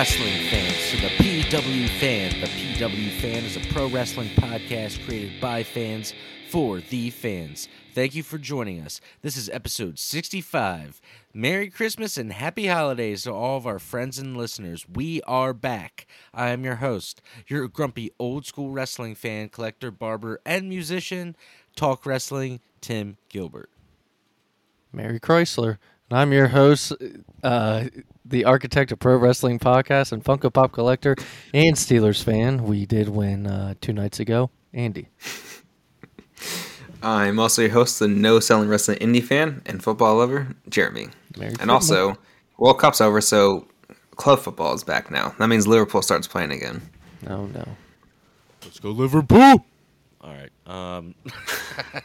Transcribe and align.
Wrestling 0.00 0.48
fans, 0.48 0.90
to 0.92 0.96
the 0.96 1.08
PW 1.08 1.86
Fan. 2.00 2.40
The 2.40 2.46
PW 2.46 3.10
Fan 3.20 3.44
is 3.44 3.58
a 3.58 3.60
pro 3.70 3.86
wrestling 3.86 4.30
podcast 4.30 5.04
created 5.04 5.38
by 5.42 5.62
fans 5.62 6.14
for 6.48 6.80
the 6.80 7.10
fans. 7.10 7.68
Thank 7.94 8.14
you 8.14 8.22
for 8.22 8.38
joining 8.38 8.80
us. 8.80 9.02
This 9.20 9.36
is 9.36 9.50
episode 9.50 9.98
65. 9.98 11.02
Merry 11.34 11.68
Christmas 11.68 12.16
and 12.16 12.32
happy 12.32 12.68
holidays 12.68 13.24
to 13.24 13.34
all 13.34 13.58
of 13.58 13.66
our 13.66 13.78
friends 13.78 14.18
and 14.18 14.38
listeners. 14.38 14.86
We 14.88 15.20
are 15.26 15.52
back. 15.52 16.06
I 16.32 16.48
am 16.48 16.64
your 16.64 16.76
host, 16.76 17.20
your 17.46 17.68
grumpy 17.68 18.10
old 18.18 18.46
school 18.46 18.70
wrestling 18.70 19.14
fan, 19.14 19.50
collector, 19.50 19.90
barber, 19.90 20.40
and 20.46 20.66
musician, 20.70 21.36
Talk 21.76 22.06
Wrestling, 22.06 22.60
Tim 22.80 23.18
Gilbert. 23.28 23.68
Mary 24.94 25.20
Chrysler. 25.20 25.76
And 26.10 26.18
I'm 26.18 26.32
your 26.32 26.48
host, 26.48 26.92
uh, 27.44 27.84
the 28.24 28.44
architect 28.44 28.90
of 28.90 28.98
pro 28.98 29.16
wrestling 29.16 29.60
podcast 29.60 30.10
and 30.10 30.24
Funko 30.24 30.52
Pop 30.52 30.72
collector 30.72 31.14
and 31.54 31.76
Steelers 31.76 32.20
fan. 32.22 32.64
We 32.64 32.84
did 32.84 33.08
win 33.08 33.46
uh, 33.46 33.74
two 33.80 33.92
nights 33.92 34.18
ago. 34.18 34.50
Andy. 34.74 35.08
I'm 37.02 37.38
also 37.38 37.62
your 37.62 37.70
host, 37.70 38.00
the 38.00 38.08
no 38.08 38.40
selling 38.40 38.68
wrestling 38.68 38.98
indie 38.98 39.22
fan 39.22 39.62
and 39.66 39.82
football 39.82 40.16
lover, 40.16 40.48
Jeremy. 40.68 41.08
Merry 41.38 41.54
and 41.60 41.70
also, 41.70 42.18
World 42.58 42.78
Cup's 42.78 43.00
over, 43.00 43.20
so 43.20 43.68
club 44.16 44.40
football 44.40 44.74
is 44.74 44.82
back 44.82 45.10
now. 45.10 45.34
That 45.38 45.46
means 45.46 45.66
Liverpool 45.66 46.02
starts 46.02 46.26
playing 46.26 46.50
again. 46.50 46.82
Oh, 47.28 47.46
no. 47.46 47.64
Let's 48.64 48.80
go 48.80 48.90
Liverpool. 48.90 49.64
All 50.22 50.34
right. 50.34 50.50
Um 50.66 51.14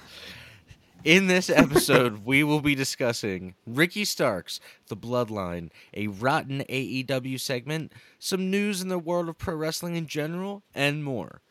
In 1.06 1.28
this 1.28 1.52
episode, 1.52 2.25
we 2.25 2.44
will 2.44 2.61
be 2.61 2.73
discussing 2.73 3.53
Ricky 3.67 4.06
Starks, 4.06 4.59
The 4.88 4.98
Bloodline, 4.98 5.70
a 5.94 6.08
rotten 6.08 6.64
AEW 6.67 7.39
segment, 7.39 7.94
some 8.17 8.50
news 8.50 8.81
in 8.81 8.88
the 8.88 8.97
world 8.97 9.30
of 9.30 9.38
pro 9.38 9.56
wrestling 9.56 9.95
in 9.95 10.08
general, 10.08 10.64
and 10.73 11.03
more. 11.03 11.44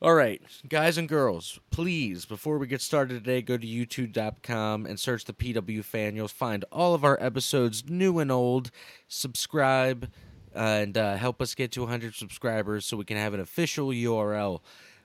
All 0.00 0.14
right, 0.14 0.40
guys 0.66 0.96
and 0.96 1.06
girls, 1.06 1.60
please, 1.70 2.24
before 2.24 2.56
we 2.56 2.66
get 2.66 2.80
started 2.80 3.22
today, 3.22 3.42
go 3.42 3.58
to 3.58 3.66
youtube.com 3.66 4.86
and 4.86 4.98
search 4.98 5.26
the 5.26 5.34
PW 5.34 5.84
fan. 5.84 6.16
You'll 6.16 6.26
find 6.28 6.64
all 6.72 6.94
of 6.94 7.04
our 7.04 7.22
episodes, 7.22 7.84
new 7.90 8.20
and 8.20 8.32
old. 8.32 8.70
Subscribe 9.06 10.10
and 10.54 10.96
uh, 10.96 11.16
help 11.16 11.42
us 11.42 11.54
get 11.54 11.72
to 11.72 11.82
100 11.82 12.14
subscribers 12.14 12.86
so 12.86 12.96
we 12.96 13.04
can 13.04 13.18
have 13.18 13.34
an 13.34 13.40
official 13.40 13.88
URL 13.88 14.60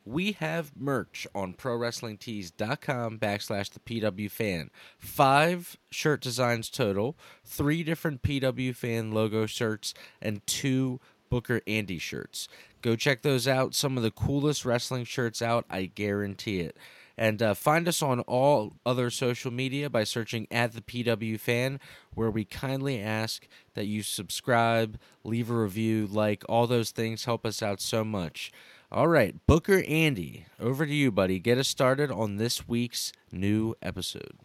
we 0.08 0.32
have 0.34 0.72
merch 0.78 1.28
on 1.36 1.54
prowrestlingtees.com 1.54 3.20
backslash 3.20 3.72
the 3.72 3.80
PW 3.80 4.32
fan. 4.32 4.70
Five 4.98 5.78
shirt 5.92 6.22
designs 6.22 6.70
total, 6.70 7.18
three 7.44 7.84
different 7.84 8.22
PW 8.22 8.74
fan 8.74 9.12
logo 9.12 9.46
shirts, 9.46 9.94
and 10.22 10.46
two 10.48 11.00
Booker 11.30 11.62
Andy 11.68 12.00
shirts. 12.00 12.48
Go 12.82 12.96
check 12.96 13.22
those 13.22 13.48
out. 13.48 13.76
Some 13.76 13.98
of 13.98 14.04
the 14.04 14.12
coolest 14.12 14.64
wrestling 14.64 15.04
shirts 15.04 15.42
out, 15.42 15.66
I 15.70 15.86
guarantee 15.86 16.62
it. 16.62 16.78
And 17.18 17.42
uh, 17.42 17.54
find 17.56 17.88
us 17.88 18.02
on 18.02 18.20
all 18.22 18.74
other 18.86 19.10
social 19.10 19.52
media 19.52 19.90
by 19.90 20.04
searching 20.04 20.48
at 20.52 20.74
the 20.74 20.82
PW 20.82 21.40
fan, 21.40 21.80
where 22.14 22.30
we 22.30 22.46
kindly 22.46 23.02
ask 23.02 23.48
that 23.74 23.88
you 23.88 24.04
subscribe, 24.04 25.00
leave 25.24 25.50
a 25.50 25.56
review, 25.56 26.08
like 26.08 26.44
all 26.48 26.68
those 26.68 26.92
things 26.92 27.26
help 27.26 27.46
us 27.46 27.62
out 27.64 27.82
so 27.82 28.06
much. 28.06 28.52
All 28.90 29.10
right, 29.10 29.36
Booker 29.48 29.84
Andy, 29.86 30.46
over 30.62 30.86
to 30.86 30.94
you, 30.94 31.12
buddy. 31.12 31.40
Get 31.40 31.58
us 31.58 31.68
started 31.68 32.10
on 32.10 32.38
this 32.38 32.70
week's 32.70 33.12
new 33.34 33.76
episode. 33.82 34.38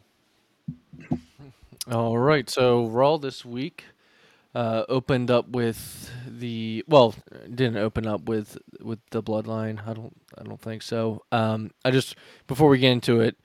All 1.88 2.18
right, 2.18 2.50
so 2.50 2.86
Raw 2.86 3.18
this 3.18 3.44
week 3.44 3.84
uh, 4.52 4.82
opened 4.88 5.30
up 5.30 5.50
with 5.50 6.10
the 6.26 6.84
well, 6.88 7.14
didn't 7.54 7.76
open 7.76 8.04
up 8.04 8.22
with 8.22 8.58
with 8.80 8.98
the 9.10 9.22
Bloodline. 9.22 9.86
I 9.86 9.92
don't, 9.92 10.20
I 10.36 10.42
don't 10.42 10.60
think 10.60 10.82
so. 10.82 11.22
Um, 11.30 11.70
I 11.84 11.92
just 11.92 12.16
before 12.48 12.68
we 12.68 12.78
get 12.78 12.90
into 12.90 13.20
it 13.20 13.36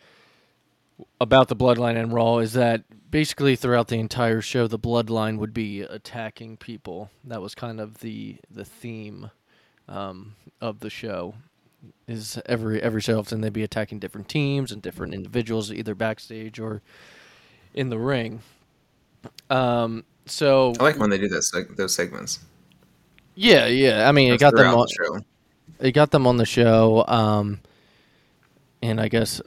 about 1.21 1.47
the 1.47 1.55
Bloodline 1.55 1.95
and 1.95 2.11
Raw 2.11 2.39
is 2.39 2.53
that 2.53 3.11
basically 3.11 3.55
throughout 3.55 3.89
the 3.89 3.99
entire 3.99 4.41
show, 4.41 4.65
the 4.65 4.79
Bloodline 4.79 5.37
would 5.37 5.53
be 5.53 5.81
attacking 5.81 6.57
people. 6.57 7.11
That 7.23 7.39
was 7.43 7.53
kind 7.53 7.79
of 7.79 7.99
the 7.99 8.37
the 8.49 8.65
theme 8.65 9.29
um, 9.87 10.35
of 10.61 10.79
the 10.79 10.89
show. 10.89 11.35
Is 12.07 12.39
every 12.45 12.81
every 12.81 13.01
so 13.01 13.19
often 13.19 13.41
they'd 13.41 13.53
be 13.53 13.63
attacking 13.63 13.99
different 13.99 14.27
teams 14.27 14.71
and 14.71 14.81
different 14.81 15.13
individuals, 15.13 15.71
either 15.71 15.93
backstage 15.93 16.59
or 16.59 16.81
in 17.73 17.89
the 17.89 17.97
ring. 17.97 18.41
Um, 19.49 20.03
so 20.25 20.73
I 20.79 20.83
like 20.83 20.97
when 20.97 21.09
they 21.09 21.17
do 21.17 21.27
those 21.27 21.53
those 21.77 21.93
segments. 21.93 22.39
Yeah, 23.35 23.67
yeah. 23.67 24.09
I 24.09 24.11
mean, 24.11 24.31
That's 24.31 24.41
it 24.41 24.45
got 24.45 24.55
them 24.55 24.73
on. 24.73 24.87
The 24.87 25.23
it 25.79 25.91
got 25.91 26.11
them 26.11 26.25
on 26.25 26.37
the 26.37 26.45
show, 26.45 27.05
um, 27.07 27.59
and 28.81 28.99
I 28.99 29.07
guess 29.07 29.41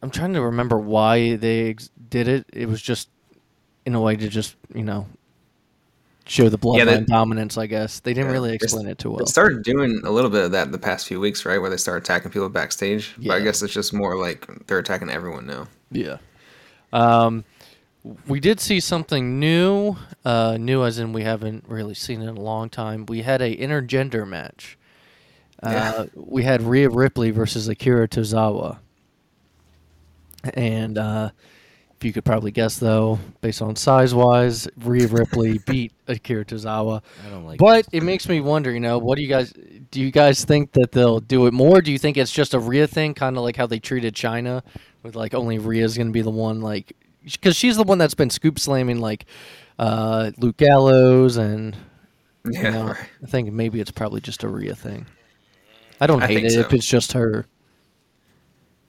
I'm 0.00 0.10
trying 0.10 0.34
to 0.34 0.42
remember 0.42 0.78
why 0.78 1.36
they 1.36 1.70
ex- 1.70 1.90
did 2.08 2.28
it. 2.28 2.46
It 2.52 2.68
was 2.68 2.80
just 2.80 3.08
in 3.84 3.94
a 3.94 4.00
way 4.00 4.16
to 4.16 4.28
just 4.28 4.56
you 4.74 4.84
know 4.84 5.06
show 6.26 6.48
the 6.48 6.58
bloodline 6.58 6.86
yeah, 6.86 7.00
dominance. 7.00 7.58
I 7.58 7.66
guess 7.66 8.00
they 8.00 8.14
didn't 8.14 8.28
yeah, 8.28 8.32
really 8.32 8.54
explain 8.54 8.86
it 8.86 8.98
too 8.98 9.10
well. 9.10 9.18
They 9.18 9.24
started 9.24 9.62
doing 9.62 10.00
a 10.04 10.10
little 10.10 10.30
bit 10.30 10.44
of 10.44 10.52
that 10.52 10.72
the 10.72 10.78
past 10.78 11.06
few 11.06 11.20
weeks, 11.20 11.44
right? 11.44 11.58
Where 11.58 11.70
they 11.70 11.76
start 11.76 12.02
attacking 12.02 12.30
people 12.30 12.48
backstage. 12.48 13.14
Yeah. 13.18 13.28
But 13.28 13.40
I 13.40 13.44
guess 13.44 13.62
it's 13.62 13.72
just 13.72 13.92
more 13.92 14.16
like 14.16 14.66
they're 14.66 14.78
attacking 14.78 15.10
everyone 15.10 15.46
now. 15.46 15.68
Yeah. 15.90 16.18
Um, 16.92 17.44
we 18.26 18.40
did 18.40 18.60
see 18.60 18.80
something 18.80 19.38
new. 19.38 19.96
Uh, 20.24 20.56
new 20.58 20.84
as 20.84 20.98
in 20.98 21.12
we 21.12 21.22
haven't 21.22 21.64
really 21.66 21.94
seen 21.94 22.22
it 22.22 22.28
in 22.28 22.36
a 22.36 22.40
long 22.40 22.68
time. 22.68 23.06
We 23.06 23.22
had 23.22 23.40
a 23.42 23.56
intergender 23.56 24.26
match. 24.26 24.78
Uh, 25.62 25.70
yeah. 25.70 26.04
We 26.14 26.42
had 26.42 26.62
Rhea 26.62 26.88
Ripley 26.88 27.30
versus 27.30 27.68
Akira 27.68 28.08
Tozawa. 28.08 28.78
And 30.54 30.98
uh, 30.98 31.30
you 32.04 32.12
could 32.12 32.24
probably 32.24 32.50
guess 32.50 32.78
though, 32.78 33.18
based 33.40 33.62
on 33.62 33.76
size 33.76 34.14
wise, 34.14 34.68
Rhea 34.78 35.08
Ripley 35.08 35.58
beat 35.66 35.92
Akira 36.08 36.44
Tozawa. 36.44 37.02
I 37.26 37.30
don't 37.30 37.44
like 37.44 37.58
But 37.58 37.86
it 37.92 38.02
makes 38.02 38.28
me 38.28 38.40
wonder, 38.40 38.72
you 38.72 38.80
know, 38.80 38.98
what 38.98 39.16
do 39.16 39.22
you 39.22 39.28
guys 39.28 39.52
do 39.90 40.00
you 40.00 40.10
guys 40.10 40.44
think 40.44 40.72
that 40.72 40.92
they'll 40.92 41.20
do 41.20 41.46
it 41.46 41.52
more? 41.52 41.80
Do 41.80 41.92
you 41.92 41.98
think 41.98 42.16
it's 42.16 42.32
just 42.32 42.54
a 42.54 42.58
Rhea 42.58 42.86
thing, 42.86 43.14
kind 43.14 43.36
of 43.36 43.42
like 43.42 43.56
how 43.56 43.66
they 43.66 43.78
treated 43.78 44.14
Chyna, 44.14 44.62
with 45.02 45.14
like 45.16 45.34
only 45.34 45.58
Rhea's 45.58 45.96
going 45.96 46.08
to 46.08 46.12
be 46.12 46.22
the 46.22 46.30
one, 46.30 46.60
like, 46.60 46.96
because 47.24 47.56
she's 47.56 47.76
the 47.76 47.84
one 47.84 47.98
that's 47.98 48.14
been 48.14 48.30
scoop 48.30 48.58
slamming 48.58 48.98
like 48.98 49.26
uh, 49.78 50.30
Luke 50.38 50.56
Gallows 50.56 51.36
and. 51.36 51.76
Yeah, 52.50 52.70
know, 52.70 52.86
right. 52.86 52.96
I 53.22 53.26
think 53.26 53.52
maybe 53.52 53.80
it's 53.80 53.92
probably 53.92 54.20
just 54.20 54.42
a 54.42 54.48
Rhea 54.48 54.74
thing. 54.74 55.06
I 56.00 56.08
don't 56.08 56.24
I 56.24 56.26
hate 56.26 56.44
it 56.44 56.50
so. 56.50 56.60
if 56.60 56.72
it's 56.72 56.86
just 56.86 57.12
her. 57.12 57.46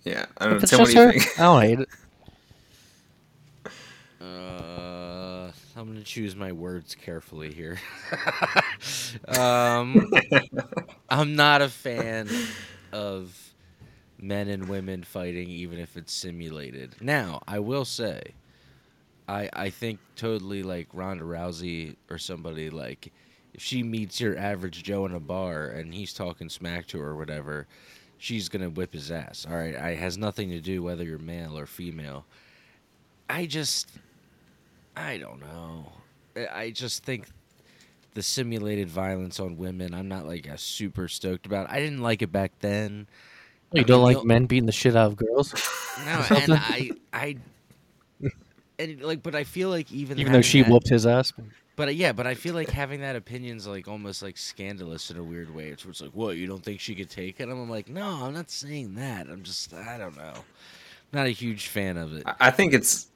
Yeah, 0.04 0.26
I 0.40 0.46
don't 0.46 0.58
if. 0.58 0.64
It's 0.64 0.72
just 0.72 0.94
her, 0.96 1.10
I 1.38 1.42
don't 1.44 1.62
hate 1.62 1.80
it. 1.82 1.90
I'm 5.76 5.86
going 5.88 5.98
to 5.98 6.04
choose 6.04 6.36
my 6.36 6.52
words 6.52 6.96
carefully 6.96 7.52
here. 7.52 7.80
um, 9.28 10.12
I'm 11.10 11.36
not 11.36 11.62
a 11.62 11.70
fan 11.70 12.30
of 12.92 13.54
men 14.20 14.48
and 14.50 14.70
women 14.70 15.04
fighting, 15.04 15.50
even 15.50 15.80
if 15.80 15.98
it's 15.98 16.14
simulated. 16.14 16.96
Now, 17.02 17.42
I 17.48 17.60
will 17.60 17.86
say, 17.86 18.36
I 19.28 19.50
I 19.54 19.70
think 19.70 20.00
totally 20.16 20.64
like 20.64 20.88
Ronda 20.94 21.24
Rousey 21.24 21.96
or 22.10 22.18
somebody 22.18 22.70
like 22.70 23.12
if 23.54 23.62
she 23.64 23.84
meets 23.84 24.20
your 24.22 24.38
average 24.38 24.84
Joe 24.84 25.06
in 25.06 25.14
a 25.14 25.20
bar 25.20 25.68
and 25.68 25.94
he's 25.94 26.14
talking 26.14 26.50
smack 26.50 26.88
to 26.88 27.00
her 27.00 27.10
or 27.10 27.16
whatever, 27.16 27.68
she's 28.18 28.50
gonna 28.50 28.70
whip 28.70 28.94
his 28.94 29.12
ass. 29.12 29.46
All 29.50 29.58
right, 29.58 29.76
it 29.76 29.98
has 30.00 30.18
nothing 30.18 30.50
to 30.52 30.62
do 30.62 30.84
whether 30.84 31.04
you're 31.04 31.20
male 31.20 31.58
or 31.58 31.66
female. 31.68 32.26
I 33.30 33.46
just 33.46 33.90
I 34.96 35.18
don't 35.18 35.40
know. 35.40 35.92
I 36.52 36.72
just 36.72 37.04
think 37.04 37.28
the 38.14 38.22
simulated 38.22 38.90
violence 38.90 39.40
on 39.40 39.58
women, 39.58 39.94
I'm 39.94 40.08
not 40.08 40.26
like 40.26 40.48
a 40.48 40.58
super 40.58 41.08
stoked 41.08 41.46
about. 41.46 41.70
I 41.70 41.80
didn't 41.80 42.02
like 42.02 42.22
it 42.22 42.32
back 42.32 42.52
then. 42.60 43.08
You 43.72 43.82
I 43.82 43.84
don't 43.84 44.06
mean, 44.06 44.16
like 44.16 44.26
men 44.26 44.46
beating 44.46 44.68
the 44.68 44.72
shit 44.72 44.96
out 44.96 45.08
of 45.08 45.16
girls? 45.16 45.54
No, 46.06 46.26
and 46.36 46.54
I, 46.54 46.92
I, 47.12 47.38
and 48.78 49.02
like, 49.02 49.24
but 49.24 49.34
I 49.34 49.44
feel 49.44 49.70
like 49.70 49.92
even 49.92 50.20
even 50.20 50.32
though 50.32 50.42
she 50.42 50.62
that, 50.62 50.72
whooped 50.72 50.90
his 50.90 51.08
ass. 51.08 51.34
But 51.76 51.96
yeah, 51.96 52.12
but 52.12 52.28
I 52.28 52.36
feel 52.36 52.54
like 52.54 52.70
having 52.70 53.02
that 53.02 53.16
opinion's 53.16 53.66
like 53.66 53.88
almost 53.88 54.22
like 54.22 54.38
scandalous 54.38 55.10
in 55.10 55.18
a 55.18 55.24
weird 55.24 55.54
way. 55.54 55.70
It's, 55.70 55.86
it's 55.86 56.02
like, 56.02 56.12
what 56.12 56.38
you 56.38 56.46
don't 56.46 56.64
think 56.64 56.80
she 56.80 56.94
could 56.94 57.10
take 57.10 57.40
it? 57.40 57.50
I'm 57.50 57.70
like, 57.70 57.90
no, 57.90 58.24
I'm 58.24 58.34
not 58.34 58.52
saying 58.52 58.94
that. 58.96 59.28
I'm 59.28 59.42
just, 59.42 59.74
I 59.74 59.98
don't 59.98 60.16
know, 60.16 60.34
not 61.12 61.26
a 61.26 61.32
huge 61.32 61.68
fan 61.68 61.98
of 61.98 62.14
it. 62.14 62.24
I 62.40 62.52
think 62.52 62.74
it's 62.74 63.08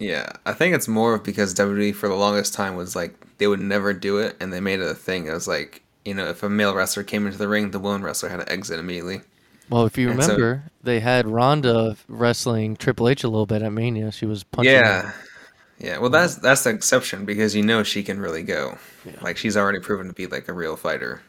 yeah, 0.00 0.32
I 0.46 0.54
think 0.54 0.74
it's 0.74 0.88
more 0.88 1.18
because 1.18 1.54
WWE 1.54 1.94
for 1.94 2.08
the 2.08 2.14
longest 2.14 2.54
time 2.54 2.74
was 2.74 2.96
like 2.96 3.14
they 3.38 3.46
would 3.46 3.60
never 3.60 3.92
do 3.92 4.18
it, 4.18 4.36
and 4.40 4.52
they 4.52 4.60
made 4.60 4.80
it 4.80 4.90
a 4.90 4.94
thing. 4.94 5.26
It 5.26 5.32
was 5.32 5.46
like 5.46 5.82
you 6.04 6.14
know, 6.14 6.26
if 6.26 6.42
a 6.42 6.48
male 6.48 6.74
wrestler 6.74 7.04
came 7.04 7.26
into 7.26 7.38
the 7.38 7.46
ring, 7.46 7.70
the 7.70 7.78
woman 7.78 8.02
wrestler 8.02 8.30
had 8.30 8.40
to 8.40 8.50
exit 8.50 8.78
immediately. 8.78 9.20
Well, 9.68 9.84
if 9.84 9.98
you 9.98 10.10
and 10.10 10.18
remember, 10.18 10.64
so, 10.64 10.70
they 10.82 11.00
had 11.00 11.28
Ronda 11.28 11.96
wrestling 12.08 12.76
Triple 12.76 13.08
H 13.08 13.22
a 13.22 13.28
little 13.28 13.46
bit 13.46 13.62
at 13.62 13.72
Mania. 13.72 14.10
She 14.10 14.26
was 14.26 14.42
punching. 14.42 14.72
Yeah. 14.72 15.12
Yeah, 15.78 15.96
well, 15.96 16.10
that's 16.10 16.34
that's 16.36 16.64
the 16.64 16.70
exception 16.70 17.24
because 17.24 17.56
you 17.56 17.62
know 17.62 17.82
she 17.82 18.02
can 18.02 18.20
really 18.20 18.42
go. 18.42 18.76
Like 19.22 19.38
she's 19.38 19.56
already 19.56 19.80
proven 19.80 20.08
to 20.08 20.12
be 20.12 20.26
like 20.26 20.46
a 20.48 20.52
real 20.52 20.76
fighter. 20.76 21.22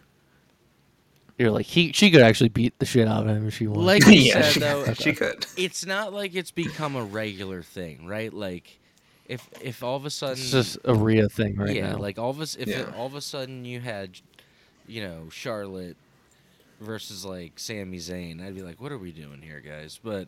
You're 1.42 1.52
like 1.52 1.66
he 1.66 1.92
she 1.92 2.12
could 2.12 2.22
actually 2.22 2.50
beat 2.50 2.78
the 2.80 2.86
shit 2.86 3.08
out 3.08 3.28
of 3.28 3.36
him 3.36 3.48
if 3.48 3.56
she 3.56 3.66
wanted. 3.68 3.84
Like 3.84 4.06
you 4.06 4.14
yeah, 4.14 4.42
said, 4.42 4.52
she, 4.54 4.60
though, 4.60 4.94
she 4.94 5.14
could. 5.14 5.46
it's 5.58 5.86
not 5.86 6.14
like 6.14 6.36
it's 6.36 6.52
become 6.52 6.96
a 6.96 7.04
regular 7.04 7.64
thing, 7.64 8.06
right? 8.06 8.32
Like, 8.32 8.80
if 9.26 9.50
if 9.60 9.82
all 9.84 9.96
of 9.96 10.06
a 10.06 10.12
sudden, 10.12 10.34
it's 10.38 10.52
just 10.52 10.78
a 10.86 10.94
Rhea 10.94 11.28
thing 11.30 11.56
right 11.56 11.76
yeah, 11.76 11.94
now. 11.94 11.98
like 11.98 12.20
all 12.20 12.30
of 12.30 12.40
a 12.40 12.44
s- 12.44 12.56
if 12.60 12.68
it, 12.68 12.94
all 12.96 13.08
of 13.08 13.16
a 13.16 13.22
sudden 13.22 13.66
you 13.66 13.80
had, 13.80 14.20
you 14.88 15.02
know, 15.02 15.30
Charlotte 15.32 15.98
versus 16.80 17.26
like 17.26 17.54
Sami 17.58 17.98
Zayn, 17.98 18.46
I'd 18.46 18.54
be 18.56 18.62
like, 18.62 18.80
what 18.80 18.92
are 18.92 18.98
we 19.00 19.12
doing 19.12 19.42
here, 19.42 19.62
guys? 19.62 20.00
But 20.04 20.28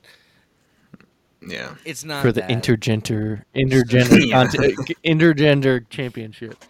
Yeah, 1.45 1.75
it's 1.86 2.04
not 2.04 2.21
for 2.21 2.31
the 2.31 2.42
that. 2.42 2.50
intergender 2.50 3.44
intergender 3.56 4.25
Yeah. 4.27 4.45
conte- 4.48 4.95
intergender 5.06 5.88
championship. 5.89 6.63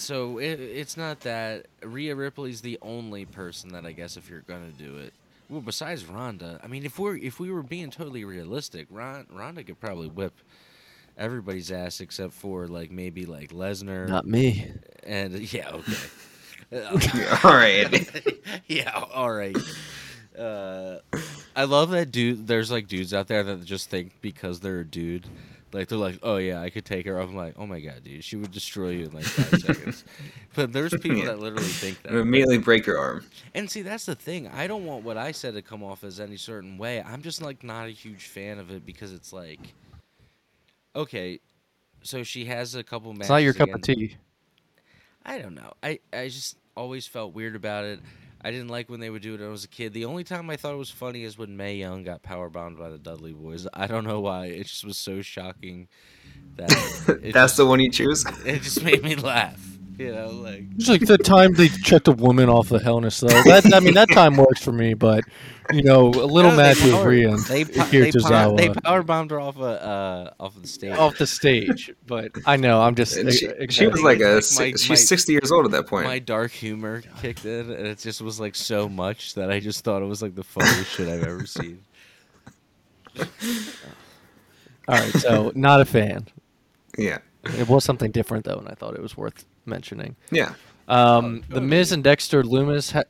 So 0.00 0.38
it, 0.38 0.58
it's 0.60 0.96
not 0.96 1.20
that 1.20 1.66
Rhea 1.82 2.14
Ripley's 2.14 2.60
the 2.62 2.78
only 2.82 3.24
person 3.26 3.70
that 3.72 3.84
I 3.84 3.92
guess 3.92 4.16
if 4.16 4.28
you're 4.30 4.40
gonna 4.40 4.72
do 4.72 4.96
it. 4.96 5.12
Well, 5.48 5.60
besides 5.60 6.06
Ronda, 6.06 6.60
I 6.62 6.68
mean, 6.68 6.84
if 6.84 6.98
we're 6.98 7.16
if 7.16 7.38
we 7.40 7.50
were 7.50 7.62
being 7.62 7.90
totally 7.90 8.24
realistic, 8.24 8.86
Ron, 8.90 9.26
Ronda 9.30 9.62
could 9.64 9.80
probably 9.80 10.08
whip 10.08 10.32
everybody's 11.18 11.70
ass 11.70 12.00
except 12.00 12.32
for 12.32 12.66
like 12.66 12.90
maybe 12.90 13.26
like 13.26 13.50
Lesnar 13.50 14.08
Not 14.08 14.26
me. 14.26 14.72
and 15.02 15.34
yeah, 15.52 15.76
okay, 16.72 17.26
all 17.44 17.54
right. 17.54 18.22
yeah, 18.68 19.04
all 19.12 19.32
right. 19.32 19.56
Uh, 20.38 21.00
I 21.54 21.64
love 21.64 21.90
that 21.90 22.10
dude. 22.12 22.46
There's 22.46 22.70
like 22.70 22.86
dudes 22.88 23.12
out 23.12 23.26
there 23.26 23.42
that 23.42 23.64
just 23.64 23.90
think 23.90 24.12
because 24.22 24.60
they're 24.60 24.80
a 24.80 24.86
dude, 24.86 25.26
like 25.72 25.88
they're 25.88 25.98
like, 25.98 26.18
oh 26.22 26.36
yeah, 26.36 26.60
I 26.60 26.70
could 26.70 26.84
take 26.84 27.06
her. 27.06 27.18
I'm 27.18 27.34
like, 27.34 27.54
oh 27.56 27.66
my 27.66 27.80
god, 27.80 28.02
dude, 28.04 28.24
she 28.24 28.36
would 28.36 28.50
destroy 28.50 28.90
you 28.90 29.04
in 29.06 29.12
like 29.12 29.24
five 29.24 29.60
seconds. 29.76 30.04
But 30.54 30.72
there's 30.72 30.92
people 31.00 31.22
that 31.22 31.38
literally 31.38 31.64
think 31.64 32.02
that. 32.02 32.14
Immediately 32.14 32.58
break 32.58 32.86
your 32.86 32.98
arm. 32.98 33.24
And 33.54 33.70
see, 33.70 33.82
that's 33.82 34.06
the 34.06 34.14
thing. 34.14 34.48
I 34.48 34.66
don't 34.66 34.84
want 34.84 35.04
what 35.04 35.16
I 35.16 35.32
said 35.32 35.54
to 35.54 35.62
come 35.62 35.82
off 35.82 36.04
as 36.04 36.20
any 36.20 36.36
certain 36.36 36.78
way. 36.78 37.02
I'm 37.02 37.22
just 37.22 37.42
like 37.42 37.62
not 37.62 37.86
a 37.86 37.90
huge 37.90 38.26
fan 38.26 38.58
of 38.58 38.70
it 38.70 38.84
because 38.84 39.12
it's 39.12 39.32
like, 39.32 39.60
okay, 40.96 41.40
so 42.02 42.22
she 42.22 42.44
has 42.46 42.74
a 42.74 42.82
couple 42.82 43.12
matches. 43.12 43.26
It's 43.26 43.30
not 43.30 43.42
your 43.42 43.54
cup 43.54 43.68
of 43.74 43.82
tea. 43.82 44.16
I 45.24 45.38
don't 45.38 45.54
know. 45.54 45.72
I 45.82 46.00
I 46.12 46.28
just 46.28 46.56
always 46.76 47.06
felt 47.06 47.34
weird 47.34 47.54
about 47.54 47.84
it. 47.84 48.00
I 48.42 48.50
didn't 48.50 48.68
like 48.68 48.88
when 48.88 49.00
they 49.00 49.10
would 49.10 49.22
do 49.22 49.34
it 49.34 49.40
when 49.40 49.48
I 49.48 49.52
was 49.52 49.64
a 49.64 49.68
kid. 49.68 49.92
The 49.92 50.06
only 50.06 50.24
time 50.24 50.48
I 50.48 50.56
thought 50.56 50.72
it 50.72 50.78
was 50.78 50.90
funny 50.90 51.24
is 51.24 51.36
when 51.36 51.56
Mae 51.56 51.76
Young 51.76 52.04
got 52.04 52.22
power 52.22 52.48
bombed 52.48 52.78
by 52.78 52.88
the 52.88 52.98
Dudley 52.98 53.32
Boys. 53.32 53.66
I 53.74 53.86
don't 53.86 54.04
know 54.04 54.20
why. 54.20 54.46
It 54.46 54.66
just 54.66 54.84
was 54.84 54.96
so 54.96 55.20
shocking 55.20 55.88
that 56.56 56.68
That's 57.22 57.32
just, 57.32 57.56
the 57.58 57.66
one 57.66 57.80
you 57.80 57.90
choose. 57.90 58.24
it 58.46 58.62
just 58.62 58.82
made 58.82 59.02
me 59.02 59.14
laugh. 59.14 59.69
You 60.00 60.12
know, 60.14 60.28
like 60.28 60.64
It's 60.76 60.88
like 60.88 61.02
the 61.02 61.18
time 61.18 61.52
they 61.52 61.68
checked 61.68 62.08
a 62.08 62.12
woman 62.12 62.48
off 62.48 62.70
the 62.70 62.78
Hell 62.78 62.96
in 62.96 63.04
a 63.04 63.10
Cell. 63.10 63.28
That 63.44 63.70
I 63.74 63.80
mean, 63.80 63.92
that 63.94 64.08
time 64.10 64.34
works 64.38 64.64
for 64.64 64.72
me. 64.72 64.94
But 64.94 65.24
you 65.72 65.82
know, 65.82 66.06
a 66.08 66.24
little 66.24 66.52
No, 66.52 66.56
they 66.56 66.62
match 66.62 66.82
with 66.82 66.92
power- 66.92 67.08
Rhea 67.08 67.28
and 67.30 67.38
They 67.44 67.64
po- 67.66 67.84
they, 67.84 68.10
power, 68.12 68.56
they 68.56 68.68
power 68.70 69.02
bombed 69.02 69.30
her 69.30 69.38
off 69.38 69.58
of 69.58 69.62
uh 69.62 70.30
off 70.40 70.54
the 70.60 70.66
stage. 70.66 70.92
off 70.92 71.18
the 71.18 71.26
stage. 71.26 71.92
But 72.06 72.32
I 72.46 72.56
know 72.56 72.80
I'm 72.80 72.94
just. 72.94 73.14
And 73.18 73.30
she, 73.30 73.46
ex- 73.46 73.74
she 73.74 73.86
was 73.88 74.00
like 74.02 74.20
a. 74.20 74.40
Like 74.40 74.58
my- 74.58 74.70
she's 74.70 74.88
my- 74.88 74.94
sixty 74.94 75.32
years 75.32 75.52
old 75.52 75.66
at 75.66 75.70
that 75.72 75.86
point. 75.86 76.06
My 76.06 76.18
dark 76.18 76.50
humor 76.50 77.02
kicked 77.20 77.44
in, 77.44 77.70
and 77.70 77.86
it 77.86 77.98
just 77.98 78.22
was 78.22 78.40
like 78.40 78.54
so 78.54 78.88
much 78.88 79.34
that 79.34 79.50
I 79.50 79.60
just 79.60 79.84
thought 79.84 80.00
it 80.00 80.06
was 80.06 80.22
like 80.22 80.34
the 80.34 80.44
funniest 80.44 80.92
shit 80.92 81.08
I've 81.08 81.24
ever 81.24 81.44
seen. 81.44 81.82
all 83.18 83.26
right. 84.88 85.12
So 85.12 85.52
not 85.54 85.82
a 85.82 85.84
fan. 85.84 86.26
yeah, 86.96 87.18
It 87.44 87.68
was 87.68 87.84
something 87.84 88.10
different 88.10 88.46
though, 88.46 88.56
and 88.58 88.68
I 88.68 88.72
thought 88.74 88.94
it 88.94 89.02
was 89.02 89.14
worth 89.16 89.44
mentioning. 89.70 90.16
yeah. 90.30 90.52
Um, 90.88 91.44
the 91.48 91.60
Miz 91.60 91.92
and 91.92 92.02
Dexter 92.02 92.42
Lumis. 92.42 92.90
Ha- 92.92 93.04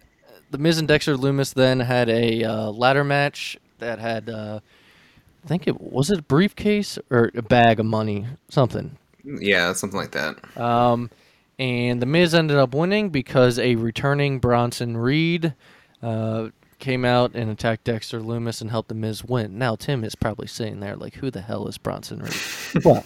the 0.51 0.59
Miz 0.59 0.79
and 0.79 0.87
Dexter 0.87 1.17
Lumis 1.17 1.55
then 1.55 1.81
had 1.81 2.11
a 2.11 2.45
uh, 2.45 2.71
ladder 2.71 3.05
match 3.05 3.57
that 3.79 3.99
had. 3.99 4.29
Uh, 4.29 4.61
I 5.43 5.49
think 5.49 5.67
it 5.67 5.81
was 5.81 6.11
it 6.11 6.19
a 6.19 6.23
briefcase 6.23 6.99
or 7.11 7.31
a 7.35 7.41
bag 7.41 7.81
of 7.81 7.87
money, 7.87 8.27
something. 8.51 8.99
Yeah, 9.25 9.73
something 9.73 9.99
like 9.99 10.11
that. 10.13 10.37
Um, 10.61 11.09
and 11.59 12.03
the 12.03 12.07
Miz 12.07 12.35
ended 12.35 12.59
up 12.59 12.75
winning 12.75 13.09
because 13.09 13.59
a 13.59 13.77
returning 13.77 14.39
Bronson 14.39 14.97
Reed 14.99 15.55
uh, 16.03 16.49
came 16.79 17.05
out 17.07 17.35
and 17.35 17.51
attacked 17.51 17.85
Dexter 17.85 18.21
Lumis 18.21 18.61
and 18.61 18.71
helped 18.71 18.89
the 18.91 18.95
Miz 18.95 19.25
win. 19.25 19.57
Now 19.59 19.77
Tim 19.77 20.05
is 20.05 20.15
probably 20.15 20.47
sitting 20.47 20.81
there 20.81 20.97
like, 20.97 21.15
"Who 21.15 21.31
the 21.31 21.41
hell 21.41 21.67
is 21.69 21.79
Bronson 21.79 22.19
Reed?" 22.21 22.85
well, 22.85 23.05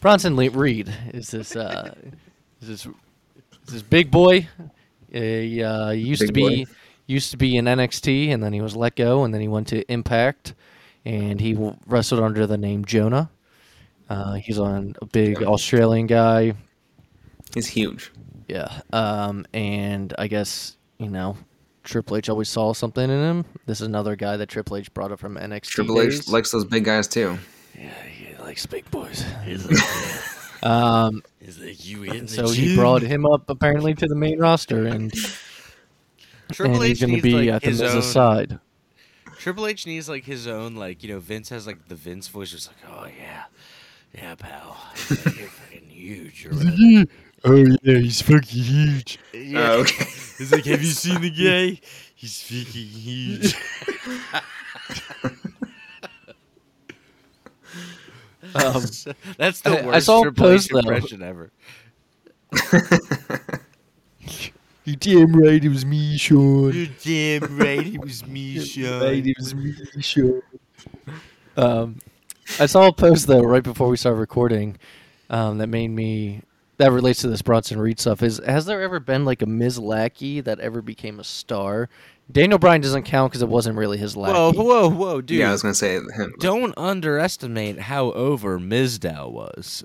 Bronson 0.00 0.36
Le- 0.36 0.50
Reed 0.50 0.92
is 1.12 1.30
this 1.30 1.56
uh, 1.56 1.94
is 2.04 2.12
this 2.60 2.86
is 2.86 2.88
this 3.66 3.82
big 3.82 4.10
boy. 4.10 4.48
He 5.10 5.62
uh, 5.62 5.90
used 5.90 6.20
Big 6.20 6.28
to 6.28 6.32
be 6.32 6.64
boy. 6.64 6.70
used 7.06 7.30
to 7.30 7.36
be 7.36 7.56
in 7.56 7.64
NXT, 7.66 8.32
and 8.32 8.42
then 8.42 8.52
he 8.52 8.60
was 8.60 8.76
let 8.76 8.96
go, 8.96 9.24
and 9.24 9.32
then 9.32 9.40
he 9.40 9.48
went 9.48 9.68
to 9.68 9.90
Impact, 9.90 10.54
and 11.04 11.40
he 11.40 11.56
wrestled 11.86 12.20
under 12.20 12.46
the 12.46 12.58
name 12.58 12.84
Jonah. 12.84 13.30
Uh, 14.08 14.34
he's 14.34 14.58
on 14.58 14.94
a 15.00 15.06
big. 15.06 15.42
Australian 15.42 16.06
guy. 16.06 16.54
He's 17.54 17.66
huge. 17.66 18.12
Yeah. 18.48 18.80
Um, 18.92 19.46
and 19.52 20.12
I 20.18 20.28
guess, 20.28 20.76
you 20.98 21.08
know, 21.08 21.36
Triple 21.82 22.16
H 22.16 22.28
always 22.28 22.48
saw 22.48 22.72
something 22.72 23.02
in 23.02 23.10
him. 23.10 23.44
This 23.66 23.80
is 23.80 23.86
another 23.86 24.14
guy 24.14 24.36
that 24.36 24.48
Triple 24.48 24.76
H 24.76 24.92
brought 24.94 25.10
up 25.12 25.18
from 25.18 25.36
NXT. 25.36 25.62
Triple 25.68 26.00
H 26.00 26.10
days. 26.10 26.28
likes 26.28 26.50
those 26.50 26.64
big 26.64 26.84
guys 26.84 27.08
too. 27.08 27.38
Yeah, 27.76 27.90
he 28.04 28.36
likes 28.42 28.66
big 28.66 28.88
boys. 28.90 29.24
He's 29.44 29.66
like, 29.68 29.78
Um, 30.62 31.22
he's 31.40 31.58
like 31.58 31.84
you 31.86 32.02
in 32.04 32.26
the 32.26 32.28
so 32.32 32.48
he 32.48 32.68
gym?" 32.68 32.76
brought 32.76 33.02
him 33.02 33.26
up 33.26 33.48
apparently 33.50 33.94
to 33.94 34.06
the 34.06 34.14
main 34.14 34.38
roster, 34.38 34.86
and, 34.86 35.12
Triple 36.52 36.76
and 36.76 36.84
he's 36.84 37.00
going 37.00 37.16
to 37.16 37.22
be 37.22 37.32
like, 37.34 37.48
at 37.48 37.62
the 37.62 37.68
Miz's 37.68 37.94
own- 37.94 38.02
side. 38.02 38.58
Triple 39.38 39.66
H 39.66 39.86
needs 39.86 40.08
like 40.08 40.24
his 40.24 40.46
own 40.46 40.74
like 40.76 41.02
you 41.02 41.12
know 41.12 41.20
Vince 41.20 41.50
has 41.50 41.66
like 41.66 41.88
the 41.88 41.94
Vince 41.94 42.26
voice. 42.28 42.50
Just 42.50 42.68
like 42.68 42.76
oh 42.90 43.06
yeah, 43.06 43.44
yeah 44.14 44.34
pal, 44.34 44.76
He's 44.94 45.24
like, 45.26 45.38
you're 45.38 45.48
fucking 45.48 45.88
huge 45.88 46.46
or 46.46 46.50
whatever. 46.54 47.10
Oh 47.44 47.54
yeah, 47.82 47.98
he's 47.98 48.22
fucking 48.22 48.40
huge. 48.42 49.18
Yeah. 49.34 49.60
Oh, 49.60 49.80
okay. 49.82 50.04
He's 50.38 50.50
like, 50.52 50.64
have 50.64 50.82
you 50.82 50.88
seen 50.90 51.20
the 51.20 51.30
guy? 51.30 51.80
He's 52.14 52.42
fucking 52.42 52.88
huge. 52.88 53.54
Um, 58.54 58.82
That's 59.38 59.60
the 59.60 59.70
I- 59.70 59.78
I 59.78 59.86
worst 59.86 60.06
saw 60.06 60.20
a 60.20 60.22
Triple 60.22 60.48
H 60.50 60.68
post, 60.68 60.70
though. 60.72 60.78
impression 60.78 61.22
ever. 61.22 61.50
you 64.84 64.96
damn 64.96 65.34
right, 65.36 65.64
it 65.64 65.68
was 65.68 65.84
me, 65.84 66.16
Sean. 66.16 66.72
You're 66.72 66.86
damn 67.02 67.58
right, 67.58 67.86
it 67.86 68.00
was 68.00 68.26
me, 68.26 68.54
Right, 69.00 69.26
it 69.26 69.36
was 69.38 69.54
me, 69.54 69.74
Sean. 70.00 70.42
Um, 71.56 71.96
I 72.60 72.66
saw 72.66 72.88
a 72.88 72.92
post 72.92 73.26
though 73.26 73.42
right 73.42 73.62
before 73.62 73.88
we 73.88 73.96
started 73.96 74.20
recording, 74.20 74.76
um, 75.30 75.58
that 75.58 75.66
made 75.68 75.88
me 75.88 76.42
that 76.78 76.92
relates 76.92 77.20
to 77.22 77.28
this 77.28 77.42
Bronson 77.42 77.80
Reed 77.80 77.98
stuff. 78.00 78.22
Is 78.22 78.40
has 78.46 78.66
there 78.66 78.82
ever 78.82 79.00
been 79.00 79.24
like 79.24 79.42
a 79.42 79.46
Miz 79.46 79.78
Lackey 79.78 80.40
that 80.40 80.60
ever 80.60 80.82
became 80.82 81.18
a 81.20 81.24
star? 81.24 81.88
Daniel 82.30 82.58
Bryan 82.58 82.80
doesn't 82.80 83.04
count 83.04 83.30
because 83.30 83.42
it 83.42 83.48
wasn't 83.48 83.76
really 83.78 83.98
his 83.98 84.16
Whoa, 84.16 84.22
lackey. 84.48 84.58
whoa, 84.58 84.64
whoa, 84.64 84.88
whoa, 84.90 85.20
dude! 85.20 85.38
yeah, 85.38 85.48
I 85.48 85.52
was 85.52 85.62
gonna 85.62 85.74
say 85.74 85.94
him. 85.94 86.34
Don't 86.40 86.74
underestimate 86.76 87.78
how 87.78 88.10
over 88.12 88.58
Mizdow 88.58 89.30
was. 89.30 89.84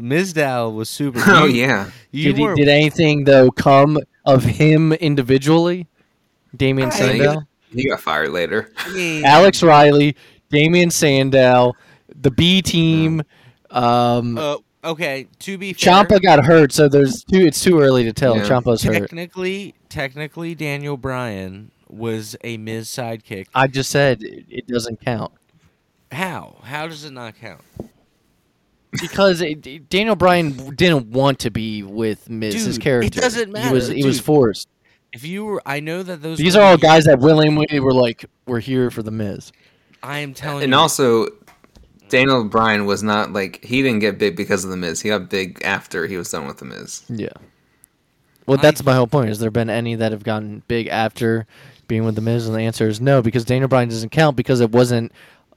Mizdow 0.00 0.74
was 0.74 0.90
super. 0.90 1.20
Oh 1.26 1.44
you- 1.46 1.62
yeah, 1.62 1.90
you 2.10 2.32
did, 2.32 2.38
he, 2.38 2.54
did 2.56 2.68
anything 2.68 3.24
though 3.24 3.50
come 3.50 3.98
of 4.26 4.44
him 4.44 4.92
individually? 4.92 5.86
Damian 6.54 6.88
I- 6.88 6.92
Sandow, 6.94 7.42
he 7.72 7.88
got 7.88 8.00
fired 8.00 8.30
later. 8.30 8.70
I 8.76 9.22
Alex 9.24 9.62
Riley, 9.62 10.14
Damian 10.50 10.90
Sandow, 10.90 11.72
the 12.14 12.30
B 12.30 12.60
team. 12.62 13.22
Um, 13.70 14.36
Uh, 14.36 14.56
okay, 14.84 15.28
to 15.40 15.58
be 15.58 15.72
fair, 15.72 15.92
Ciampa 16.04 16.22
got 16.22 16.44
hurt, 16.44 16.72
so 16.72 16.88
there's 16.88 17.24
too. 17.24 17.40
It's 17.40 17.62
too 17.62 17.80
early 17.80 18.04
to 18.04 18.12
tell. 18.12 18.36
Yeah. 18.36 18.44
Ciampa's 18.44 18.82
hurt. 18.82 18.98
technically, 18.98 19.74
technically, 19.88 20.54
Daniel 20.54 20.96
Bryan 20.96 21.70
was 21.88 22.36
a 22.42 22.56
Miz 22.56 22.88
sidekick. 22.88 23.46
I 23.54 23.66
just 23.66 23.90
said 23.90 24.22
it, 24.22 24.46
it 24.48 24.66
doesn't 24.66 25.00
count 25.00 25.32
How? 26.10 26.58
How 26.62 26.86
does 26.88 27.04
it 27.04 27.12
not 27.12 27.34
count? 27.36 27.60
because 29.00 29.40
it, 29.40 29.66
it- 29.66 29.88
Daniel 29.88 30.16
Bryan 30.16 30.74
didn't 30.74 31.10
want 31.10 31.38
to 31.40 31.50
be 31.50 31.82
with 31.82 32.28
Miz. 32.28 32.54
his 32.54 32.78
Dude, 32.78 33.04
it 33.04 33.12
doesn't 33.12 33.48
He 33.48 33.52
matter, 33.52 33.74
was 33.74 33.88
he 33.88 34.04
was 34.04 34.20
forced. 34.20 34.68
If 35.12 35.24
you 35.24 35.44
were, 35.44 35.62
I 35.66 35.80
know 35.80 36.02
that 36.02 36.22
those. 36.22 36.38
These 36.38 36.56
are 36.56 36.62
all 36.62 36.78
guys 36.78 37.04
that 37.04 37.18
willingly 37.18 37.80
were 37.80 37.92
like, 37.92 38.24
"We're 38.46 38.60
here 38.60 38.90
for 38.90 39.02
the 39.02 39.10
Miz." 39.10 39.52
I 40.02 40.20
am 40.20 40.32
telling 40.34 40.58
you. 40.58 40.64
And 40.64 40.72
you. 40.72 40.78
also, 40.78 41.26
Daniel 42.12 42.44
Bryan 42.44 42.84
was 42.86 43.02
not 43.02 43.32
like 43.32 43.64
he 43.64 43.82
didn't 43.82 44.00
get 44.00 44.18
big 44.18 44.36
because 44.36 44.64
of 44.64 44.70
the 44.70 44.76
Miz. 44.76 45.00
He 45.00 45.08
got 45.08 45.30
big 45.30 45.60
after 45.64 46.06
he 46.06 46.16
was 46.18 46.30
done 46.30 46.46
with 46.46 46.58
the 46.58 46.66
Miz. 46.66 47.04
Yeah. 47.08 47.30
Well, 48.46 48.58
I- 48.58 48.62
that's 48.62 48.84
my 48.84 48.94
whole 48.94 49.06
point. 49.06 49.28
Has 49.28 49.38
there 49.38 49.50
been 49.50 49.70
any 49.70 49.94
that 49.94 50.12
have 50.12 50.22
gotten 50.22 50.62
big 50.68 50.88
after 50.88 51.46
being 51.88 52.04
with 52.04 52.14
the 52.14 52.20
Miz? 52.20 52.46
And 52.46 52.54
the 52.54 52.60
answer 52.60 52.86
is 52.86 53.00
no, 53.00 53.22
because 53.22 53.44
Daniel 53.44 53.66
Bryan 53.68 53.88
doesn't 53.88 54.10
count 54.10 54.36
because 54.36 54.60
it 54.60 54.70
wasn't 54.72 55.10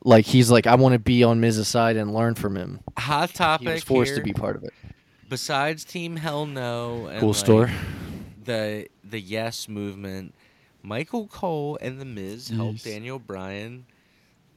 like 0.04 0.26
he's 0.26 0.50
like 0.50 0.66
I 0.66 0.76
want 0.76 0.94
to 0.94 1.00
be 1.00 1.24
on 1.24 1.40
Miz's 1.42 1.68
side 1.68 1.98
and 1.98 2.14
learn 2.14 2.36
from 2.36 2.56
him. 2.56 2.80
Hot 2.98 3.34
topic. 3.34 3.68
He 3.68 3.74
was 3.74 3.84
forced 3.84 4.10
here, 4.12 4.20
to 4.20 4.24
be 4.24 4.34
part 4.34 4.56
of 4.56 4.64
it. 4.64 4.72
Besides 5.28 5.84
Team 5.84 6.16
Hell 6.16 6.46
No 6.46 7.08
and 7.08 7.20
Cool 7.20 7.30
like, 7.30 7.38
store. 7.38 7.72
the 8.46 8.88
the 9.04 9.20
Yes 9.20 9.68
movement, 9.68 10.34
Michael 10.84 11.28
Cole 11.28 11.78
and 11.82 12.00
the 12.00 12.06
Miz 12.06 12.50
helped 12.50 12.84
Daniel 12.86 13.20
Bryan 13.20 13.86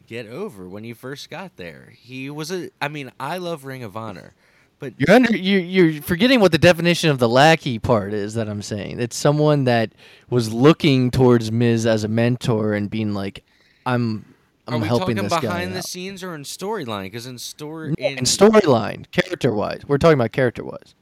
get 0.09 0.27
over 0.27 0.69
when 0.69 0.83
he 0.83 0.93
first 0.93 1.31
got 1.31 1.57
there. 1.57 1.93
He 1.97 2.29
was 2.31 2.51
a. 2.51 2.71
I 2.81 2.89
mean, 2.89 3.13
I 3.21 3.39
love 3.39 3.65
Ring 3.65 3.85
of 3.85 3.97
Honor, 3.97 4.35
but 4.81 4.95
You're 4.97 5.15
under 5.15 5.37
you 5.37 5.59
you're 5.59 6.03
forgetting 6.03 6.41
what 6.41 6.51
the 6.51 6.59
definition 6.59 7.11
of 7.11 7.19
the 7.19 7.29
lackey 7.29 7.79
part 7.79 8.13
is 8.13 8.35
that 8.35 8.49
I'm 8.49 8.63
saying. 8.63 8.99
It's 8.99 9.17
someone 9.17 9.65
that 9.65 9.93
was 10.31 10.53
looking 10.53 11.11
towards 11.13 11.53
Miz 11.53 11.87
as 11.87 12.03
a 12.03 12.09
mentor 12.09 12.73
and 12.75 12.91
being 12.91 13.15
like, 13.15 13.45
I'm 13.87 14.35
I'm 14.67 14.81
we 14.81 14.89
helping 14.89 15.17
talking 15.17 15.29
this 15.29 15.33
guy 15.33 15.41
behind 15.41 15.73
the 15.75 15.79
out. 15.79 15.85
scenes 15.85 16.23
or 16.25 16.35
in 16.35 16.43
storyline? 16.43 17.05
Because 17.05 17.27
in 17.27 17.39
story, 17.39 17.95
in 17.99 18.17
storyline, 18.25 19.11
character 19.13 19.53
wise, 19.53 19.83
we're 19.87 19.99
talking 19.99 20.19
about 20.19 20.33
character 20.33 20.65
wise. 20.65 20.95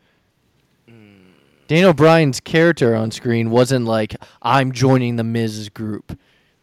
Daniel 1.68 1.94
Bryan's 1.94 2.38
character 2.38 2.94
on 2.94 3.10
screen 3.10 3.50
wasn't 3.50 3.86
like 3.86 4.14
I'm 4.40 4.70
joining 4.70 5.16
the 5.16 5.24
Miz 5.24 5.68
group. 5.68 6.16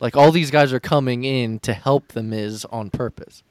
Like 0.03 0.17
all 0.17 0.31
these 0.33 0.51
guys 0.51 0.73
are 0.73 0.81
coming 0.81 1.23
in 1.23 1.59
to 1.59 1.73
help 1.73 2.09
the 2.09 2.21
Miz 2.21 2.65
on 2.65 2.89
purpose. 2.89 3.41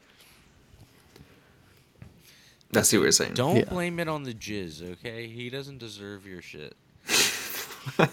I 2.77 2.83
see 2.83 2.99
what 2.99 3.05
you're 3.05 3.13
saying. 3.13 3.33
Don't 3.35 3.57
Yeah. 3.57 3.65
blame 3.65 3.99
it 3.99 4.07
on 4.07 4.25
the 4.25 4.35
jizz, 4.35 4.83
okay? 4.93 5.29
He 5.29 5.49
doesn't 5.49 5.79
deserve 5.79 6.27
your 6.27 6.43
shit. 6.43 6.77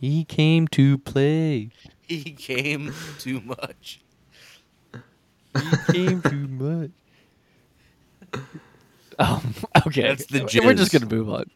He 0.00 0.24
came 0.24 0.68
to 0.68 0.98
play. 0.98 1.70
He 2.02 2.22
came 2.32 2.92
too 3.18 3.40
much. 3.40 4.00
He 5.54 5.92
came 5.92 6.22
too 6.22 6.46
much. 6.48 6.90
Um, 9.16 9.54
okay, 9.86 10.02
That's 10.02 10.26
the 10.26 10.40
we're 10.64 10.74
just 10.74 10.92
jizz. 10.92 11.00
gonna 11.00 11.14
move 11.14 11.30
on. 11.30 11.48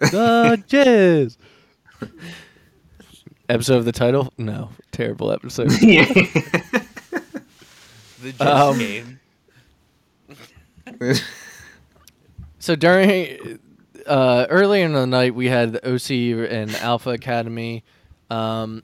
the 0.00 0.62
jizz. 0.68 1.36
Episode 3.48 3.76
of 3.78 3.84
the 3.86 3.92
title? 3.92 4.32
No, 4.36 4.70
terrible 4.92 5.32
episode. 5.32 5.70
The 8.20 8.32
jizz 8.32 8.46
Um, 8.46 8.78
came. 8.78 9.20
So 12.58 12.74
during 12.74 13.60
uh, 14.06 14.46
earlier 14.50 14.84
in 14.84 14.92
the 14.92 15.06
night, 15.06 15.34
we 15.36 15.46
had 15.46 15.72
the 15.72 15.88
OC 15.94 16.50
and 16.50 16.74
Alpha 16.76 17.10
Academy, 17.10 17.84
um, 18.30 18.82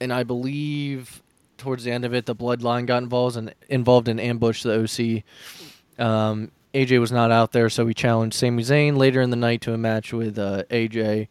and 0.00 0.12
I 0.12 0.22
believe 0.24 1.22
towards 1.56 1.82
the 1.84 1.90
end 1.92 2.04
of 2.04 2.12
it, 2.12 2.26
the 2.26 2.36
Bloodline 2.36 2.84
got 2.84 3.02
involved 3.02 3.36
and 3.38 3.54
involved 3.70 4.08
in 4.08 4.20
ambush 4.20 4.62
the 4.62 4.82
OC. 4.82 6.04
Um, 6.04 6.50
AJ 6.74 7.00
was 7.00 7.10
not 7.10 7.30
out 7.30 7.52
there, 7.52 7.70
so 7.70 7.86
we 7.86 7.94
challenged 7.94 8.36
Sami 8.36 8.62
Zayn 8.62 8.98
later 8.98 9.22
in 9.22 9.30
the 9.30 9.36
night 9.36 9.62
to 9.62 9.72
a 9.72 9.78
match 9.78 10.12
with 10.12 10.38
uh, 10.38 10.64
AJ, 10.70 11.28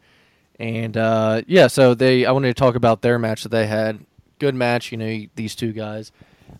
and 0.60 0.96
uh, 0.96 1.42
yeah, 1.48 1.66
so 1.66 1.94
they 1.94 2.24
I 2.26 2.30
wanted 2.32 2.48
to 2.48 2.54
talk 2.54 2.74
about 2.76 3.02
their 3.02 3.18
match 3.18 3.42
that 3.42 3.48
they 3.48 3.66
had. 3.66 3.98
Good 4.38 4.54
match, 4.54 4.92
you 4.92 4.98
know, 4.98 5.26
these 5.34 5.54
two 5.56 5.72
guys. 5.72 6.12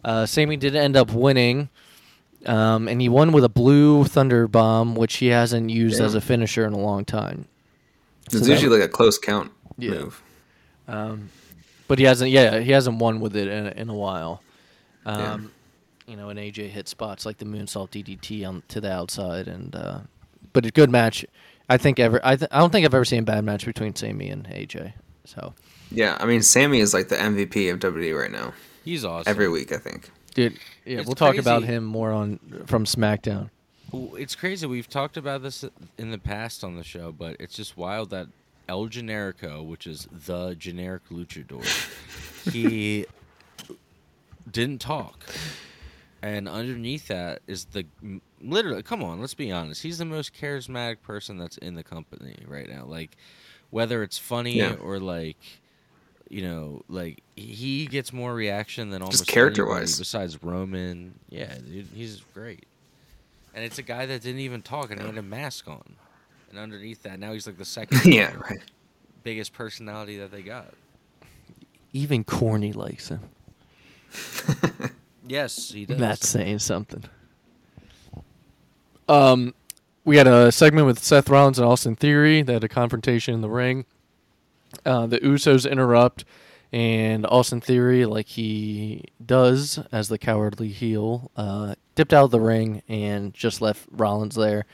Uh, 0.05 0.27
Sami 0.27 0.57
did 0.57 0.75
end 0.75 0.97
up 0.97 1.13
winning. 1.13 1.69
Um, 2.47 2.89
and 2.89 3.03
he 3.03 3.09
won 3.11 3.33
with 3.33 3.45
a 3.45 3.51
blue 3.51 4.05
thunder 4.05 4.49
bomb, 4.49 4.95
which 4.95 5.17
he 5.17 5.27
hasn't 5.27 5.69
used 5.69 6.01
as 6.01 6.15
a 6.15 6.23
finisher 6.23 6.65
in 6.67 6.73
a 6.73 6.79
long 6.79 7.05
time. 7.05 7.45
It's 8.27 8.41
that- 8.41 8.49
usually 8.49 8.79
like 8.79 8.89
a 8.89 8.91
close 8.91 9.19
count 9.19 9.53
Yeah. 9.77 9.91
move. 9.91 10.23
Um, 10.89 11.29
but 11.87 11.99
he 11.99 12.07
hasn't. 12.07 12.31
Yeah, 12.31 12.61
he 12.61 12.73
hasn't 12.73 12.97
won 12.99 13.21
with 13.21 13.37
it 13.37 13.47
in, 13.47 13.67
in 13.67 13.89
a 13.91 13.95
while. 13.95 14.43
Um, 15.05 15.53
You 16.07 16.17
know, 16.17 16.29
and 16.31 16.39
AJ 16.39 16.69
hit 16.71 16.89
spots 16.89 17.25
like 17.27 17.37
the 17.39 17.45
moonsault 17.45 17.91
DDT 17.91 18.45
on 18.49 18.63
to 18.69 18.81
the 18.81 18.91
outside, 18.91 19.47
and 19.47 19.77
uh, 19.77 19.99
but 20.55 20.65
a 20.65 20.71
good 20.71 20.91
match. 20.91 21.25
I 21.71 21.77
think 21.79 22.01
ever. 22.01 22.21
I, 22.25 22.35
th- 22.35 22.51
I 22.53 22.59
don't 22.59 22.71
think 22.71 22.85
I've 22.85 22.93
ever 22.93 23.05
seen 23.05 23.21
a 23.21 23.23
bad 23.23 23.45
match 23.45 23.65
between 23.65 23.95
Sami 23.95 24.29
and 24.29 24.45
AJ. 24.49 24.93
So, 25.25 25.55
Yeah, 25.93 26.19
I 26.21 26.27
mean, 26.27 26.43
Sami 26.43 26.81
is 26.81 26.93
like 26.93 27.09
the 27.09 27.15
MVP 27.17 27.73
of 27.73 27.79
WWE 27.79 28.21
right 28.21 28.31
now. 28.31 28.53
He's 28.85 29.05
awesome. 29.05 29.31
Every 29.31 29.49
week, 29.49 29.71
I 29.73 29.77
think. 29.77 30.11
dude, 30.35 30.59
yeah, 30.85 30.99
It's 30.99 31.07
we'll 31.07 31.15
talk 31.15 31.37
about 31.37 31.63
him 31.63 31.85
more 31.85 32.11
on 32.11 32.41
from 32.67 32.85
SmackDown. 32.87 33.51
It's 33.93 34.35
crazy. 34.35 34.67
We've 34.67 34.89
talked 34.89 35.17
about 35.17 35.43
this 35.43 35.65
in 35.97 36.11
the 36.11 36.19
past 36.19 36.65
on 36.65 36.75
the 36.75 36.85
show, 36.85 37.13
but 37.13 37.37
it's 37.39 37.55
just 37.55 37.77
wild 37.77 38.11
that 38.11 38.27
El 38.69 38.87
Generico, 38.89 39.65
which 39.65 39.87
is 39.87 40.09
the 40.27 40.55
generic 40.57 41.03
luchador, 41.11 41.65
he 42.53 43.07
didn't 44.51 44.81
talk. 44.81 45.25
And 46.23 46.49
underneath 46.49 47.09
that 47.09 47.41
is 47.47 47.65
the 47.67 47.87
literally. 48.43 48.83
Come 48.83 49.03
on, 49.03 49.21
let's 49.21 49.35
be 49.35 49.51
honest. 49.51 49.83
He's 49.83 49.99
the 49.99 50.05
most 50.05 50.35
charismatic 50.35 51.01
person 51.03 51.39
that's 51.39 51.57
in 51.59 51.75
the 51.75 51.83
company 51.83 52.37
right 52.47 52.69
now. 52.69 52.85
Like, 52.85 53.17
whether 53.71 54.03
it's 54.03 54.19
funny 54.19 54.57
Yeah. 54.59 54.75
or 54.75 54.99
like, 55.01 55.39
you 56.29 56.43
know, 56.43 56.83
like 56.89 57.23
he 57.37 57.87
gets 57.87 58.13
more 58.13 58.35
reaction 58.35 58.91
than 58.91 59.01
almost 59.03 59.27
character-wise. 59.27 59.77
anybody 59.77 59.99
besides 59.99 60.43
Roman. 60.43 61.15
Yeah, 61.31 61.55
dude, 61.57 61.89
he's 61.95 62.21
great. 62.35 62.67
And 63.55 63.65
it's 63.65 63.79
a 63.79 63.83
guy 63.83 64.07
that 64.07 64.23
didn't 64.23 64.41
even 64.41 64.61
talk 64.63 64.91
and 64.91 65.01
he 65.01 65.07
had 65.07 65.17
a 65.19 65.23
mask 65.23 65.69
on. 65.69 65.97
And 66.51 66.59
underneath 66.59 67.03
that, 67.05 67.19
now 67.19 67.33
he's 67.33 67.47
like 67.47 67.59
the 67.59 67.65
second 67.65 68.05
yeah, 68.13 68.35
right. 68.49 68.61
biggest 69.25 69.53
personality 69.55 70.19
that 70.19 70.31
they 70.31 70.43
got. 70.43 70.75
Even 71.93 72.25
Corny 72.25 72.73
likes 72.73 73.09
him. 73.09 73.21
Yes, 75.31 75.71
he 75.71 75.87
does. 75.87 75.99
That's 75.99 76.29
saying 76.29 76.59
something. 76.59 77.05
Um, 79.09 79.55
we 80.05 80.17
had 80.17 80.27
a 80.27 80.51
segment 80.51 80.89
with 80.89 80.99
Seth 80.99 81.29
Rollins 81.29 81.57
and 81.57 81.69
Austin 81.69 81.95
Theory. 81.95 82.43
They 82.43 82.55
had 82.55 82.65
a 82.65 82.69
confrontation 82.69 83.35
in 83.35 83.41
the 83.41 83.49
ring. 83.49 83.85
Uh, 84.85 85.07
the 85.07 85.21
Usos 85.21 85.71
interrupt, 85.71 86.25
and 86.73 87.25
Austin 87.27 87.61
Theory, 87.61 88.07
like 88.07 88.27
he 88.27 89.05
does 89.25 89.79
as 89.93 90.09
the 90.09 90.19
cowardly 90.19 90.69
heel, 90.69 91.31
uh, 91.37 91.77
dipped 91.95 92.13
out 92.13 92.25
of 92.25 92.31
the 92.33 92.41
ring 92.41 92.83
and 92.89 93.33
just 93.33 93.63
left 93.63 93.87
Rollins 93.93 94.35
there. 94.35 94.67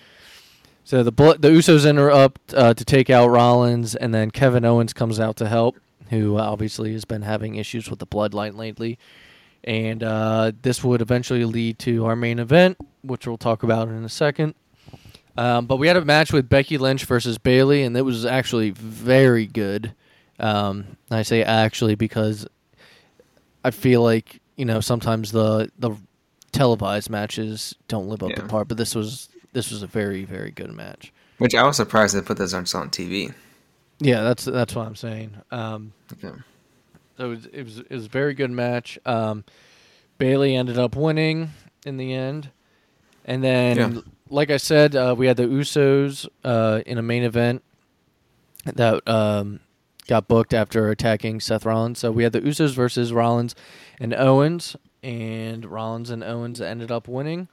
So 0.84 1.02
the 1.02 1.10
the 1.10 1.50
Usos 1.50 1.88
interrupt 1.88 2.54
uh, 2.54 2.72
to 2.72 2.84
take 2.84 3.10
out 3.10 3.28
Rollins, 3.28 3.94
and 3.94 4.14
then 4.14 4.30
Kevin 4.30 4.64
Owens 4.64 4.94
comes 4.94 5.20
out 5.20 5.36
to 5.36 5.48
help, 5.48 5.76
who 6.08 6.38
obviously 6.38 6.94
has 6.94 7.04
been 7.04 7.22
having 7.22 7.56
issues 7.56 7.90
with 7.90 7.98
the 7.98 8.06
bloodline 8.06 8.56
lately 8.56 8.98
and 9.66 10.02
uh, 10.02 10.52
this 10.62 10.84
would 10.84 11.00
eventually 11.02 11.44
lead 11.44 11.78
to 11.80 12.06
our 12.06 12.16
main 12.16 12.38
event, 12.38 12.78
which 13.02 13.26
we'll 13.26 13.36
talk 13.38 13.62
about 13.62 13.88
in 13.88 14.04
a 14.04 14.08
second. 14.08 14.54
Um, 15.36 15.66
but 15.66 15.76
we 15.76 15.86
had 15.86 15.96
a 15.96 16.04
match 16.04 16.32
with 16.32 16.48
Becky 16.48 16.78
Lynch 16.78 17.04
versus 17.04 17.36
Bayley, 17.36 17.82
and 17.82 17.96
it 17.96 18.02
was 18.02 18.24
actually 18.24 18.70
very 18.70 19.46
good. 19.46 19.92
Um, 20.38 20.96
I 21.10 21.22
say 21.22 21.42
actually 21.42 21.94
because 21.94 22.46
I 23.64 23.70
feel 23.70 24.02
like 24.02 24.40
you 24.56 24.64
know 24.64 24.80
sometimes 24.80 25.32
the 25.32 25.70
the 25.78 25.92
televised 26.52 27.10
matches 27.10 27.74
don't 27.88 28.08
live 28.08 28.22
up 28.22 28.32
to 28.34 28.42
par, 28.46 28.64
but 28.64 28.78
this 28.78 28.94
was 28.94 29.28
this 29.52 29.70
was 29.70 29.82
a 29.82 29.86
very 29.86 30.24
very 30.24 30.50
good 30.50 30.72
match. 30.72 31.12
Which 31.38 31.54
I 31.54 31.64
was 31.64 31.76
surprised 31.76 32.14
they 32.14 32.22
put 32.22 32.38
this 32.38 32.54
on 32.54 32.60
on 32.60 32.90
TV. 32.90 33.34
Yeah, 33.98 34.22
that's 34.22 34.44
that's 34.44 34.74
what 34.74 34.86
I'm 34.86 34.96
saying. 34.96 35.36
Um, 35.50 35.92
Okay. 36.12 36.34
So 37.16 37.26
it 37.26 37.28
was, 37.28 37.46
it 37.46 37.62
was 37.62 37.78
it 37.78 37.90
was 37.90 38.06
a 38.06 38.08
very 38.10 38.34
good 38.34 38.50
match. 38.50 38.98
Um, 39.06 39.44
Bayley 40.18 40.54
ended 40.56 40.78
up 40.78 40.96
winning 40.96 41.50
in 41.84 41.96
the 41.96 42.12
end, 42.12 42.50
and 43.24 43.42
then, 43.44 43.76
Yeah. 43.76 44.00
like 44.28 44.50
I 44.50 44.56
said, 44.56 44.94
uh, 44.96 45.14
we 45.16 45.26
had 45.26 45.36
the 45.36 45.44
Usos 45.44 46.26
uh, 46.44 46.80
in 46.86 46.98
a 46.98 47.02
main 47.02 47.22
event 47.22 47.62
that 48.64 49.06
um, 49.08 49.60
got 50.08 50.26
booked 50.28 50.52
after 50.54 50.90
attacking 50.90 51.40
Seth 51.40 51.64
Rollins. 51.64 51.98
So 51.98 52.10
we 52.10 52.22
had 52.22 52.32
the 52.32 52.40
Usos 52.40 52.74
versus 52.74 53.12
Rollins 53.12 53.54
and 54.00 54.12
Owens, 54.14 54.76
and 55.02 55.64
Rollins 55.64 56.10
and 56.10 56.24
Owens 56.24 56.60
ended 56.60 56.90
up 56.90 57.08
winning. 57.08 57.48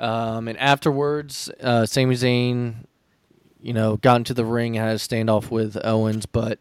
Um, 0.00 0.48
and 0.48 0.58
afterwards, 0.58 1.48
uh, 1.60 1.86
Sami 1.86 2.14
Zayn, 2.16 2.86
you 3.60 3.72
know, 3.72 3.96
got 3.98 4.16
into 4.16 4.34
the 4.34 4.44
ring, 4.44 4.74
had 4.74 4.88
a 4.96 4.98
standoff 4.98 5.50
with 5.50 5.76
Owens, 5.84 6.26
but 6.26 6.58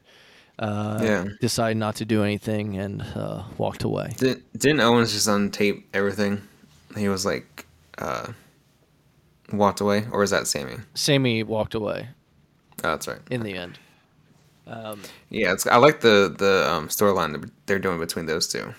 uh, 0.61 0.99
Yeah. 1.03 1.25
decided 1.41 1.77
not 1.77 1.95
to 1.97 2.05
do 2.05 2.23
anything 2.23 2.77
and 2.77 3.01
uh, 3.01 3.43
walked 3.57 3.83
away. 3.83 4.13
Did, 4.17 4.43
didn't 4.57 4.79
Owens 4.81 5.11
just 5.11 5.27
untape 5.27 5.83
everything? 5.93 6.41
He 6.95 7.09
was 7.09 7.25
like, 7.25 7.65
uh, 7.97 8.27
walked 9.51 9.81
away, 9.81 10.05
or 10.11 10.23
is 10.23 10.29
that 10.29 10.47
Sami? 10.47 10.75
Sami 10.93 11.43
walked 11.43 11.73
away 11.73 12.09
Oh, 12.83 12.89
that's 12.91 13.07
right. 13.07 13.19
in 13.29 13.43
the 13.43 13.53
end. 13.53 13.79
Um, 14.67 15.01
Yeah, 15.29 15.51
it's, 15.53 15.65
I 15.67 15.77
like 15.77 15.99
the 16.01 16.33
the 16.37 16.69
um, 16.71 16.87
storyline 16.87 17.49
they're 17.65 17.79
doing 17.79 17.99
between 17.99 18.25
those 18.27 18.47
two. 18.47 18.73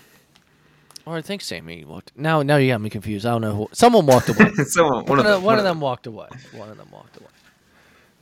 or 1.05 1.17
I 1.17 1.23
think 1.23 1.43
Sami 1.43 1.85
walked. 1.85 2.12
Now, 2.17 2.43
now 2.43 2.57
you 2.57 2.69
got 2.73 2.81
me 2.81 2.89
confused. 2.91 3.27
I 3.27 3.33
don't 3.33 3.41
know. 3.43 3.55
Who, 3.57 3.69
someone 3.73 4.07
walked 4.07 4.29
away. 4.29 4.51
Someone, 4.67 5.05
one, 5.07 5.19
of, 5.19 5.25
them, 5.27 5.43
one 5.43 5.59
of 5.59 5.65
them 5.65 5.81
walked 5.81 6.07
away. 6.07 6.29
One 6.55 6.71
of 6.71 6.77
them 6.79 6.89
walked 6.93 7.17
away. 7.17 7.29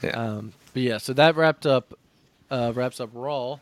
Yeah. 0.02 0.11
Um, 0.11 0.52
but 0.73 0.83
yeah, 0.83 0.99
so 0.99 1.12
that 1.12 1.37
wrapped 1.37 1.67
up 1.67 1.93
uh, 2.50 2.73
wraps 2.75 3.00
up 3.00 3.11
Raw. 3.12 3.59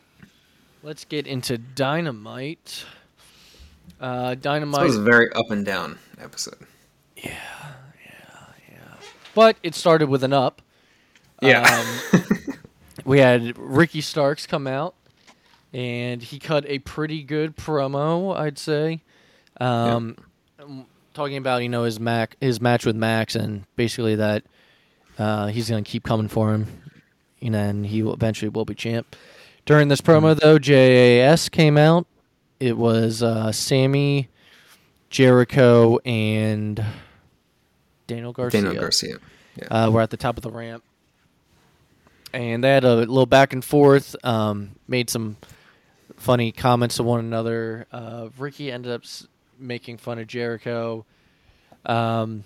Let's 0.83 1.05
get 1.05 1.27
into 1.27 1.57
Dynamite. 1.57 2.85
Uh, 3.99 4.29
It 4.33 4.41
Dynamite, 4.41 4.85
was 4.85 4.97
a 4.97 5.01
very 5.01 5.31
up 5.33 5.51
and 5.51 5.65
down 5.65 5.99
episode. 6.19 6.57
Yeah, 7.17 7.33
yeah, 8.05 8.45
yeah. 8.71 8.77
But 9.35 9.57
it 9.61 9.75
started 9.75 10.07
with 10.09 10.23
an 10.23 10.31
up. 10.33 10.61
Yeah. 11.41 11.83
Um, 12.13 12.55
we 13.05 13.19
had 13.19 13.57
Ricky 13.57 14.01
Starks 14.01 14.45
come 14.47 14.67
out, 14.67 14.95
and 15.73 16.21
he 16.21 16.39
cut 16.39 16.65
a 16.67 16.79
pretty 16.79 17.23
good 17.23 17.57
promo, 17.57 18.35
I'd 18.37 18.57
say. 18.57 19.01
Um, 19.59 20.15
um, 20.59 20.85
Talking 21.13 21.37
about 21.37 21.63
you 21.63 21.69
know 21.69 21.83
his 21.83 21.99
Mac 21.99 22.37
his 22.39 22.61
match 22.61 22.85
with 22.85 22.95
Max, 22.95 23.35
and 23.35 23.65
basically 23.75 24.15
that 24.15 24.43
uh, 25.17 25.47
he's 25.47 25.69
gonna 25.69 25.81
keep 25.81 26.03
coming 26.03 26.29
for 26.29 26.53
him, 26.53 26.67
and 27.41 27.85
he 27.85 28.03
will 28.03 28.13
eventually 28.13 28.49
will 28.49 28.65
be 28.65 28.75
champ. 28.75 29.15
During 29.65 29.87
this 29.87 30.01
promo 30.01 30.39
though, 30.39 30.57
JAS 30.59 31.49
came 31.49 31.77
out. 31.77 32.07
It 32.59 32.77
was 32.77 33.23
uh, 33.23 33.51
Sammy, 33.51 34.29
Jericho, 35.09 35.99
and 35.99 36.83
Daniel 38.07 38.33
Garcia 38.33 38.61
Daniel 38.61 38.81
Garcia. 38.81 39.17
Yeah. 39.55 39.85
uh, 39.85 39.91
were 39.91 40.01
at 40.01 40.09
the 40.09 40.17
top 40.17 40.37
of 40.37 40.43
the 40.43 40.51
ramp, 40.51 40.83
and 42.33 42.63
they 42.63 42.69
had 42.69 42.83
a 42.83 42.95
little 42.95 43.25
back 43.25 43.53
and 43.53 43.63
forth. 43.63 44.15
Um, 44.25 44.71
made 44.87 45.09
some 45.09 45.37
funny 46.17 46.51
comments 46.51 46.97
to 46.97 47.03
one 47.03 47.19
another. 47.19 47.87
Uh, 47.91 48.29
Ricky 48.37 48.71
ended 48.71 48.91
up 48.91 49.03
making 49.57 49.97
fun 49.97 50.19
of 50.19 50.27
Jericho, 50.27 51.05
um, 51.85 52.43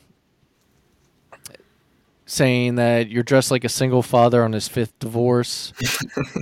saying 2.34 2.76
that 2.76 3.10
you're 3.10 3.24
dressed 3.24 3.52
like 3.52 3.64
a 3.64 3.70
single 3.70 4.02
father 4.02 4.44
on 4.44 4.54
his 4.54 4.68
fifth 4.68 4.98
divorce. 5.00 5.72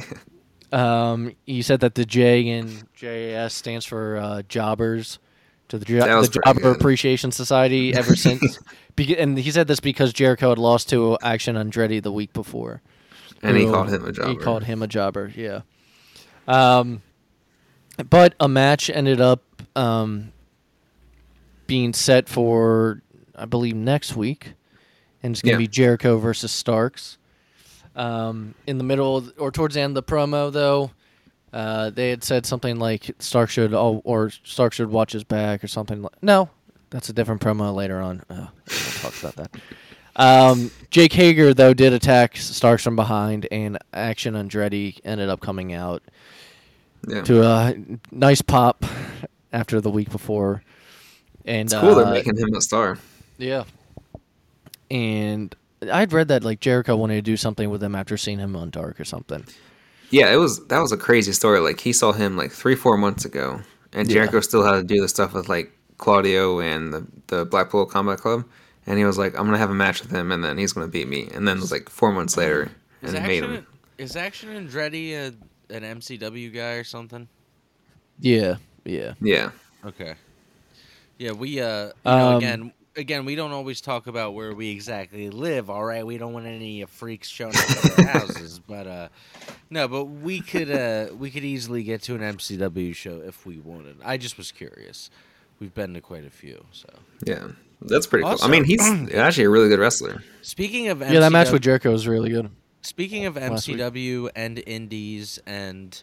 um, 0.71 1.35
he 1.45 1.61
said 1.61 1.81
that 1.81 1.95
the 1.95 2.05
J 2.05 2.47
in 2.47 2.83
JAS 2.95 3.53
stands 3.53 3.85
for 3.85 4.17
uh, 4.17 4.41
jobbers. 4.43 5.19
To 5.69 5.77
the, 5.77 5.85
jo- 5.85 6.21
the 6.21 6.39
Jobber 6.43 6.59
good. 6.59 6.75
Appreciation 6.75 7.31
Society 7.31 7.93
ever 7.93 8.15
since 8.17 8.59
Beca- 8.97 9.17
and 9.17 9.37
he 9.37 9.51
said 9.51 9.67
this 9.67 9.79
because 9.79 10.11
Jericho 10.11 10.49
had 10.49 10.57
lost 10.57 10.89
to 10.89 11.17
Action 11.23 11.55
Andretti 11.55 12.03
the 12.03 12.11
week 12.11 12.33
before. 12.33 12.81
and 13.41 13.55
he 13.55 13.65
called 13.65 13.89
him 13.89 14.05
a 14.05 14.11
jobber. 14.11 14.29
He 14.29 14.35
called 14.35 14.63
him 14.65 14.81
a 14.81 14.87
jobber, 14.87 15.31
yeah. 15.33 15.61
Um, 16.45 17.01
but 18.09 18.35
a 18.39 18.49
match 18.49 18.89
ended 18.89 19.21
up 19.21 19.43
um, 19.75 20.33
being 21.67 21.93
set 21.93 22.27
for, 22.27 23.01
I 23.33 23.45
believe, 23.45 23.75
next 23.75 24.15
week, 24.15 24.53
and 25.23 25.33
it's 25.33 25.41
going 25.41 25.55
to 25.57 25.61
Yeah. 25.61 25.67
be 25.67 25.67
Jericho 25.67 26.17
versus 26.17 26.51
Starks. 26.51 27.17
Um, 27.95 28.55
in 28.67 28.77
the 28.77 28.83
middle 28.83 29.17
of, 29.17 29.33
or 29.37 29.51
towards 29.51 29.75
the 29.75 29.81
end 29.81 29.97
of 29.97 30.05
the 30.05 30.11
promo, 30.11 30.51
though, 30.51 30.91
uh, 31.53 31.89
they 31.89 32.09
had 32.09 32.23
said 32.23 32.45
something 32.45 32.79
like 32.79 33.11
Stark 33.19 33.49
should, 33.49 33.73
oh, 33.73 34.01
or 34.05 34.29
Stark 34.43 34.71
should 34.73 34.89
watch 34.89 35.11
his 35.11 35.23
back, 35.25 35.63
or 35.63 35.67
something. 35.67 36.01
like 36.01 36.23
No, 36.23 36.49
that's 36.89 37.09
a 37.09 37.13
different 37.13 37.41
promo 37.41 37.75
later 37.75 37.99
on. 37.99 38.23
Oh, 38.29 38.49
we'll 38.67 39.11
talk 39.11 39.19
about 39.23 39.35
that. 39.35 39.61
Um, 40.15 40.71
Jake 40.89 41.13
Hager 41.13 41.53
though 41.53 41.73
did 41.73 41.93
attack 41.93 42.35
Starks 42.37 42.83
from 42.83 42.95
behind, 42.95 43.47
and 43.51 43.77
Action 43.93 44.33
Andretti 44.35 44.99
ended 45.03 45.27
up 45.29 45.39
coming 45.41 45.73
out 45.73 46.01
Yeah. 47.07 47.21
to 47.23 47.43
a 47.43 47.75
nice 48.11 48.41
pop 48.41 48.85
after 49.53 49.81
the 49.81 49.89
week 49.89 50.11
before. 50.11 50.63
And 51.45 51.67
It's 51.67 51.73
cool 51.73 51.89
uh, 51.91 52.03
they're 52.03 52.13
making 52.13 52.37
him 52.37 52.53
a 52.55 52.61
star. 52.61 52.97
yeah. 53.37 53.63
And 54.91 55.55
I'd 55.91 56.11
read 56.11 56.27
that 56.27 56.43
like 56.43 56.59
Jericho 56.59 56.95
wanted 56.97 57.15
to 57.15 57.21
do 57.21 57.37
something 57.37 57.69
with 57.69 57.81
him 57.81 57.95
after 57.95 58.17
seeing 58.17 58.39
him 58.39 58.55
on 58.57 58.69
Dark 58.69 58.99
or 58.99 59.05
something. 59.05 59.45
Yeah, 60.09 60.31
it 60.33 60.35
was 60.35 60.65
that 60.67 60.79
was 60.79 60.91
a 60.91 60.97
crazy 60.97 61.31
story. 61.31 61.59
Like 61.61 61.79
he 61.79 61.93
saw 61.93 62.11
him 62.11 62.35
like 62.35 62.51
three, 62.51 62.75
four 62.75 62.97
months 62.97 63.23
ago, 63.23 63.61
and 63.93 64.07
Yeah. 64.07 64.15
Jericho 64.15 64.41
still 64.41 64.63
had 64.63 64.73
to 64.73 64.83
do 64.83 64.99
the 65.01 65.07
stuff 65.07 65.33
with 65.33 65.47
like 65.47 65.71
Claudio 65.97 66.59
and 66.59 66.93
the 66.93 67.07
the 67.27 67.45
Blackpool 67.45 67.85
Combat 67.85 68.19
Club, 68.19 68.43
and 68.85 68.97
he 68.99 69.05
was 69.05 69.17
like, 69.17 69.33
"I'm 69.39 69.45
gonna 69.45 69.57
have 69.57 69.69
a 69.69 69.73
match 69.73 70.01
with 70.01 70.11
him, 70.11 70.31
and 70.33 70.43
then 70.43 70.57
he's 70.57 70.73
gonna 70.73 70.87
beat 70.89 71.07
me." 71.07 71.29
And 71.33 71.47
then 71.47 71.57
it 71.57 71.61
was 71.61 71.71
like 71.71 71.87
four 71.89 72.11
months 72.11 72.35
later, 72.35 72.69
and 73.01 73.15
he 73.15 73.21
made 73.21 73.43
him. 73.45 73.65
is 73.97 74.17
Action 74.17 74.49
Andretti 74.49 75.13
a, 75.13 75.27
an 75.73 75.83
MCW 75.83 76.53
guy 76.53 76.73
or 76.73 76.83
something? 76.83 77.29
Yeah, 78.19 78.57
yeah. 78.83 79.13
Yeah, 79.21 79.51
Okay. 79.85 80.15
Yeah, 81.17 81.31
we 81.31 81.61
uh 81.61 81.85
you 81.85 81.91
know 82.05 82.29
Um, 82.31 82.37
again 82.37 82.73
again 82.95 83.25
we 83.25 83.35
don't 83.35 83.51
always 83.51 83.81
talk 83.81 84.07
about 84.07 84.33
where 84.33 84.53
we 84.53 84.69
exactly 84.69 85.29
live, 85.29 85.69
all 85.69 85.83
right? 85.83 86.05
We 86.05 86.17
don't 86.17 86.33
want 86.33 86.45
any 86.45 86.83
uh, 86.83 86.87
freaks 86.87 87.27
showing 87.27 87.55
up 87.55 87.85
at 87.85 87.99
our 87.99 88.05
houses, 88.05 88.59
but 88.67 88.87
uh 88.87 89.07
no, 89.69 89.87
but 89.87 90.05
we 90.05 90.41
could 90.41 90.71
uh 90.71 91.07
we 91.17 91.31
could 91.31 91.43
easily 91.43 91.83
get 91.83 92.01
to 92.03 92.15
an 92.15 92.21
MCW 92.21 92.95
show 92.95 93.21
if 93.25 93.45
we 93.45 93.59
wanted. 93.59 93.97
I 94.03 94.17
just 94.17 94.37
was 94.37 94.51
curious. 94.51 95.09
We've 95.59 95.73
been 95.73 95.93
to 95.93 96.01
quite 96.01 96.25
a 96.25 96.31
few, 96.31 96.65
so. 96.71 96.89
yeah, 97.23 97.49
that's 97.81 98.07
pretty 98.07 98.25
cool. 98.25 98.37
I 98.41 98.47
mean, 98.47 98.63
he's 98.63 98.81
actually 99.13 99.43
a 99.43 99.49
really 99.49 99.69
good 99.69 99.79
wrestler. 99.79 100.23
Speaking 100.41 100.87
of 100.87 101.01
Yeah, 101.01 101.19
that 101.19 101.31
match 101.31 101.51
with 101.51 101.61
Jericho 101.61 101.91
was 101.91 102.07
really 102.07 102.29
good. 102.29 102.49
Speaking 102.81 103.25
of 103.25 103.35
last 103.35 103.67
week. 103.67 103.77
MCW 103.77 104.31
and 104.35 104.63
indies 104.65 105.39
and 105.45 106.01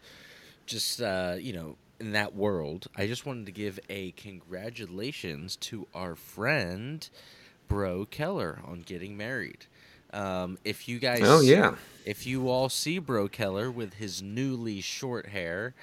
just 0.66 1.03
uh, 1.03 1.35
you 1.40 1.53
know 1.53 1.77
in 2.00 2.12
that 2.12 2.34
world, 2.34 2.87
I 2.96 3.06
just 3.06 3.26
wanted 3.26 3.46
to 3.46 3.52
give 3.52 3.78
a 3.88 4.12
congratulations 4.12 5.56
to 5.56 5.87
our 5.94 6.14
friend 6.14 7.08
Bro 7.66 8.06
Keller 8.06 8.61
on 8.64 8.82
getting 8.82 9.16
married. 9.16 9.66
Um, 10.12 10.58
if 10.64 10.88
you 10.88 10.98
guys, 10.98 11.20
Oh 11.22 11.40
yeah, 11.40 11.74
if 12.06 12.26
you 12.26 12.48
all 12.48 12.68
see 12.68 12.98
Bro 12.98 13.28
Keller 13.28 13.70
with 13.70 13.94
his 13.94 14.22
newly 14.22 14.80
short 14.80 15.26
hair, 15.26 15.74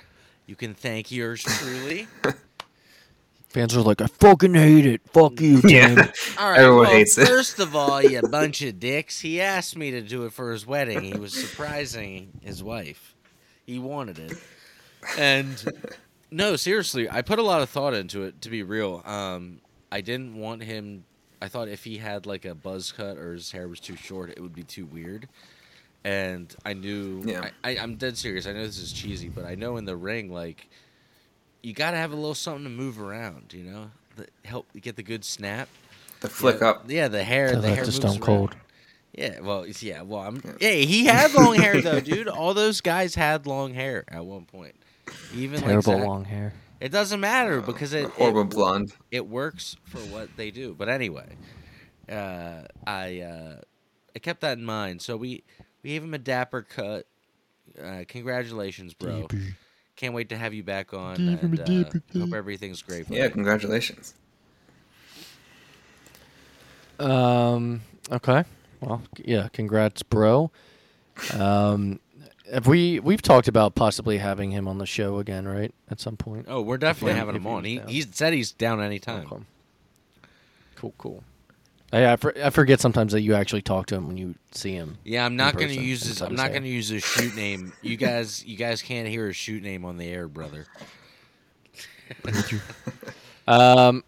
you 0.47 0.55
can 0.55 0.73
thank 0.73 1.11
yours 1.11 1.43
truly. 1.43 2.07
Fans 3.49 3.73
are 3.73 3.81
like, 3.81 4.01
I 4.01 4.07
fucking 4.07 4.53
hate 4.53 4.85
it. 4.85 5.01
Fuck 5.13 5.39
you, 5.39 5.61
Tim. 5.61 5.69
yeah. 5.69 6.11
All 6.37 6.49
right. 6.49 6.59
Everyone 6.59 6.87
well, 6.87 6.91
hates 6.91 7.17
it. 7.17 7.25
First 7.25 7.59
of 7.59 7.73
all, 7.73 8.01
you 8.03 8.21
bunch 8.29 8.61
of 8.61 8.81
dicks. 8.81 9.21
He 9.21 9.39
asked 9.39 9.77
me 9.77 9.91
to 9.91 10.01
do 10.01 10.25
it 10.25 10.33
for 10.33 10.51
his 10.51 10.67
wedding. 10.67 11.03
He 11.03 11.17
was 11.17 11.33
surprising 11.33 12.33
his 12.41 12.61
wife. 12.61 13.15
He 13.65 13.79
wanted 13.79 14.19
it, 14.19 14.33
and 15.17 15.63
no, 16.31 16.55
seriously, 16.55 17.09
I 17.09 17.21
put 17.21 17.39
a 17.39 17.43
lot 17.43 17.61
of 17.61 17.69
thought 17.69 17.93
into 17.93 18.23
it. 18.23 18.41
To 18.41 18.49
be 18.49 18.63
real, 18.63 19.01
um, 19.05 19.61
I 19.91 20.01
didn't 20.01 20.35
want 20.35 20.63
him. 20.63 21.05
I 21.41 21.47
thought 21.47 21.67
if 21.67 21.83
he 21.83 21.97
had 21.97 22.25
like 22.25 22.45
a 22.45 22.55
buzz 22.55 22.91
cut 22.91 23.17
or 23.17 23.33
his 23.33 23.51
hair 23.51 23.67
was 23.67 23.79
too 23.79 23.95
short, 23.95 24.31
it 24.31 24.41
would 24.41 24.55
be 24.55 24.63
too 24.63 24.85
weird. 24.85 25.27
And 26.03 26.53
I 26.65 26.73
knew. 26.73 27.23
Yeah. 27.25 27.49
I, 27.63 27.71
I, 27.71 27.77
I'm 27.79 27.95
dead 27.95 28.17
serious. 28.17 28.47
I 28.47 28.53
know 28.53 28.65
this 28.65 28.79
is 28.79 28.93
cheesy, 28.93 29.29
but 29.29 29.45
I 29.45 29.55
know 29.55 29.77
in 29.77 29.85
the 29.85 29.95
ring, 29.95 30.31
like, 30.31 30.67
you 31.61 31.73
got 31.73 31.91
to 31.91 31.97
have 31.97 32.11
a 32.11 32.15
little 32.15 32.35
something 32.35 32.63
to 32.63 32.69
move 32.69 33.01
around. 33.01 33.53
You 33.53 33.63
know, 33.63 33.91
that 34.17 34.29
help 34.43 34.67
get 34.79 34.95
the 34.95 35.03
good 35.03 35.25
snap. 35.25 35.67
The 36.21 36.29
flick 36.29 36.59
yeah, 36.61 36.67
up. 36.67 36.89
Yeah, 36.89 37.07
the 37.07 37.23
hair. 37.23 37.51
Tell 37.51 37.61
the 37.61 37.69
hair 37.69 37.77
to 37.77 37.83
moves 37.83 37.95
Stone 37.95 38.11
around. 38.11 38.21
Cold. 38.21 38.55
Yeah, 39.13 39.39
well, 39.39 39.65
yeah, 39.65 40.01
well, 40.01 40.21
I'm. 40.21 40.41
Hey, 40.59 40.85
he 40.85 41.05
had 41.05 41.33
long 41.33 41.55
hair 41.55 41.81
though, 41.81 41.99
dude. 42.01 42.27
All 42.27 42.53
those 42.53 42.81
guys 42.81 43.15
had 43.15 43.47
long 43.47 43.73
hair 43.73 44.03
at 44.09 44.25
one 44.25 44.45
point. 44.45 44.75
Even 45.33 45.59
Terrible 45.61 45.93
like 45.93 45.99
Zack- 46.01 46.07
long 46.07 46.25
hair. 46.25 46.53
It 46.81 46.89
doesn't 46.89 47.19
matter 47.19 47.61
because 47.61 47.93
it 47.93 48.09
horrible 48.11 48.41
it, 48.41 48.49
blonde. 48.49 48.93
it 49.09 49.25
works 49.27 49.77
for 49.85 49.99
what 49.99 50.29
they 50.35 50.51
do. 50.51 50.75
But 50.77 50.89
anyway, 50.89 51.35
uh, 52.11 52.63
I 52.85 53.21
uh, 53.21 53.61
I 54.15 54.19
kept 54.19 54.41
that 54.41 54.57
in 54.57 54.65
mind. 54.65 55.01
So 55.01 55.15
we 55.15 55.43
we 55.83 55.91
gave 55.91 56.03
him 56.03 56.13
a 56.13 56.17
dapper 56.19 56.61
cut. 56.63 57.07
Uh, 57.81 58.03
congratulations, 58.07 58.93
bro. 58.93 59.27
Can't 59.95 60.13
wait 60.13 60.29
to 60.29 60.37
have 60.37 60.53
you 60.53 60.63
back 60.63 60.93
on. 60.93 61.15
Give 61.15 61.39
him 61.39 61.53
a 61.53 61.61
and, 61.61 61.69
uh, 61.69 61.83
dapper 61.83 62.01
hope 62.19 62.33
everything's 62.33 62.81
great. 62.81 63.07
For 63.07 63.13
Yeah, 63.13 63.23
you. 63.25 63.29
congratulations. 63.29 64.13
Um. 66.99 67.81
Okay. 68.11 68.43
Well, 68.81 69.01
yeah. 69.17 69.47
Congrats, 69.53 70.03
bro. 70.03 70.51
Um, 71.33 71.99
have 72.53 72.67
we 72.67 72.99
we've 72.99 73.21
talked 73.21 73.47
about 73.47 73.75
possibly 73.75 74.17
having 74.17 74.51
him 74.51 74.67
on 74.67 74.77
the 74.77 74.85
show 74.85 75.19
again, 75.19 75.47
right? 75.47 75.73
At 75.89 75.99
some 75.99 76.17
point. 76.17 76.45
Oh, 76.47 76.61
we're 76.61 76.77
definitely 76.77 77.13
Yeah, 77.13 77.19
having 77.19 77.35
him 77.35 77.47
on. 77.47 77.63
He 77.63 77.77
down. 77.77 77.87
he 77.87 78.01
said 78.01 78.33
he's 78.33 78.51
down 78.51 78.81
anytime. 78.81 79.25
Okay. 79.31 79.43
Cool. 80.75 80.93
Cool. 80.97 81.23
I 81.93 82.13
I, 82.13 82.15
for, 82.17 82.33
I 82.43 82.49
forget 82.49 82.79
sometimes 82.81 83.13
that 83.13 83.21
you 83.21 83.33
actually 83.35 83.61
talk 83.61 83.85
to 83.87 83.95
him 83.95 84.07
when 84.07 84.17
you 84.17 84.35
see 84.51 84.73
him. 84.73 84.97
Yeah, 85.03 85.25
I'm 85.25 85.35
not 85.35 85.55
going 85.55 85.69
to 85.69 85.81
use 85.81 86.03
his. 86.03 86.21
I'm 86.21 86.35
not 86.35 86.51
going 86.51 86.63
to 86.63 86.69
use 86.69 86.89
his 86.89 87.03
shoot 87.03 87.35
name. 87.35 87.73
You 87.81 87.95
guys, 88.09 88.43
you 88.45 88.57
guys 88.57 88.81
can't 88.81 89.07
hear 89.07 89.27
his 89.27 89.35
shoot 89.35 89.63
name 89.63 89.85
on 89.85 89.97
the 89.97 90.07
air, 90.07 90.27
brother. 90.27 90.65
Um. 93.47 94.03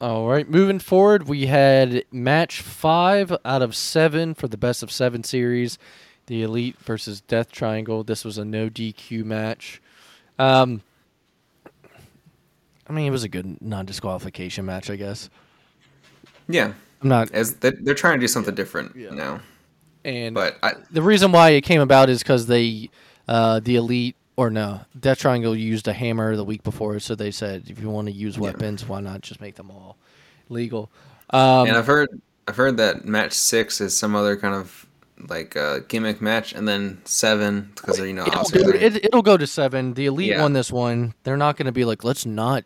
All 0.00 0.26
right. 0.28 0.48
Moving 0.48 0.78
forward, 0.80 1.28
we 1.28 1.46
had 1.46 2.04
match 2.10 2.60
five 2.60 3.34
out 3.44 3.62
of 3.62 3.74
seven 3.76 4.34
for 4.34 4.48
the 4.48 4.56
best 4.58 4.82
of 4.82 4.90
seven 4.90 5.22
series. 5.22 5.78
The 6.26 6.42
Elite 6.42 6.78
versus 6.78 7.20
Death 7.20 7.50
Triangle. 7.52 8.04
This 8.04 8.24
was 8.24 8.38
a 8.38 8.44
no 8.44 8.68
DQ 8.68 9.24
match. 9.24 9.80
Um. 10.38 10.82
I 12.88 12.92
mean, 12.92 13.06
it 13.06 13.10
was 13.10 13.24
a 13.24 13.28
good 13.28 13.62
non 13.62 13.86
disqualification 13.86 14.66
match, 14.66 14.90
I 14.90 14.96
guess. 14.96 15.30
Yeah, 16.48 16.72
I'm 17.00 17.08
not. 17.08 17.30
as 17.32 17.54
they're, 17.56 17.72
they're 17.80 17.94
trying 17.94 18.18
to 18.18 18.20
do 18.20 18.28
something 18.28 18.54
different 18.54 18.94
now. 18.96 19.40
And 20.04 20.34
But 20.34 20.58
I, 20.62 20.72
the 20.90 21.00
reason 21.00 21.30
why 21.32 21.50
it 21.50 21.60
came 21.62 21.80
about 21.80 22.10
is 22.10 22.18
because 22.18 22.46
they, 22.46 22.90
uh, 23.28 23.60
the 23.60 23.76
elite 23.76 24.16
or 24.36 24.50
no, 24.50 24.80
Death 24.98 25.20
Triangle 25.20 25.54
used 25.54 25.86
a 25.86 25.92
hammer 25.92 26.34
the 26.34 26.44
week 26.44 26.64
before, 26.64 26.98
so 26.98 27.14
they 27.14 27.30
said 27.30 27.64
if 27.68 27.80
you 27.80 27.88
want 27.88 28.08
to 28.08 28.12
use 28.12 28.36
Yeah. 28.36 28.42
weapons, 28.42 28.86
why 28.86 29.00
not 29.00 29.20
just 29.20 29.40
make 29.40 29.54
them 29.54 29.70
all 29.70 29.96
legal? 30.48 30.90
Um, 31.30 31.68
and 31.68 31.76
I've 31.76 31.86
heard 31.86 32.08
I've 32.48 32.56
heard 32.56 32.76
that 32.78 33.04
match 33.04 33.32
six 33.32 33.80
is 33.80 33.96
some 33.96 34.16
other 34.16 34.36
kind 34.36 34.54
of 34.56 34.86
like 35.28 35.56
uh, 35.56 35.80
gimmick 35.88 36.20
match, 36.20 36.52
and 36.52 36.66
then 36.66 37.00
seven 37.04 37.70
because 37.74 37.98
you 37.98 38.12
know 38.12 38.26
it'll, 38.26 38.40
Oscar. 38.40 38.62
go, 38.62 38.68
it, 38.70 38.96
it'll 39.04 39.22
go 39.22 39.36
to 39.36 39.46
seven. 39.46 39.94
The 39.94 40.06
elite 40.06 40.30
Yeah. 40.30 40.42
won 40.42 40.52
this 40.52 40.70
one. 40.72 41.14
They're 41.24 41.36
not 41.36 41.56
going 41.56 41.66
to 41.66 41.72
be 41.72 41.84
like, 41.84 42.04
let's 42.04 42.26
not. 42.26 42.64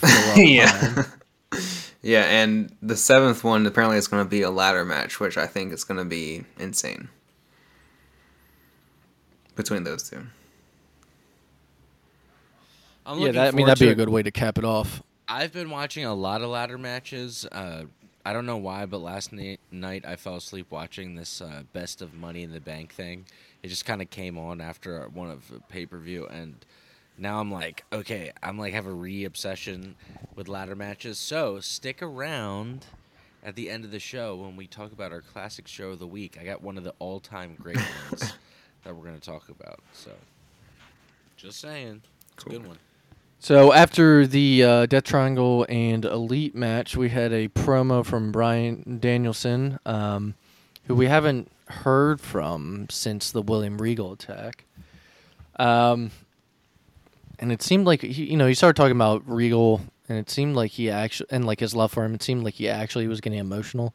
Yeah, 0.36 1.04
yeah, 2.02 2.22
and 2.24 2.72
the 2.80 2.96
seventh 2.96 3.42
one 3.42 3.66
apparently 3.66 3.96
is 3.98 4.06
going 4.06 4.24
to 4.24 4.28
be 4.28 4.42
a 4.42 4.50
ladder 4.50 4.84
match, 4.84 5.18
which 5.18 5.36
I 5.36 5.46
think 5.46 5.72
is 5.72 5.82
going 5.82 5.98
to 5.98 6.04
be 6.04 6.44
insane 6.58 7.08
between 9.56 9.82
those 9.82 10.08
two. 10.08 10.24
I'm 13.04 13.18
yeah. 13.18 13.32
that, 13.32 13.54
I 13.54 13.56
mean 13.56 13.66
that'd 13.66 13.84
be 13.84 13.90
a 13.90 13.94
good 13.94 14.10
way 14.10 14.22
to 14.22 14.30
cap 14.30 14.58
it 14.58 14.64
off. 14.64 15.02
I've 15.26 15.52
been 15.52 15.70
watching 15.70 16.04
a 16.04 16.14
lot 16.14 16.42
of 16.42 16.50
ladder 16.50 16.78
matches. 16.78 17.46
Uh, 17.50 17.84
I 18.24 18.32
don't 18.32 18.46
know 18.46 18.56
why, 18.56 18.86
but 18.86 19.00
last 19.00 19.32
ni- 19.32 19.58
night 19.70 20.04
I 20.06 20.16
fell 20.16 20.36
asleep 20.36 20.66
watching 20.70 21.14
this 21.14 21.40
uh, 21.40 21.62
best 21.72 22.02
of 22.02 22.14
Money 22.14 22.42
in 22.42 22.52
the 22.52 22.60
Bank 22.60 22.92
thing. 22.92 23.24
It 23.62 23.68
just 23.68 23.84
kind 23.84 24.02
of 24.02 24.10
came 24.10 24.36
on 24.36 24.60
after 24.60 25.08
one 25.08 25.30
of 25.30 25.50
pay 25.68 25.86
per 25.86 25.98
view, 25.98 26.26
and 26.26 26.64
now 27.16 27.40
I'm 27.40 27.50
like, 27.50 27.84
okay, 27.92 28.32
I'm 28.42 28.58
like 28.58 28.74
have 28.74 28.86
a 28.86 28.92
re 28.92 29.24
obsession 29.24 29.96
with 30.34 30.48
ladder 30.48 30.76
matches. 30.76 31.18
So 31.18 31.60
stick 31.60 32.02
around 32.02 32.86
at 33.42 33.54
the 33.56 33.70
end 33.70 33.84
of 33.84 33.90
the 33.90 33.98
show 33.98 34.36
when 34.36 34.56
we 34.56 34.66
talk 34.66 34.92
about 34.92 35.12
our 35.12 35.20
classic 35.20 35.66
show 35.66 35.90
of 35.90 35.98
the 35.98 36.06
week. 36.06 36.38
I 36.40 36.44
got 36.44 36.62
one 36.62 36.76
of 36.76 36.84
the 36.84 36.94
all 36.98 37.20
time 37.20 37.56
great 37.60 37.80
ones 38.10 38.34
that 38.84 38.94
we're 38.94 39.04
gonna 39.04 39.18
talk 39.18 39.48
about. 39.48 39.80
So 39.92 40.12
just 41.36 41.60
saying, 41.60 42.02
it's 42.34 42.44
a 42.44 42.48
good 42.48 42.66
one. 42.66 42.78
So 43.40 43.72
after 43.72 44.26
the 44.26 44.64
uh, 44.64 44.86
Death 44.86 45.04
Triangle 45.04 45.64
and 45.68 46.04
Elite 46.04 46.54
match, 46.54 46.96
we 46.96 47.08
had 47.08 47.32
a 47.32 47.48
promo 47.48 48.04
from 48.04 48.32
Bryan 48.32 48.98
Danielson, 49.00 49.78
um, 49.86 50.34
who 50.86 50.94
we 50.94 51.06
haven't 51.06 51.50
heard 51.66 52.20
from 52.20 52.88
since 52.90 53.30
the 53.30 53.42
William 53.42 53.78
Regal 53.78 54.12
attack. 54.12 54.64
Um, 55.56 56.10
and 57.38 57.52
it 57.52 57.62
seemed 57.62 57.86
like 57.86 58.02
he, 58.02 58.24
you 58.24 58.36
know, 58.36 58.46
he 58.46 58.54
started 58.54 58.76
talking 58.76 58.96
about 58.96 59.22
Regal, 59.28 59.82
and 60.08 60.18
it 60.18 60.30
seemed 60.30 60.56
like 60.56 60.72
he 60.72 60.90
actually, 60.90 61.28
and 61.30 61.46
like 61.46 61.60
his 61.60 61.74
love 61.74 61.92
for 61.92 62.04
him, 62.04 62.14
it 62.14 62.22
seemed 62.22 62.44
like 62.44 62.54
he 62.54 62.68
actually 62.68 63.06
was 63.06 63.20
getting 63.20 63.38
emotional. 63.38 63.94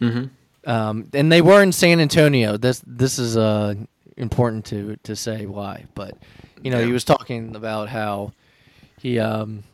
Mm-hmm. 0.00 0.70
Um, 0.70 1.08
and 1.12 1.30
they 1.30 1.42
were 1.42 1.62
in 1.62 1.72
San 1.72 2.00
Antonio. 2.00 2.56
This 2.56 2.82
this 2.86 3.18
is 3.18 3.36
uh, 3.36 3.74
important 4.16 4.64
to 4.66 4.96
to 5.02 5.14
say 5.14 5.46
why, 5.46 5.84
but 5.94 6.16
you 6.62 6.70
know 6.70 6.84
he 6.84 6.92
was 6.92 7.04
talking 7.04 7.54
about 7.54 7.88
how 7.88 8.32
he 9.00 9.18
um, 9.18 9.64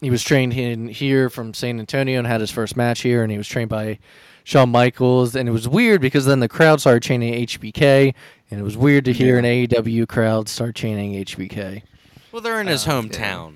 he 0.00 0.10
was 0.10 0.22
trained 0.22 0.52
in 0.52 0.88
here 0.88 1.30
from 1.30 1.54
San 1.54 1.78
Antonio 1.78 2.18
and 2.18 2.26
had 2.26 2.40
his 2.40 2.50
first 2.50 2.76
match 2.76 3.00
here, 3.00 3.22
and 3.22 3.30
he 3.32 3.38
was 3.38 3.48
trained 3.48 3.70
by 3.70 3.98
Shawn 4.44 4.70
Michaels, 4.70 5.34
and 5.34 5.48
it 5.48 5.52
was 5.52 5.66
weird 5.68 6.00
because 6.00 6.26
then 6.26 6.40
the 6.40 6.48
crowd 6.48 6.80
started 6.80 7.02
chanting 7.02 7.32
HBK, 7.34 8.14
and 8.50 8.60
it 8.60 8.62
was 8.62 8.76
weird 8.76 9.04
to 9.06 9.12
hear 9.12 9.38
an 9.38 9.44
AEW 9.44 10.06
crowd 10.08 10.48
start 10.48 10.74
chanting 10.74 11.12
HBK. 11.24 11.82
Well, 12.32 12.42
they're 12.42 12.60
in 12.60 12.66
his 12.66 12.86
Uh, 12.86 12.90
hometown. 13.00 13.54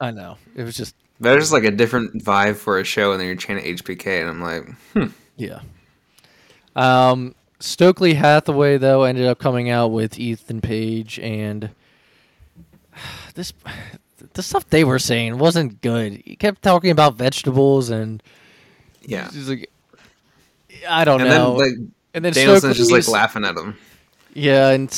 I 0.00 0.10
know 0.10 0.36
it 0.54 0.62
was 0.62 0.76
just 0.76 0.94
There's 1.18 1.44
just 1.44 1.52
like 1.52 1.64
a 1.64 1.70
different 1.70 2.22
vibe 2.22 2.56
for 2.56 2.78
a 2.78 2.84
show, 2.84 3.12
and 3.12 3.20
then 3.20 3.26
you're 3.26 3.36
chanting 3.36 3.64
HBK, 3.76 4.20
and 4.20 4.28
I'm 4.30 4.40
like, 4.42 4.68
hmm. 4.92 5.06
Yeah. 5.36 5.60
Um, 6.74 7.34
Stokely 7.58 8.14
Hathaway 8.14 8.76
though 8.76 9.04
ended 9.04 9.26
up 9.26 9.38
coming 9.38 9.70
out 9.70 9.88
with 9.88 10.18
Ethan 10.18 10.60
Page, 10.60 11.18
and 11.18 11.70
this 13.36 13.52
the 14.34 14.42
stuff 14.42 14.68
they 14.70 14.82
were 14.84 14.98
saying 14.98 15.38
wasn't 15.38 15.80
good. 15.80 16.20
He 16.24 16.34
kept 16.36 16.62
talking 16.62 16.90
about 16.90 17.14
vegetables, 17.14 17.88
and 17.90 18.22
yeah. 19.02 19.30
he's 19.30 19.48
like, 19.48 19.70
I 20.88 21.04
don't 21.04 21.20
And 21.20 21.30
know. 21.30 21.58
then 21.58 21.68
like 21.68 21.90
and 22.14 22.24
then 22.24 22.32
Danielson's 22.32 22.76
just 22.76 22.90
like 22.90 23.06
laughing 23.08 23.44
at 23.44 23.56
him. 23.56 23.76
Yeah, 24.34 24.70
and 24.70 24.90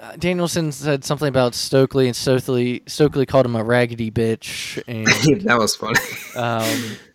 uh, 0.00 0.16
Danielson 0.16 0.72
said 0.72 1.04
something 1.04 1.28
about 1.28 1.54
Stokely, 1.54 2.06
and 2.06 2.16
Stokely 2.16 2.82
Stokely 2.86 3.24
called 3.26 3.46
him 3.46 3.56
a 3.56 3.62
raggedy 3.64 4.10
bitch, 4.10 4.82
and 4.88 5.06
that 5.46 5.58
was 5.58 5.76
funny. 5.76 6.00
um, 6.36 6.96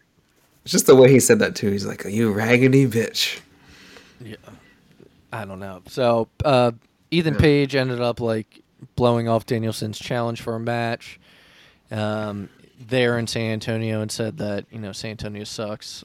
It's 0.63 0.73
just 0.73 0.85
the 0.87 0.95
way 0.97 1.09
he 1.09 1.21
said 1.21 1.39
that 1.39 1.55
too. 1.55 1.71
He's 1.71 1.85
like, 1.85 2.03
"You 2.03 2.33
raggedy 2.33 2.85
bitch." 2.87 3.39
Yeah, 4.19 4.35
I 5.31 5.45
don't 5.45 5.59
know. 5.61 5.81
So 5.87 6.27
uh, 6.43 6.73
Ethan 7.09 7.35
Yeah. 7.35 7.39
Page 7.39 7.73
ended 7.75 8.01
up 8.01 8.19
like 8.19 8.61
blowing 8.95 9.27
off 9.27 9.45
Danielson's 9.45 9.99
challenge 9.99 10.41
for 10.41 10.55
a 10.55 10.59
match 10.59 11.19
um, 11.91 12.49
there 12.79 13.17
in 13.17 13.27
San 13.27 13.51
Antonio 13.51 14.01
and 14.01 14.11
said 14.11 14.37
that 14.37 14.65
you 14.71 14.79
know 14.79 14.91
San 14.91 15.11
Antonio 15.11 15.43
sucks. 15.43 16.03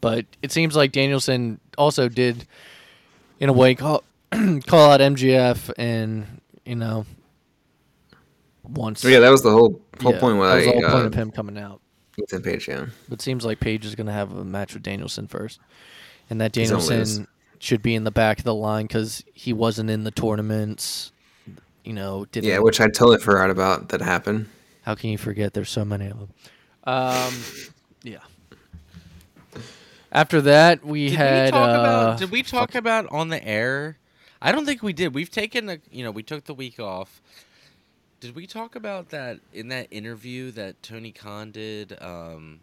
But 0.00 0.26
it 0.40 0.52
seems 0.52 0.74
like 0.74 0.92
Danielson 0.92 1.60
also 1.76 2.08
did, 2.08 2.46
in 3.40 3.48
a 3.48 3.52
way, 3.52 3.74
call 3.74 4.04
call 4.30 4.90
out 4.90 5.00
MJF 5.00 5.72
and 5.76 6.40
you 6.64 6.76
know 6.76 7.06
once. 8.62 9.04
Yeah, 9.04 9.20
that 9.20 9.30
was 9.30 9.42
the 9.42 9.50
whole 9.50 9.80
whole 10.00 10.12
yeah, 10.12 10.20
point. 10.20 10.40
that 10.40 10.54
was 10.54 10.66
Why 10.66 10.72
the 10.72 10.80
whole 10.80 10.84
uh, 10.84 10.92
point 10.92 11.06
of 11.06 11.14
him 11.14 11.30
coming 11.30 11.58
out. 11.58 11.80
Ethan 12.18 12.42
Page, 12.42 12.68
yeah. 12.68 12.86
But 13.08 13.20
it 13.20 13.22
seems 13.22 13.44
like 13.44 13.60
Page 13.60 13.86
is 13.86 13.94
going 13.94 14.06
to 14.06 14.12
have 14.12 14.32
a 14.32 14.44
match 14.44 14.74
with 14.74 14.82
Danielson 14.82 15.26
first, 15.26 15.60
and 16.28 16.40
that 16.40 16.52
Danielson 16.52 17.26
should 17.58 17.82
be 17.82 17.94
in 17.94 18.04
the 18.04 18.10
back 18.10 18.38
of 18.38 18.44
the 18.44 18.54
line 18.54 18.86
because 18.86 19.24
he 19.32 19.52
wasn't 19.52 19.88
in 19.88 20.04
the 20.04 20.10
tournaments. 20.10 21.11
You 21.84 21.92
know, 21.92 22.24
didn't. 22.26 22.48
Yeah, 22.48 22.58
which 22.60 22.80
I 22.80 22.86
totally 22.86 23.18
forgot 23.18 23.50
about 23.50 23.88
that 23.90 24.00
happened. 24.00 24.48
how 24.82 24.94
can 24.94 25.10
you 25.10 25.18
forget? 25.18 25.52
There's 25.54 25.70
so 25.70 25.84
many 25.84 26.06
of 26.06 26.18
them. 26.18 26.28
Um, 26.84 27.34
yeah. 28.02 28.18
After 30.10 30.40
that, 30.42 30.84
we 30.84 31.08
Did 31.08 31.16
had. 31.18 31.44
we 31.46 31.50
talk 31.52 31.68
uh, 31.68 31.80
about? 31.80 32.18
Did 32.18 32.30
we 32.30 32.42
talk 32.42 32.74
about 32.74 33.06
on 33.10 33.28
the 33.28 33.42
air? 33.46 33.98
I 34.40 34.52
don't 34.52 34.66
think 34.66 34.82
we 34.82 34.92
did. 34.92 35.14
We've 35.14 35.30
taken 35.30 35.68
a. 35.70 35.78
You 35.90 36.04
know, 36.04 36.10
we 36.10 36.22
took 36.22 36.44
the 36.44 36.54
week 36.54 36.78
off. 36.78 37.20
Did 38.20 38.36
we 38.36 38.46
talk 38.46 38.76
about 38.76 39.08
that 39.10 39.40
in 39.52 39.68
that 39.68 39.88
interview 39.90 40.50
that 40.52 40.82
Tony 40.82 41.12
Khan 41.12 41.50
did? 41.50 41.96
Um, 42.00 42.60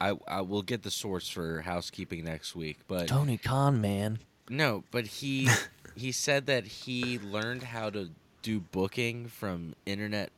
I 0.00 0.16
I 0.28 0.40
will 0.42 0.62
get 0.62 0.82
the 0.82 0.90
source 0.90 1.28
for 1.28 1.62
housekeeping 1.62 2.24
next 2.24 2.54
week, 2.54 2.78
but 2.86 3.08
Tony 3.08 3.36
Khan, 3.38 3.80
man. 3.80 4.20
no, 4.48 4.84
but 4.90 5.06
he 5.06 5.48
he 5.96 6.12
said 6.12 6.46
that 6.46 6.64
he 6.66 7.18
learned 7.18 7.64
how 7.64 7.90
to 7.90 8.10
do 8.42 8.60
booking 8.60 9.28
from 9.28 9.74
internet 9.86 10.30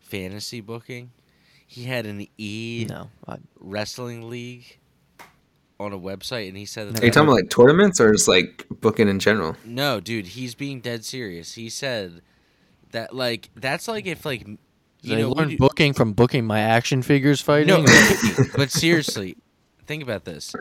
fantasy 0.00 0.60
booking. 0.60 1.10
He 1.66 1.84
had 1.84 2.06
an 2.06 2.26
e 2.38 2.86
No, 2.88 3.10
I, 3.26 3.38
wrestling 3.58 4.28
league 4.30 4.78
on 5.78 5.92
a 5.92 5.98
website, 5.98 6.48
and 6.48 6.56
he 6.56 6.64
said 6.64 6.88
that 6.88 7.02
Are 7.02 7.06
you 7.06 7.10
talking 7.12 7.28
about 7.28 7.36
like 7.36 7.50
tournaments 7.50 8.00
or 8.00 8.12
just 8.12 8.28
like 8.28 8.64
booking 8.80 9.08
in 9.08 9.18
general? 9.18 9.56
No, 9.64 10.00
dude, 10.00 10.28
he's 10.28 10.54
being 10.54 10.80
dead 10.80 11.04
serious. 11.04 11.54
He 11.54 11.68
said 11.68 12.22
that 12.92 13.14
like 13.14 13.50
that's 13.56 13.88
like 13.88 14.06
if 14.06 14.24
like 14.24 14.42
m- 14.42 14.58
you 15.02 15.16
they 15.16 15.22
know 15.22 15.28
we 15.28 15.34
learned 15.34 15.50
do- 15.50 15.56
booking 15.58 15.92
from 15.92 16.12
booking 16.12 16.46
my 16.46 16.60
action 16.60 17.02
figures 17.02 17.40
fighting. 17.40 17.68
No, 17.68 17.80
or- 18.38 18.44
but 18.56 18.70
seriously, 18.70 19.36
think 19.86 20.02
about 20.02 20.24
this. 20.24 20.54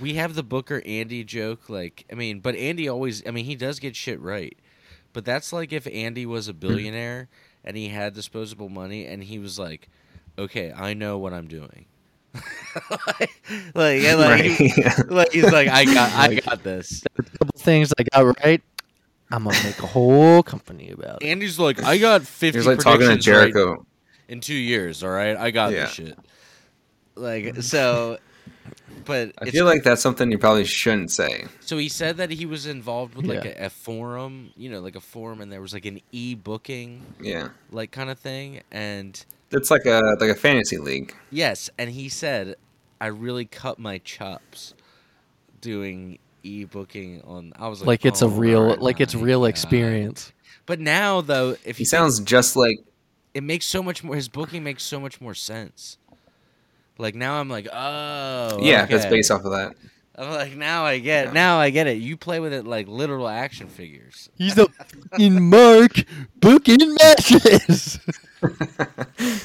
We 0.00 0.14
have 0.14 0.34
the 0.34 0.42
Booker 0.42 0.80
Andy 0.86 1.24
joke, 1.24 1.68
like 1.68 2.04
I 2.10 2.14
mean, 2.14 2.40
but 2.40 2.54
Andy 2.54 2.88
always, 2.88 3.26
I 3.26 3.32
mean, 3.32 3.44
he 3.44 3.54
does 3.54 3.78
get 3.80 3.96
shit 3.96 4.20
right. 4.20 4.56
But 5.12 5.24
that's 5.24 5.52
like 5.52 5.72
if 5.72 5.86
Andy 5.86 6.26
was 6.26 6.48
a 6.48 6.52
mm-hmm. 6.52 6.60
billionaire 6.60 7.28
and 7.64 7.76
he 7.76 7.88
had 7.88 8.14
disposable 8.14 8.68
money 8.68 9.06
and 9.06 9.22
he 9.22 9.38
was 9.38 9.58
like, 9.58 9.88
"Okay, 10.38 10.72
I 10.72 10.94
know 10.94 11.18
what 11.18 11.32
I'm 11.32 11.48
doing." 11.48 11.86
like, 12.90 13.30
like, 13.74 14.02
like, 14.02 14.44
he- 14.44 14.82
like, 15.08 15.32
he's 15.32 15.50
like, 15.50 15.68
"I 15.68 15.84
got, 15.84 16.12
I 16.12 16.34
got 16.36 16.62
this." 16.62 17.02
A 17.18 17.22
couple 17.22 17.58
things 17.58 17.92
I 17.98 18.04
got 18.04 18.44
right. 18.44 18.62
I'm 19.30 19.44
gonna 19.44 19.62
make 19.62 19.78
a 19.78 19.86
whole 19.86 20.42
company 20.42 20.90
about 20.90 21.22
it. 21.22 21.26
Andy's 21.26 21.58
like, 21.58 21.82
"I 21.82 21.98
got 21.98 22.22
50 22.22 22.50
He 22.50 22.56
was 22.58 22.66
like 22.66 22.78
talking 22.78 23.00
to 23.00 23.06
predictions 23.06 23.36
right 23.36 23.52
Jericho. 23.52 23.86
in 24.28 24.40
two 24.40 24.54
years. 24.54 25.02
All 25.02 25.10
right, 25.10 25.36
I 25.36 25.50
got 25.50 25.72
Yeah. 25.72 25.84
this 25.84 25.92
shit. 25.92 26.18
Like 27.14 27.44
mm-hmm. 27.44 27.60
so, 27.60 28.18
but 29.08 29.32
I 29.40 29.46
it's, 29.46 29.50
feel 29.50 29.64
like 29.64 29.82
that's 29.82 30.00
something 30.00 30.30
you 30.30 30.38
probably 30.38 30.64
shouldn't 30.64 31.10
say. 31.10 31.46
so. 31.60 31.76
He 31.78 31.88
said 31.88 32.18
that 32.18 32.30
he 32.30 32.46
was 32.46 32.66
involved 32.66 33.16
with 33.16 33.26
like 33.26 33.42
Yeah. 33.44 33.64
a, 33.64 33.66
a 33.66 33.70
forum, 33.70 34.50
you 34.56 34.70
know, 34.70 34.78
like 34.80 34.94
a 34.94 35.00
forum, 35.00 35.40
and 35.40 35.50
there 35.50 35.60
was 35.60 35.72
like 35.72 35.84
an 35.86 36.00
e-booking 36.12 37.02
Yeah, 37.20 37.48
like 37.72 37.90
kind 37.90 38.10
of 38.10 38.18
thing. 38.20 38.60
And 38.70 39.12
it's 39.50 39.70
like 39.72 39.86
a 39.86 40.16
like 40.20 40.30
a 40.30 40.34
fantasy 40.36 40.78
league. 40.78 41.12
yes, 41.30 41.68
and 41.78 41.90
he 41.90 42.08
said, 42.08 42.54
I 43.00 43.06
really 43.08 43.46
cut 43.46 43.78
my 43.80 43.98
chops 43.98 44.74
doing 45.60 46.18
e-booking 46.42 47.22
on. 47.22 47.52
I 47.58 47.68
was 47.68 47.80
like, 47.80 47.86
Like 47.86 48.04
it's 48.06 48.22
a 48.22 48.26
"Oh 48.26 48.28
real, 48.28 48.68
my 48.68 48.74
like 48.74 49.00
it's 49.00 49.14
real 49.14 49.40
God." 49.40 49.46
experience. 49.46 50.32
But 50.66 50.80
now 50.80 51.20
though, 51.20 51.50
if 51.50 51.62
He 51.64 51.68
you 51.68 51.72
think- 51.74 51.88
sounds 51.88 52.20
just 52.20 52.56
like 52.56 52.78
it 53.34 53.42
makes 53.42 53.66
so 53.66 53.82
much 53.82 54.02
more. 54.02 54.14
His 54.16 54.28
booking 54.28 54.62
makes 54.64 54.82
so 54.82 54.98
much 54.98 55.20
more 55.20 55.34
sense. 55.34 55.98
Like 56.98 57.14
now, 57.14 57.40
I'm 57.40 57.48
like, 57.48 57.68
oh, 57.72 58.58
yeah, 58.60 58.82
if 58.84 58.90
it's 58.90 59.06
based 59.06 59.30
off 59.30 59.44
of 59.44 59.52
that. 59.52 59.74
I'm 60.16 60.30
like, 60.32 60.56
now 60.56 60.84
I 60.84 60.98
get 60.98 61.26
Yeah. 61.26 61.32
now 61.32 61.58
I 61.60 61.70
get 61.70 61.86
it. 61.86 61.98
You 61.98 62.16
play 62.16 62.40
with 62.40 62.52
it 62.52 62.66
like 62.66 62.88
literal 62.88 63.28
action 63.28 63.68
figures. 63.68 64.28
He's 64.36 64.56
the 64.56 64.68
in 65.16 65.48
Mark 65.48 65.92
booking 66.40 66.94
matches. 66.94 68.00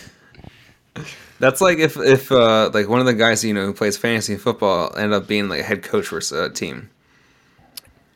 That's 1.40 1.62
like 1.62 1.78
if 1.78 1.98
if 1.98 2.32
uh, 2.32 2.72
like 2.74 2.88
one 2.88 3.00
of 3.00 3.06
the 3.06 3.14
guys 3.14 3.44
you 3.44 3.54
know 3.54 3.66
who 3.66 3.74
plays 3.74 3.98
fantasy 3.98 4.36
football 4.38 4.96
ended 4.96 5.14
up 5.14 5.28
being 5.28 5.50
like 5.50 5.60
a 5.60 5.64
head 5.64 5.84
coach 5.84 6.08
for 6.08 6.20
a 6.20 6.50
team. 6.50 6.90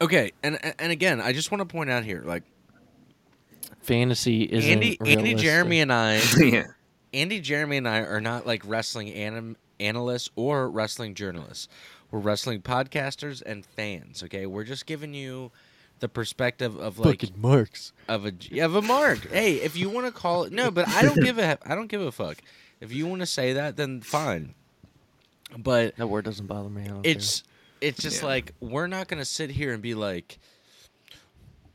Okay, 0.01 0.31
and 0.43 0.59
and 0.79 0.91
again, 0.91 1.19
I 1.21 1.33
just 1.33 1.51
want 1.51 1.61
to 1.61 1.65
point 1.65 1.89
out 1.89 2.03
here, 2.03 2.23
like 2.25 2.43
Fantasy 3.81 4.43
isn't 4.43 4.69
Andy, 4.69 4.97
Andy. 5.05 5.35
Jeremy, 5.35 5.81
and 5.81 5.91
I, 5.91 6.21
yeah. 6.37 6.63
Andy, 7.13 7.39
Jeremy, 7.39 7.77
and 7.77 7.87
I 7.87 7.99
are 7.99 8.21
not 8.21 8.45
like 8.45 8.61
wrestling 8.65 9.11
anim- 9.13 9.57
analysts 9.79 10.29
or 10.35 10.69
wrestling 10.69 11.13
journalists. 11.15 11.67
We're 12.11 12.19
wrestling 12.19 12.61
podcasters 12.61 13.41
and 13.45 13.65
fans. 13.65 14.23
Okay, 14.23 14.45
we're 14.45 14.63
just 14.63 14.85
giving 14.85 15.13
you 15.13 15.51
the 15.99 16.07
perspective 16.09 16.77
of 16.77 16.99
like 16.99 17.19
Booking 17.19 17.35
Marks. 17.41 17.91
of 18.07 18.25
a 18.25 18.33
of 18.61 18.75
a 18.75 18.81
mark. 18.81 19.29
hey, 19.29 19.55
if 19.55 19.75
you 19.75 19.89
want 19.89 20.05
to 20.05 20.11
call 20.11 20.43
it 20.43 20.53
no, 20.53 20.69
but 20.71 20.87
I 20.89 21.01
don't 21.01 21.21
give 21.21 21.37
a 21.39 21.57
I 21.65 21.75
don't 21.75 21.87
give 21.87 22.01
a 22.01 22.11
fuck. 22.11 22.37
If 22.79 22.91
you 22.93 23.07
want 23.07 23.21
to 23.21 23.25
say 23.25 23.53
that, 23.53 23.75
then 23.77 24.01
fine. 24.01 24.53
But 25.57 25.95
That 25.97 26.07
word 26.07 26.25
doesn't 26.25 26.45
bother 26.47 26.69
me. 26.69 26.83
I 26.83 26.87
don't 26.87 27.05
it's 27.05 27.43
it's 27.81 28.01
just 28.01 28.21
Yeah. 28.21 28.27
like 28.27 28.53
we're 28.59 28.87
not 28.87 29.07
gonna 29.07 29.25
sit 29.25 29.49
here 29.51 29.73
and 29.73 29.81
be 29.81 29.95
like. 29.95 30.39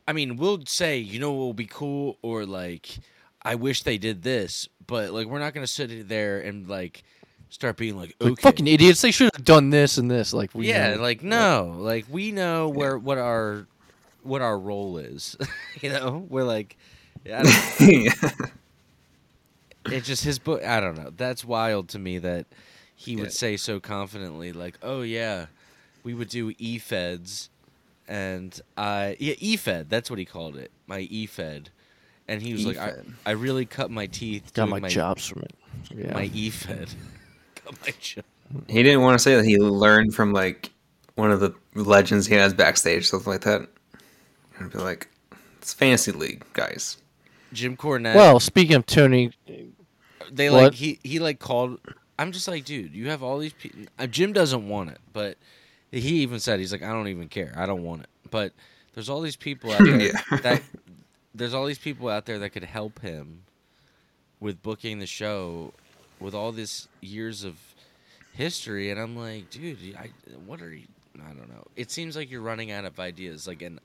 I 0.07 0.11
mean, 0.13 0.35
we'll 0.35 0.65
say 0.65 0.97
you 0.97 1.19
know 1.19 1.31
what 1.31 1.43
will 1.45 1.53
be 1.53 1.65
cool, 1.65 2.17
or 2.21 2.45
like, 2.45 2.97
I 3.41 3.55
wish 3.55 3.83
they 3.83 3.97
did 3.97 4.21
this, 4.23 4.67
but 4.87 5.11
like 5.11 5.27
we're 5.27 5.39
not 5.39 5.53
gonna 5.53 5.67
sit 5.67 6.07
there 6.09 6.39
and 6.39 6.67
like 6.67 7.03
start 7.49 7.77
being 7.77 7.95
like, 7.97 8.15
okay, 8.19 8.29
Like, 8.31 8.41
fucking 8.41 8.67
idiots. 8.67 9.01
They 9.01 9.11
should 9.11 9.29
have 9.35 9.45
done 9.45 9.69
this 9.69 9.97
and 9.97 10.09
this. 10.09 10.33
Like 10.33 10.53
we 10.53 10.69
yeah, 10.69 10.95
know. 10.95 11.01
like 11.01 11.23
no, 11.23 11.75
like 11.77 12.05
we 12.09 12.31
know 12.31 12.69
where 12.69 12.97
what 12.97 13.17
our 13.17 13.67
what 14.23 14.41
our 14.41 14.57
role 14.57 14.97
is. 14.97 15.35
you 15.81 15.89
know, 15.89 16.25
we're 16.29 16.43
like, 16.43 16.77
I 17.25 17.43
don't, 17.43 17.79
yeah. 18.05 18.29
it's 19.85 20.07
just 20.07 20.23
his 20.23 20.39
book. 20.39 20.63
I 20.63 20.79
don't 20.79 20.95
know. 20.97 21.11
That's 21.15 21.43
wild 21.43 21.89
to 21.89 21.99
me 21.99 22.17
that 22.19 22.45
he 22.95 23.15
would 23.15 23.25
Yeah. 23.25 23.29
say 23.31 23.57
so 23.57 23.79
confidently, 23.79 24.51
like, 24.53 24.77
"Oh 24.81 25.01
yeah, 25.01 25.47
we 26.03 26.13
would 26.13 26.29
do 26.29 26.53
e 26.57 26.77
feds," 26.77 27.49
and 28.07 28.59
I 28.77 29.17
yeah 29.19 29.35
e 29.39 29.57
fed. 29.57 29.89
That's 29.89 30.09
what 30.09 30.19
he 30.19 30.25
called 30.25 30.55
it. 30.55 30.71
My 30.87 30.99
e 30.99 31.25
fed, 31.25 31.69
and 32.27 32.41
he 32.41 32.53
was 32.53 32.65
like, 32.65 32.77
I, 32.77 32.89
E-Fed. 32.89 33.05
"I 33.25 33.31
really 33.31 33.65
cut 33.65 33.91
my 33.91 34.07
teeth 34.07 34.53
got 34.53 34.69
doing 34.69 34.81
my, 34.81 34.89
jobs 34.89 35.27
from 35.27 35.43
it. 35.43 35.53
Yeah. 35.95 36.13
My 36.13 36.29
e 36.33 36.49
fed, 36.49 36.89
got 37.65 37.81
my 37.81 37.93
job." 37.99 38.23
He 38.67 38.83
didn't 38.83 39.01
want 39.01 39.17
to 39.17 39.23
say 39.23 39.35
that 39.35 39.45
he 39.45 39.57
learned 39.57 40.13
from 40.13 40.31
like 40.33 40.69
one 41.15 41.31
of 41.31 41.39
the 41.39 41.53
legends 41.75 42.25
he 42.27 42.35
has 42.35 42.53
backstage, 42.53 43.07
something 43.07 43.31
like 43.31 43.41
that. 43.41 43.67
And 44.59 44.71
be 44.71 44.77
like, 44.77 45.07
it's 45.59 45.73
fantasy 45.73 46.11
league, 46.11 46.43
guys. 46.53 46.97
Jim 47.51 47.75
Cornette. 47.77 48.15
well, 48.15 48.39
speaking 48.39 48.75
of 48.75 48.85
Tony, 48.85 49.31
they 50.31 50.49
What? 50.49 50.63
like 50.63 50.73
he 50.75 50.99
he 51.03 51.19
like 51.19 51.39
called. 51.39 51.79
I'm 52.19 52.31
just 52.31 52.47
like, 52.47 52.63
dude, 52.65 52.93
you 52.93 53.09
have 53.09 53.23
all 53.23 53.39
these 53.39 53.53
people. 53.53 53.81
Uh, 53.97 54.05
Jim 54.07 54.33
doesn't 54.33 54.67
want 54.69 54.91
it, 54.91 54.99
but 55.13 55.37
he 55.91 56.21
even 56.21 56.39
said 56.39 56.59
he's 56.59 56.71
like, 56.71 56.83
I 56.83 56.91
don't 56.91 57.07
even 57.07 57.27
care. 57.27 57.53
I 57.57 57.65
don't 57.65 57.83
want 57.83 58.03
it. 58.03 58.09
But 58.29 58.53
there's 58.93 59.09
all 59.09 59.21
these 59.21 59.35
people 59.35 59.71
out 59.71 59.79
there 59.83 59.99
Yeah. 59.99 60.37
that 60.43 60.61
there's 61.33 61.53
all 61.53 61.65
these 61.65 61.79
people 61.79 62.09
out 62.09 62.25
there 62.25 62.39
that 62.39 62.51
could 62.51 62.63
help 62.63 62.99
him 62.99 63.43
with 64.39 64.61
booking 64.61 64.99
the 64.99 65.07
show 65.07 65.73
with 66.19 66.33
all 66.35 66.51
this 66.51 66.87
years 67.01 67.43
of 67.43 67.57
history, 68.33 68.91
and 68.91 68.99
I'm 68.99 69.15
like, 69.15 69.49
dude, 69.49 69.95
I 69.97 70.09
what 70.45 70.61
are 70.61 70.73
you? 70.73 70.87
I 71.19 71.33
don't 71.33 71.49
know. 71.49 71.65
It 71.75 71.91
seems 71.91 72.15
like 72.15 72.31
you're 72.31 72.41
running 72.41 72.71
out 72.71 72.85
of 72.85 72.99
ideas. 72.99 73.47
Like, 73.47 73.61
and 73.61 73.79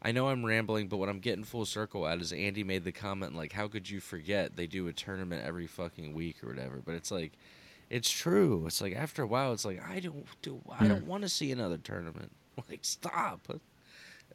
I 0.00 0.12
know 0.12 0.28
I'm 0.28 0.44
rambling, 0.44 0.88
but 0.88 0.98
what 0.98 1.08
I'm 1.08 1.18
getting 1.18 1.44
full 1.44 1.66
circle 1.66 2.06
at 2.06 2.20
is 2.20 2.32
Andy 2.32 2.62
made 2.62 2.84
the 2.84 2.92
comment 2.92 3.34
like, 3.34 3.52
"How 3.52 3.68
could 3.68 3.88
you 3.88 4.00
forget 4.00 4.56
they 4.56 4.66
do 4.66 4.86
a 4.88 4.92
tournament 4.92 5.44
every 5.44 5.66
fucking 5.66 6.14
week 6.14 6.42
or 6.42 6.48
whatever?" 6.48 6.80
But 6.84 6.94
it's 6.94 7.10
like, 7.10 7.32
it's 7.90 8.10
true. 8.10 8.64
It's 8.66 8.80
like 8.80 8.94
after 8.94 9.22
a 9.22 9.26
while, 9.26 9.52
it's 9.52 9.64
like 9.64 9.82
I 9.88 10.00
don't 10.00 10.26
do. 10.42 10.60
I 10.78 10.86
don't 10.86 11.06
want 11.06 11.22
to 11.24 11.28
see 11.28 11.52
another 11.52 11.78
tournament. 11.78 12.32
Like, 12.68 12.80
stop. 12.82 13.46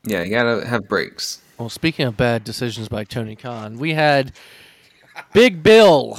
Yeah, 0.05 0.23
you 0.23 0.31
gotta 0.31 0.65
have 0.67 0.87
breaks. 0.87 1.41
well, 1.57 1.69
speaking 1.69 2.05
of 2.05 2.17
bad 2.17 2.43
decisions 2.43 2.89
by 2.89 3.03
Tony 3.03 3.35
Khan, 3.35 3.77
we 3.77 3.93
had 3.93 4.33
Big 5.33 5.63
Bill. 5.63 6.17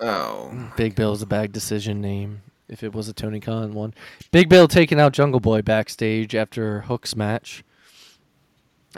Oh, 0.00 0.72
Big 0.76 0.94
Bill 0.94 1.12
is 1.12 1.22
a 1.22 1.26
bad 1.26 1.52
decision 1.52 2.00
name. 2.00 2.42
If 2.68 2.82
it 2.82 2.92
was 2.94 3.08
a 3.08 3.12
Tony 3.12 3.38
Khan 3.38 3.74
one, 3.74 3.94
Big 4.32 4.48
Bill 4.48 4.66
taking 4.66 4.98
out 4.98 5.12
Jungle 5.12 5.40
Boy 5.40 5.62
backstage 5.62 6.34
after 6.34 6.80
Hook's 6.82 7.14
match. 7.14 7.62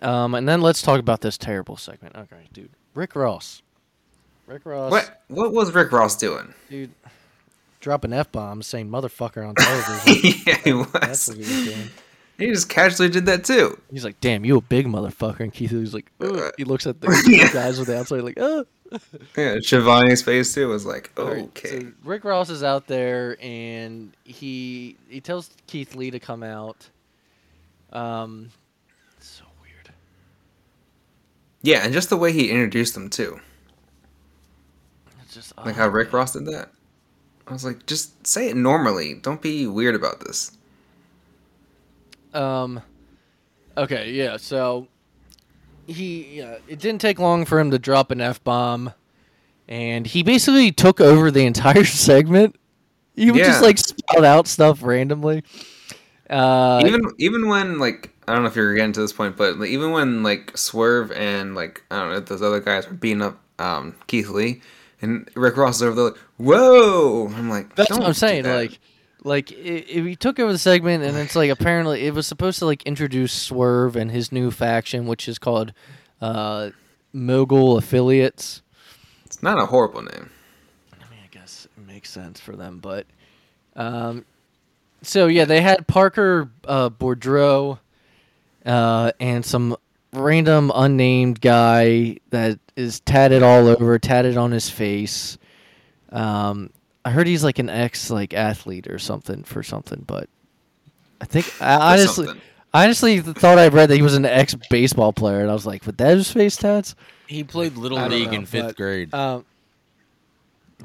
Um, 0.00 0.34
and 0.34 0.48
then 0.48 0.60
let's 0.60 0.80
talk 0.80 1.00
about 1.00 1.20
this 1.20 1.36
terrible 1.36 1.76
segment. 1.76 2.16
Okay, 2.16 2.48
dude, 2.52 2.70
Rick 2.94 3.14
Ross. 3.16 3.62
Rick 4.46 4.64
Ross. 4.64 4.90
what? 4.90 5.22
What 5.28 5.52
was 5.52 5.72
Rick 5.74 5.92
Ross 5.92 6.16
doing? 6.16 6.54
dude? 6.70 6.92
Dropping 7.80 8.12
f 8.12 8.30
bombs, 8.32 8.66
saying 8.66 8.88
"motherfucker" 8.88 9.46
on 9.48 9.54
television. 9.56 10.42
yeah, 10.46 10.56
he 10.64 10.72
That's 11.00 11.28
was. 11.28 11.36
what 11.36 11.46
he 11.46 11.54
was 11.54 11.64
doing. 11.74 11.90
He 12.38 12.46
just 12.46 12.68
casually 12.68 13.08
did 13.08 13.26
that 13.26 13.44
too. 13.44 13.78
He's 13.90 14.04
like, 14.04 14.20
"Damn, 14.20 14.44
you 14.44 14.56
a 14.56 14.60
big 14.60 14.86
motherfucker." 14.86 15.40
And 15.40 15.52
Keith 15.52 15.72
Lee's 15.72 15.92
like, 15.92 16.10
Ugh. 16.20 16.36
Uh, 16.36 16.50
he 16.56 16.64
looks 16.64 16.86
at 16.86 17.00
the 17.00 17.24
yeah. 17.28 17.52
guys 17.52 17.78
with 17.78 17.88
the 17.88 17.98
outside 17.98 18.22
like, 18.22 18.38
"Oh." 18.38 18.64
Yeah, 19.36 19.56
Schiavone's 19.60 20.22
face 20.22 20.54
too 20.54 20.68
was 20.68 20.86
like, 20.86 21.10
okay. 21.18 21.80
So 21.80 21.92
Rick 22.04 22.24
Ross 22.24 22.48
is 22.48 22.62
out 22.62 22.86
there 22.86 23.36
and 23.42 24.16
he 24.24 24.96
he 25.10 25.20
tells 25.20 25.50
Keith 25.66 25.94
Lee 25.94 26.10
to 26.10 26.18
come 26.18 26.42
out. 26.42 26.88
Um, 27.92 28.48
so 29.20 29.44
weird. 29.60 29.92
Yeah, 31.60 31.84
and 31.84 31.92
just 31.92 32.08
the 32.08 32.16
way 32.16 32.32
he 32.32 32.50
introduced 32.50 32.94
them 32.94 33.10
too, 33.10 33.38
It's 35.22 35.34
just 35.34 35.54
like 35.58 35.74
how 35.74 35.88
Rick 35.88 36.12
man. 36.12 36.20
Ross 36.20 36.32
did 36.32 36.46
that. 36.46 36.70
I 37.46 37.52
was 37.52 37.64
like, 37.66 37.84
just 37.84 38.26
say 38.26 38.48
it 38.48 38.56
normally. 38.56 39.14
Don't 39.14 39.42
be 39.42 39.66
weird 39.66 39.94
about 39.96 40.20
this. 40.20 40.56
Um, 42.34 42.80
okay, 43.76 44.10
yeah. 44.12 44.36
So 44.36 44.88
he 45.86 46.38
yeah, 46.38 46.58
it 46.68 46.78
didn't 46.78 47.00
take 47.00 47.18
long 47.18 47.44
for 47.44 47.58
him 47.58 47.70
to 47.70 47.78
drop 47.78 48.10
an 48.10 48.20
f 48.20 48.42
bomb, 48.44 48.92
and 49.68 50.06
he 50.06 50.22
basically 50.22 50.70
took 50.72 51.00
over 51.00 51.30
the 51.30 51.44
entire 51.44 51.84
segment. 51.86 52.56
He 53.14 53.30
would 53.30 53.42
just 53.42 53.62
like 53.62 53.78
spout 53.78 54.24
out 54.24 54.46
stuff 54.46 54.82
randomly. 54.82 55.42
Uh, 56.30 56.82
even 56.84 57.02
even 57.18 57.48
when 57.48 57.78
like 57.78 58.14
I 58.28 58.34
don't 58.34 58.42
know 58.42 58.48
if 58.48 58.56
you're 58.56 58.74
getting 58.74 58.92
to 58.92 59.00
this 59.00 59.12
point, 59.12 59.36
but 59.36 59.58
like, 59.58 59.70
even 59.70 59.90
when 59.90 60.22
like 60.22 60.56
Swerve 60.56 61.10
and 61.12 61.54
like 61.54 61.82
I 61.90 62.00
don't 62.00 62.12
know 62.12 62.20
those 62.20 62.42
other 62.42 62.60
guys 62.60 62.86
were 62.86 62.94
beating 62.94 63.22
up 63.22 63.40
um, 63.58 63.94
Keith 64.06 64.28
Lee, 64.28 64.60
and 65.00 65.28
Rick 65.34 65.56
Ross 65.56 65.76
is 65.76 65.82
over 65.82 65.94
there 65.94 66.04
like, 66.04 66.18
"Whoa!" 66.36 67.28
I'm 67.34 67.48
like, 67.48 67.74
That's 67.74 67.88
"Don't 67.88 68.00
what 68.00 68.08
I'm 68.08 68.14
saying. 68.14 68.42
that." 68.44 68.54
Like, 68.54 68.78
like 69.28 69.52
if 69.52 70.04
he 70.04 70.16
took 70.16 70.40
over 70.40 70.50
the 70.50 70.58
segment, 70.58 71.04
and 71.04 71.16
it's 71.16 71.36
like 71.36 71.50
apparently 71.50 72.06
it 72.06 72.14
was 72.14 72.26
supposed 72.26 72.58
to 72.58 72.66
like 72.66 72.82
introduce 72.84 73.32
Swerve 73.32 73.94
and 73.94 74.10
his 74.10 74.32
new 74.32 74.50
faction, 74.50 75.06
which 75.06 75.28
is 75.28 75.38
called 75.38 75.72
uh, 76.20 76.70
Mogul 77.12 77.76
Affiliates. 77.76 78.62
it's 79.24 79.42
not 79.42 79.58
a 79.58 79.66
horrible 79.66 80.02
name. 80.02 80.30
I 80.92 81.10
mean, 81.10 81.20
I 81.22 81.28
guess 81.30 81.68
it 81.76 81.86
makes 81.86 82.10
sense 82.10 82.40
for 82.40 82.56
them, 82.56 82.78
but 82.78 83.06
um, 83.76 84.24
so 85.02 85.26
yeah, 85.26 85.44
they 85.44 85.60
had 85.60 85.86
Parker 85.86 86.50
uh, 86.66 86.90
Boudreaux 86.90 87.78
uh, 88.66 89.12
and 89.20 89.44
some 89.44 89.76
random 90.12 90.72
unnamed 90.74 91.40
guy 91.40 92.16
that 92.30 92.58
is 92.76 93.00
tatted 93.00 93.42
all 93.42 93.68
over, 93.68 93.98
tatted 93.98 94.36
on 94.36 94.50
his 94.50 94.68
face. 94.68 95.38
Um, 96.10 96.70
I 97.08 97.10
heard 97.10 97.26
he's 97.26 97.44
like 97.44 97.58
an 97.58 97.70
ex 97.70 98.10
like 98.10 98.34
athlete 98.34 98.86
or 98.88 98.98
something 98.98 99.44
for 99.44 99.62
something, 99.62 100.04
but 100.06 100.28
I 101.20 101.24
think 101.24 101.52
I 101.60 101.94
honestly. 101.94 102.28
I 102.74 102.84
honestly 102.84 103.20
thought 103.20 103.58
I 103.58 103.68
read 103.68 103.88
that 103.88 103.96
he 103.96 104.02
was 104.02 104.14
an 104.14 104.26
ex 104.26 104.54
baseball 104.68 105.14
player, 105.14 105.40
and 105.40 105.50
I 105.50 105.54
was 105.54 105.64
like, 105.64 105.86
"With 105.86 105.96
those 105.96 106.30
face 106.30 106.56
tats?" 106.56 106.94
He 107.26 107.42
played 107.42 107.76
little 107.76 107.96
I 107.96 108.08
league 108.08 108.32
know, 108.32 108.40
in 108.40 108.46
fifth 108.46 108.66
but, 108.66 108.76
grade. 108.76 109.14
Um, 109.14 109.46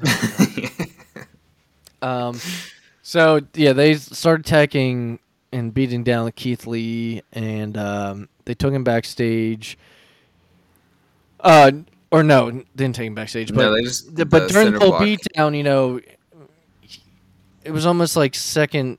Um, 2.04 2.38
so 3.02 3.40
yeah, 3.54 3.72
they 3.72 3.94
started 3.94 4.46
attacking 4.46 5.20
and 5.52 5.72
beating 5.72 6.04
down 6.04 6.30
Keith 6.32 6.66
Lee, 6.66 7.22
and 7.32 7.76
um, 7.78 8.28
they 8.44 8.54
took 8.54 8.74
him 8.74 8.84
backstage. 8.84 9.78
Uh, 11.40 11.72
or 12.10 12.22
no, 12.22 12.62
didn't 12.76 12.94
take 12.94 13.06
him 13.06 13.14
backstage, 13.14 13.48
but 13.54 13.62
no, 13.62 13.74
they 13.74 13.82
just 13.82 14.14
but 14.14 14.30
the 14.30 14.48
during 14.48 14.72
the 14.72 14.78
whole 14.78 14.90
block. 14.90 15.02
beatdown, 15.02 15.56
you 15.56 15.62
know, 15.62 16.00
it 17.64 17.70
was 17.72 17.86
almost 17.86 18.16
like 18.16 18.34
second 18.34 18.98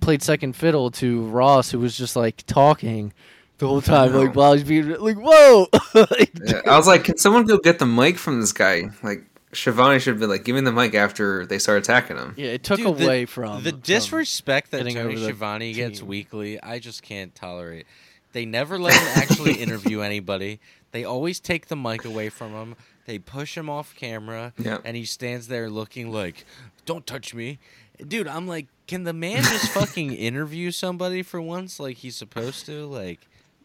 played 0.00 0.22
second 0.22 0.54
fiddle 0.54 0.90
to 0.92 1.26
Ross, 1.28 1.70
who 1.70 1.78
was 1.78 1.96
just 1.96 2.16
like 2.16 2.44
talking 2.46 3.12
the 3.58 3.66
whole 3.66 3.80
time, 3.80 4.12
like 4.12 4.34
while 4.36 4.52
he's 4.54 4.64
being 4.64 4.88
like, 5.00 5.16
"Whoa!" 5.16 5.66
Yeah, 5.94 6.60
I 6.66 6.76
was 6.76 6.86
like, 6.86 7.04
can 7.04 7.18
someone 7.18 7.44
go 7.46 7.58
get 7.58 7.78
the 7.78 7.86
mic 7.86 8.16
from 8.18 8.40
this 8.40 8.52
guy? 8.52 8.90
Like, 9.02 9.24
Schiavone 9.52 9.98
should 9.98 10.20
be 10.20 10.26
like, 10.26 10.44
give 10.44 10.54
me 10.54 10.60
the 10.60 10.72
mic 10.72 10.94
after 10.94 11.46
they 11.46 11.58
start 11.58 11.78
attacking 11.78 12.16
him. 12.18 12.34
Yeah, 12.36 12.48
it 12.48 12.62
took 12.62 12.78
Dude, 12.78 12.96
the- 12.98 13.04
away 13.04 13.24
from 13.26 13.62
the 13.64 13.70
from- 13.70 13.80
disrespect 13.80 14.70
that 14.72 14.78
getting 14.78 14.94
Tony 14.94 15.08
over 15.14 15.18
the 15.20 15.26
Schiavone 15.26 15.72
gets 15.72 16.02
weekly. 16.02 16.62
I 16.62 16.78
just 16.78 17.02
can't 17.02 17.34
tolerate. 17.34 17.86
They 18.32 18.44
never 18.44 18.78
let 18.78 18.92
him 18.94 19.22
actually 19.22 19.54
interview 19.62 20.00
anybody. 20.00 20.60
They 20.92 21.04
always 21.04 21.40
take 21.40 21.68
the 21.68 21.76
mic 21.76 22.04
away 22.04 22.28
from 22.28 22.52
him. 22.52 22.76
They 23.06 23.18
push 23.18 23.56
him 23.56 23.70
off 23.70 23.94
camera, 23.96 24.52
Yeah. 24.58 24.78
and 24.84 24.94
he 24.96 25.06
stands 25.06 25.48
there 25.48 25.70
looking 25.70 26.12
like, 26.12 26.44
"Don't 26.88 27.06
touch 27.06 27.34
me." 27.34 27.58
Dude, 28.06 28.26
I'm 28.28 28.46
like, 28.46 28.66
can 28.86 29.04
the 29.04 29.12
man 29.12 29.42
just 29.42 29.68
fucking 29.72 30.12
interview 30.14 30.70
somebody 30.70 31.22
for 31.22 31.40
once 31.40 31.78
like 31.78 31.98
he's 31.98 32.16
supposed 32.16 32.64
to? 32.66 32.86
Like, 32.86 33.20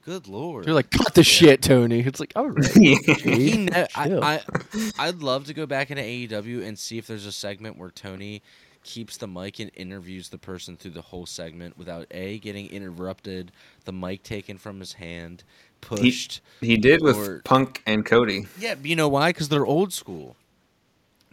good 0.06 0.28
lord. 0.28 0.66
You're 0.66 0.76
like, 0.76 0.92
cut 0.92 1.14
the 1.14 1.24
shit, 1.24 1.62
Tony. 1.62 2.00
It's 2.02 2.20
like, 2.20 2.34
all 2.36 2.50
right. 2.50 2.68
he 2.76 3.58
ne- 3.66 3.88
I. 3.96 4.42
I, 4.42 4.42
I'd 5.00 5.22
love 5.22 5.46
to 5.46 5.54
go 5.54 5.66
back 5.66 5.92
into 5.92 6.04
AEW 6.04 6.66
and 6.66 6.78
see 6.78 6.98
if 6.98 7.08
there's 7.08 7.26
a 7.26 7.32
segment 7.32 7.78
where 7.78 7.92
Tony 7.92 8.42
keeps 8.84 9.16
the 9.18 9.28
mic 9.28 9.60
and 9.60 9.72
interviews 9.76 10.30
the 10.30 10.38
person 10.38 10.76
through 10.76 10.92
the 10.92 11.02
whole 11.02 11.26
segment 11.26 11.78
without 11.78 12.06
a 12.12 12.40
getting 12.40 12.68
interrupted, 12.70 13.52
the 13.86 13.94
mic 13.94 14.24
taken 14.24 14.58
from 14.58 14.80
his 14.80 14.94
hand, 14.94 15.44
pushed. 15.80 16.42
He 16.60 16.76
did 16.78 17.02
with 17.02 17.44
Punk 17.46 17.82
and 17.86 18.06
Cody. 18.06 18.46
yeah, 18.60 18.76
you 18.84 18.96
know 18.96 19.08
why? 19.08 19.30
Because 19.30 19.48
they're 19.50 19.66
old 19.66 19.94
school, 19.94 20.36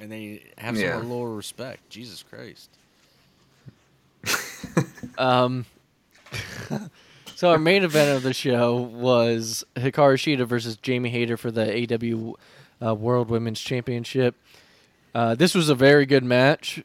and 0.00 0.10
they 0.10 0.42
have 0.58 0.76
some 0.76 0.84
Yeah. 0.84 0.96
lower 0.96 1.30
respect. 1.34 1.88
Jesus 1.90 2.22
Christ. 2.22 2.70
Um, 5.18 5.66
so 7.34 7.50
our 7.50 7.58
main 7.58 7.82
event 7.84 8.16
of 8.16 8.22
the 8.22 8.32
show 8.32 8.76
was 8.76 9.64
Hikaru 9.76 10.14
Shida 10.16 10.46
versus 10.46 10.76
Jamie 10.76 11.10
Hayter 11.10 11.36
for 11.36 11.50
the 11.50 11.64
AEW 11.66 12.34
uh, 12.82 12.94
World 12.94 13.28
Women's 13.30 13.60
Championship. 13.60 14.34
Uh, 15.14 15.34
this 15.34 15.54
was 15.54 15.68
a 15.68 15.74
very 15.74 16.06
good 16.06 16.24
match. 16.24 16.82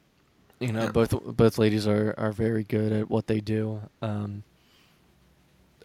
You 0.60 0.72
know, 0.74 0.84
Yeah. 0.84 0.92
both 0.92 1.12
both 1.38 1.58
ladies 1.58 1.88
are, 1.88 2.14
are 2.18 2.32
very 2.32 2.64
good 2.64 2.92
at 2.92 3.10
what 3.10 3.28
they 3.28 3.40
do. 3.42 3.82
Um, 4.02 4.44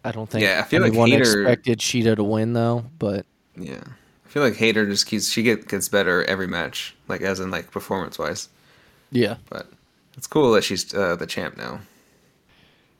I 0.03 0.11
don't 0.11 0.29
think 0.29 0.43
Yeah, 0.43 0.61
I 0.65 0.67
feel 0.67 0.81
like 0.81 0.89
anyone 0.91 1.09
Hayter- 1.11 1.41
expected 1.43 1.79
Shida 1.79 2.15
to 2.15 2.23
win 2.23 2.53
though, 2.53 2.85
but 2.97 3.25
Yeah, 3.57 3.83
feel 4.31 4.43
like 4.43 4.55
Hayter 4.55 4.85
just 4.85 5.07
keeps 5.07 5.29
she 5.29 5.43
get 5.43 5.67
gets 5.67 5.89
better 5.89 6.23
every 6.23 6.47
match, 6.47 6.95
like 7.09 7.21
as 7.21 7.41
in 7.41 7.51
like 7.51 7.69
performance 7.69 8.17
wise. 8.17 8.47
yeah. 9.11 9.35
But 9.49 9.67
it's 10.15 10.25
cool 10.25 10.53
that 10.53 10.63
she's 10.63 10.93
uh, 10.93 11.17
the 11.17 11.27
champ 11.27 11.57
now. 11.57 11.81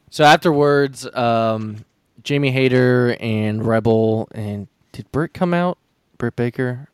So 0.10 0.26
afterwards, 0.26 1.06
um, 1.16 1.86
Jamie 2.22 2.52
Hayter 2.52 3.16
and 3.22 3.66
Rebel 3.66 4.28
and 4.34 4.68
did 4.92 5.10
Britt 5.14 5.34
come 5.34 5.54
out? 5.54 5.78
Britt 6.18 6.36
Baker. 6.36 6.90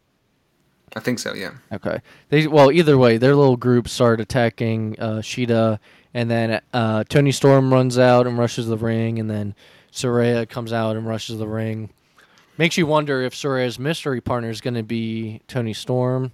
I 0.95 0.99
think 0.99 1.17
so. 1.17 1.33
Yeah. 1.33 1.53
Okay. 1.71 1.99
They 2.29 2.45
well 2.45 2.71
either 2.71 2.97
way, 2.97 3.17
their 3.17 3.35
little 3.35 3.57
group 3.57 3.87
started 3.87 4.21
attacking 4.21 4.99
uh, 4.99 5.17
Shida, 5.17 5.79
and 6.13 6.29
then 6.29 6.61
uh, 6.73 7.05
Toni 7.05 7.31
Storm 7.31 7.73
runs 7.73 7.97
out 7.97 8.27
and 8.27 8.37
rushes 8.37 8.67
the 8.67 8.77
ring, 8.77 9.17
and 9.17 9.29
then 9.29 9.55
Saraya 9.91 10.47
comes 10.47 10.71
out 10.71 10.95
and 10.95 11.07
rushes 11.07 11.39
the 11.39 11.47
ring. 11.47 11.89
Makes 12.57 12.77
you 12.77 12.85
wonder 12.87 13.21
if 13.21 13.33
Saraya's 13.35 13.77
mystery 13.77 14.19
partner 14.21 14.49
is 14.49 14.61
going 14.61 14.73
to 14.73 14.83
be 14.83 15.41
Toni 15.47 15.73
Storm, 15.73 16.31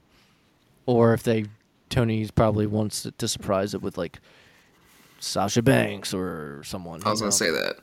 or 0.86 1.14
if 1.14 1.24
they 1.24 1.46
Tony 1.90 2.28
probably 2.34 2.66
wants 2.66 3.04
to, 3.04 3.12
to 3.12 3.28
surprise 3.28 3.74
it 3.74 3.82
with 3.82 3.98
like 3.98 4.20
Sasha 5.20 5.62
Banks 5.62 6.14
or 6.14 6.62
someone. 6.66 7.02
I 7.06 7.10
was 7.12 7.20
gonna 7.22 7.32
say 7.32 7.50
that 7.52 7.76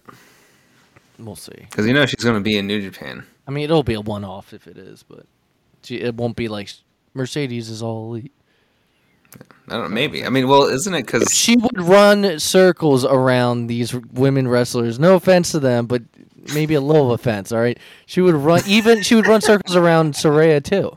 We'll 1.18 1.36
see. 1.36 1.52
because 1.58 1.86
you 1.86 1.92
know 1.92 2.06
she's 2.06 2.24
gonna 2.24 2.40
be 2.40 2.56
in 2.56 2.66
New 2.66 2.80
Japan. 2.82 3.24
I 3.46 3.50
mean, 3.50 3.64
it'll 3.64 3.82
be 3.82 3.94
a 3.94 4.00
one-off 4.00 4.52
if 4.52 4.66
it 4.66 4.78
is, 4.78 5.02
but 5.02 5.26
she, 5.82 6.00
it 6.00 6.14
won't 6.14 6.36
be 6.36 6.48
like 6.48 6.70
Mercedes 7.14 7.68
is 7.68 7.82
all 7.82 8.10
elite. 8.14 8.32
I 9.68 9.74
don't 9.74 9.82
know. 9.84 9.88
Maybe. 9.88 10.24
I 10.24 10.28
mean, 10.28 10.48
well, 10.48 10.64
isn't 10.64 10.92
it 10.92 11.06
because 11.06 11.32
She 11.32 11.56
would 11.56 11.80
run 11.80 12.38
circles 12.40 13.04
around 13.04 13.68
these 13.68 13.94
women 13.94 14.48
wrestlers. 14.48 14.98
No 14.98 15.14
offense 15.14 15.52
to 15.52 15.60
them, 15.60 15.86
but 15.86 16.02
maybe 16.54 16.74
a 16.74 16.80
little 16.80 17.12
offense. 17.12 17.52
All 17.52 17.60
right, 17.60 17.78
she 18.06 18.20
would 18.20 18.34
run 18.34 18.62
even. 18.66 19.02
She 19.02 19.14
would 19.14 19.26
run 19.26 19.40
circles 19.40 19.76
around 19.76 20.14
Saraya 20.14 20.62
too. 20.62 20.96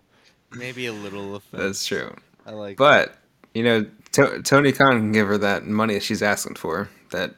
Maybe 0.52 0.86
a 0.86 0.94
little 0.94 1.36
offense. 1.36 1.64
that's 1.64 1.86
true? 1.86 2.16
I 2.46 2.52
like. 2.52 2.78
But 2.78 3.16
you 3.54 3.64
know, 3.64 3.86
to- 4.14 4.42
Tony 4.44 4.72
Khan 4.72 5.00
can 5.00 5.12
give 5.12 5.28
her 5.28 5.38
that 5.40 5.66
money 5.66 5.96
that 5.96 6.04
she's 6.04 6.22
asking 6.22 6.56
for 6.56 6.90
that 7.12 7.36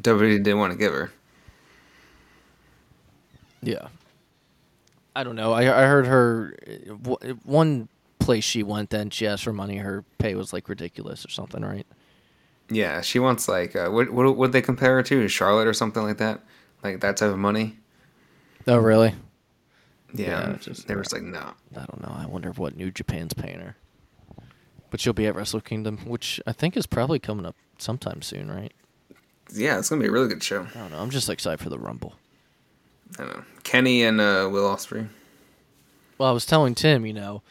WWE 0.00 0.42
didn't 0.42 0.58
want 0.58 0.72
to 0.72 0.78
give 0.78 0.92
her. 0.92 1.10
Yeah. 3.62 3.88
I 5.16 5.24
don't 5.24 5.36
know. 5.36 5.52
I 5.52 5.62
I 5.62 5.86
heard 5.86 6.06
her 6.06 6.54
one 7.44 7.88
place 8.20 8.44
she 8.44 8.62
went. 8.62 8.90
Then 8.90 9.10
she 9.10 9.26
asked 9.26 9.42
for 9.44 9.52
money. 9.52 9.78
Her 9.78 10.04
pay 10.18 10.34
was 10.34 10.52
like 10.52 10.68
ridiculous 10.68 11.24
or 11.24 11.28
something, 11.30 11.64
right? 11.64 11.86
Yeah, 12.70 13.00
she 13.00 13.18
wants 13.18 13.48
like 13.48 13.74
uh, 13.74 13.88
what 13.88 14.10
what 14.12 14.36
would 14.36 14.52
they 14.52 14.62
compare 14.62 14.94
her 14.96 15.02
to? 15.04 15.26
Charlotte 15.26 15.66
or 15.66 15.72
something 15.72 16.02
like 16.04 16.18
that? 16.18 16.40
Like 16.82 17.00
that 17.00 17.16
type 17.16 17.30
of 17.30 17.38
money? 17.38 17.76
Oh, 18.66 18.76
really? 18.78 19.14
Yeah, 20.14 20.50
Yeah, 20.50 20.56
just- 20.60 20.86
they 20.86 20.94
were 20.94 21.02
just 21.02 21.12
like, 21.12 21.22
no. 21.22 21.52
I 21.76 21.84
don't 21.86 22.00
know. 22.00 22.14
I 22.16 22.26
wonder 22.26 22.50
what 22.52 22.76
New 22.76 22.90
Japan's 22.90 23.34
paying 23.34 23.60
her. 23.60 23.76
But 24.90 25.00
she'll 25.00 25.12
be 25.12 25.26
at 25.26 25.34
Wrestle 25.34 25.60
Kingdom, 25.60 25.98
which 26.06 26.40
I 26.46 26.52
think 26.52 26.76
is 26.76 26.86
probably 26.86 27.18
coming 27.18 27.44
up 27.44 27.56
sometime 27.78 28.22
soon, 28.22 28.50
right? 28.50 28.72
Yeah, 29.52 29.78
it's 29.78 29.88
gonna 29.90 30.00
be 30.00 30.08
a 30.08 30.10
really 30.10 30.28
good 30.28 30.42
show. 30.42 30.66
I 30.74 30.78
don't 30.78 30.90
know. 30.92 30.98
I'm 30.98 31.10
just 31.10 31.28
excited 31.28 31.60
for 31.60 31.68
the 31.68 31.78
Rumble. 31.78 32.14
I 33.18 33.24
don't 33.24 33.36
know. 33.36 33.44
Kenny 33.64 34.02
and 34.02 34.20
uh, 34.20 34.48
Will 34.50 34.64
Ospreay. 34.68 35.08
Well, 36.16 36.28
I 36.28 36.32
was 36.32 36.46
telling 36.46 36.74
Tim, 36.74 37.04
you 37.06 37.12
know, 37.12 37.42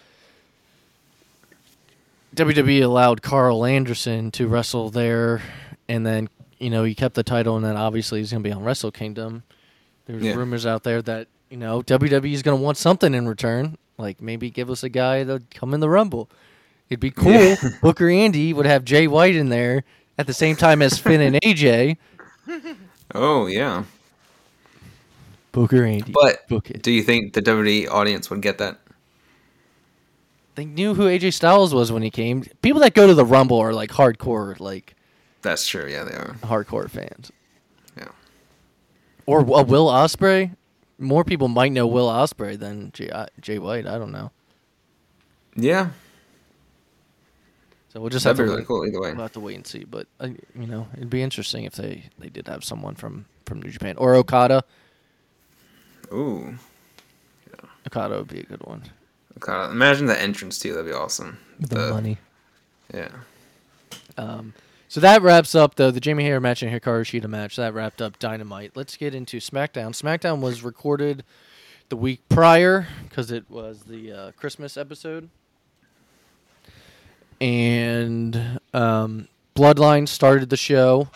WWE 2.35 2.83
allowed 2.83 3.21
Karl 3.21 3.65
Anderson 3.65 4.31
to 4.31 4.47
wrestle 4.47 4.89
there, 4.89 5.41
and 5.87 6.05
then 6.05 6.29
you 6.59 6.69
know 6.69 6.83
he 6.83 6.95
kept 6.95 7.15
the 7.15 7.23
title, 7.23 7.55
and 7.55 7.65
then 7.65 7.75
obviously 7.77 8.19
he's 8.19 8.31
going 8.31 8.43
to 8.43 8.47
be 8.49 8.53
on 8.53 8.63
Wrestle 8.63 8.91
Kingdom. 8.91 9.43
There's 10.05 10.23
Yeah. 10.23 10.35
rumors 10.35 10.65
out 10.65 10.83
there 10.83 11.01
that 11.03 11.27
you 11.49 11.57
know 11.57 11.81
WWE 11.81 12.33
is 12.33 12.41
going 12.43 12.57
to 12.57 12.63
want 12.63 12.77
something 12.77 13.13
in 13.13 13.27
return, 13.27 13.77
like 13.97 14.21
maybe 14.21 14.49
give 14.49 14.69
us 14.69 14.83
a 14.83 14.89
guy 14.89 15.23
that 15.23 15.53
come 15.53 15.73
in 15.73 15.79
the 15.79 15.89
Rumble. 15.89 16.29
It'd 16.89 16.99
be 17.01 17.11
cool. 17.11 17.31
Yeah. 17.31 17.55
Booker 17.81 18.09
Andy 18.09 18.53
would 18.53 18.65
have 18.65 18.85
Jay 18.85 19.07
White 19.07 19.35
in 19.35 19.49
there 19.49 19.83
at 20.17 20.25
the 20.27 20.33
same 20.33 20.55
time 20.55 20.81
as 20.81 20.97
Finn 20.97 21.21
and 21.21 21.35
AJ. 21.41 21.97
Oh 23.15 23.45
yeah, 23.47 23.85
Booker 25.53 25.85
Andy, 25.85 26.11
but 26.11 26.45
book 26.49 26.69
do 26.81 26.91
you 26.91 27.01
think 27.03 27.33
the 27.33 27.41
WWE 27.41 27.89
audience 27.89 28.29
would 28.29 28.41
get 28.41 28.57
that? 28.57 28.79
They 30.55 30.65
knew 30.65 30.93
who 30.93 31.03
AJ 31.03 31.33
Styles 31.33 31.73
was 31.73 31.89
when 31.91 32.03
he 32.03 32.09
came. 32.09 32.43
People 32.61 32.81
that 32.81 32.93
go 32.93 33.07
to 33.07 33.13
the 33.13 33.23
Rumble 33.25 33.59
are 33.59 33.73
like 33.73 33.91
hardcore, 33.91 34.59
like 34.59 34.93
That's 35.41 35.67
true. 35.67 35.87
Yeah, 35.89 36.03
they 36.03 36.13
are. 36.15 36.35
hardcore 36.41 36.89
fans. 36.89 37.31
Yeah. 37.97 38.09
Or 39.25 39.39
uh, 39.41 39.63
Will 39.63 39.87
Ospreay. 39.87 40.55
More 40.99 41.23
people 41.23 41.47
might 41.47 41.71
know 41.71 41.85
Will 41.87 42.09
Ospreay 42.09 42.57
than 42.57 42.91
Jay, 42.91 43.09
uh, 43.09 43.27
Jay 43.39 43.59
White. 43.59 43.85
I 43.87 43.97
don't 43.97 44.11
know. 44.11 44.31
Yeah, 45.55 45.89
So 47.89 47.99
we'll 47.99 48.09
just 48.11 48.25
that'd 48.25 48.37
have 48.37 48.45
be 48.45 48.47
to 48.47 48.51
really 48.51 48.61
wait. 48.61 48.67
cool. 48.67 48.85
Either 48.87 49.01
way. 49.01 49.11
We'll 49.13 49.21
have 49.23 49.31
to 49.33 49.39
wait 49.39 49.55
and 49.55 49.65
see. 49.65 49.85
But 49.85 50.05
uh, 50.19 50.27
you 50.53 50.67
know, 50.67 50.87
it'd 50.95 51.09
be 51.09 51.21
interesting 51.23 51.63
if 51.63 51.73
they 51.73 52.03
they 52.19 52.29
did 52.29 52.47
have 52.47 52.63
someone 52.63 52.93
from 52.95 53.25
from 53.45 53.61
New 53.61 53.69
Japan 53.71 53.95
or 53.97 54.13
Okada. 54.15 54.63
Ooh, 56.13 56.55
Okada 57.87 58.17
would 58.19 58.27
be 58.27 58.39
a 58.41 58.43
good 58.43 58.61
one. 58.65 58.83
God, 59.39 59.71
imagine 59.71 60.05
the 60.05 60.19
entrance 60.21 60.59
too. 60.59 60.73
That'd 60.73 60.85
be 60.85 60.93
awesome. 60.95 61.37
The, 61.59 61.89
money. 61.89 62.17
Yeah. 62.93 63.09
Um, 64.17 64.53
so 64.87 64.99
that 64.99 65.21
wraps 65.21 65.55
up 65.55 65.75
though 65.75 65.91
the 65.91 65.99
Jamie 65.99 66.23
Hayter 66.23 66.39
match 66.39 66.63
and 66.63 66.71
Hikaru 66.71 67.01
Shida 67.01 67.27
match. 67.29 67.55
That 67.55 67.73
wrapped 67.73 68.01
up 68.01 68.19
Dynamite. 68.19 68.71
Let's 68.75 68.97
get 68.97 69.13
into 69.13 69.37
SmackDown. 69.37 69.89
SmackDown 69.91 70.39
was 70.39 70.63
recorded 70.63 71.23
the 71.89 71.97
week 71.97 72.21
prior 72.29 72.87
because 73.07 73.31
it 73.31 73.49
was 73.49 73.83
the 73.83 74.11
uh, 74.11 74.31
Christmas 74.33 74.77
episode, 74.77 75.29
and 77.39 78.59
um, 78.73 79.27
Bloodline 79.55 80.07
started 80.07 80.49
the 80.49 80.57
show 80.57 81.09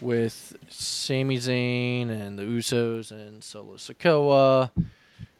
with 0.00 0.56
Sami 0.68 1.38
Zayn 1.38 2.10
and 2.10 2.38
the 2.38 2.42
Usos 2.42 3.10
and 3.10 3.42
Solo 3.42 3.74
Sikoa. 3.74 4.70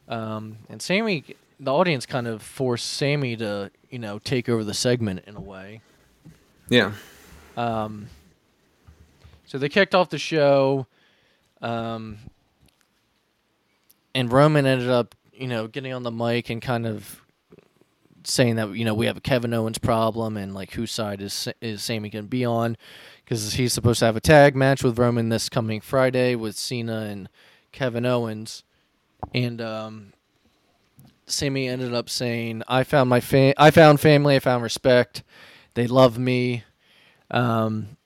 Um, 0.07 0.57
and 0.69 0.81
Sami, 0.81 1.23
the 1.59 1.73
audience 1.73 2.05
kind 2.05 2.27
of 2.27 2.41
forced 2.41 2.87
Sami 2.87 3.35
to, 3.37 3.71
you 3.89 3.99
know, 3.99 4.19
take 4.19 4.49
over 4.49 4.63
the 4.63 4.73
segment 4.73 5.23
in 5.27 5.35
a 5.35 5.41
way. 5.41 5.81
Yeah. 6.69 6.93
Um, 7.55 8.07
so 9.45 9.57
they 9.57 9.69
kicked 9.69 9.95
off 9.95 10.09
the 10.09 10.17
show, 10.17 10.87
um, 11.61 12.17
and 14.13 14.31
Roman 14.31 14.65
ended 14.65 14.89
up, 14.89 15.15
you 15.33 15.47
know, 15.47 15.67
getting 15.67 15.93
on 15.93 16.03
the 16.03 16.11
mic 16.11 16.49
and 16.49 16.61
kind 16.61 16.85
of 16.85 17.21
saying 18.27 18.55
that 18.55 18.75
you 18.75 18.83
know 18.83 18.93
we 18.93 19.05
have 19.05 19.17
a 19.17 19.21
Kevin 19.21 19.53
Owens 19.53 19.77
problem 19.77 20.35
and 20.37 20.53
like 20.53 20.71
whose 20.71 20.91
side 20.91 21.21
is 21.21 21.47
is 21.61 21.83
Sami 21.83 22.09
going 22.09 22.25
to 22.25 22.29
be 22.29 22.43
on 22.43 22.75
because 23.23 23.53
he's 23.53 23.73
supposed 23.73 23.99
to 23.99 24.05
have 24.05 24.15
a 24.15 24.21
tag 24.21 24.55
match 24.55 24.83
with 24.83 24.99
Roman 24.99 25.29
this 25.29 25.49
coming 25.49 25.81
Friday 25.81 26.35
with 26.35 26.57
Cena 26.57 27.01
and 27.01 27.29
Kevin 27.71 28.05
Owens, 28.05 28.63
and 29.33 29.61
um, 29.61 30.13
Sami 31.25 31.67
ended 31.67 31.93
up 31.93 32.09
saying, 32.09 32.63
"I 32.67 32.83
found 32.83 33.09
my 33.09 33.19
fa- 33.19 33.59
I 33.61 33.71
found 33.71 33.99
family. 33.99 34.35
I 34.35 34.39
found 34.39 34.63
respect. 34.63 35.23
They 35.73 35.87
love 35.87 36.17
me." 36.17 36.63
Um, 37.31 37.97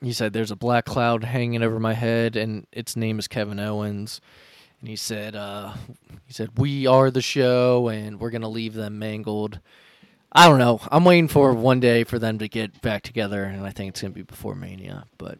he 0.00 0.12
said, 0.12 0.32
"There's 0.32 0.50
a 0.50 0.56
black 0.56 0.84
cloud 0.84 1.24
hanging 1.24 1.62
over 1.62 1.80
my 1.80 1.94
head, 1.94 2.36
and 2.36 2.66
its 2.72 2.96
name 2.96 3.18
is 3.18 3.28
Kevin 3.28 3.60
Owens." 3.60 4.20
And 4.80 4.88
he 4.88 4.96
said, 4.96 5.34
uh, 5.34 5.74
"He 6.26 6.32
said 6.32 6.58
we 6.58 6.86
are 6.86 7.10
the 7.10 7.22
show, 7.22 7.88
and 7.88 8.20
we're 8.20 8.30
gonna 8.30 8.48
leave 8.48 8.74
them 8.74 8.98
mangled." 8.98 9.60
I 10.32 10.48
don't 10.48 10.60
know. 10.60 10.80
I'm 10.92 11.04
waiting 11.04 11.26
for 11.26 11.52
one 11.52 11.80
day 11.80 12.04
for 12.04 12.18
them 12.18 12.38
to 12.38 12.48
get 12.48 12.80
back 12.82 13.02
together, 13.02 13.44
and 13.44 13.66
I 13.66 13.70
think 13.70 13.90
it's 13.90 14.02
gonna 14.02 14.14
be 14.14 14.22
before 14.22 14.54
Mania. 14.54 15.06
But 15.18 15.38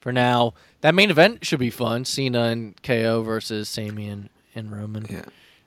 for 0.00 0.12
now, 0.12 0.54
that 0.82 0.94
main 0.94 1.10
event 1.10 1.44
should 1.44 1.58
be 1.58 1.70
fun. 1.70 2.04
Cena 2.04 2.44
and 2.44 2.80
KO 2.82 3.22
versus 3.22 3.68
Sami 3.68 4.08
and, 4.08 4.28
and 4.54 4.70
Roman. 4.70 5.06
Yeah. 5.08 5.24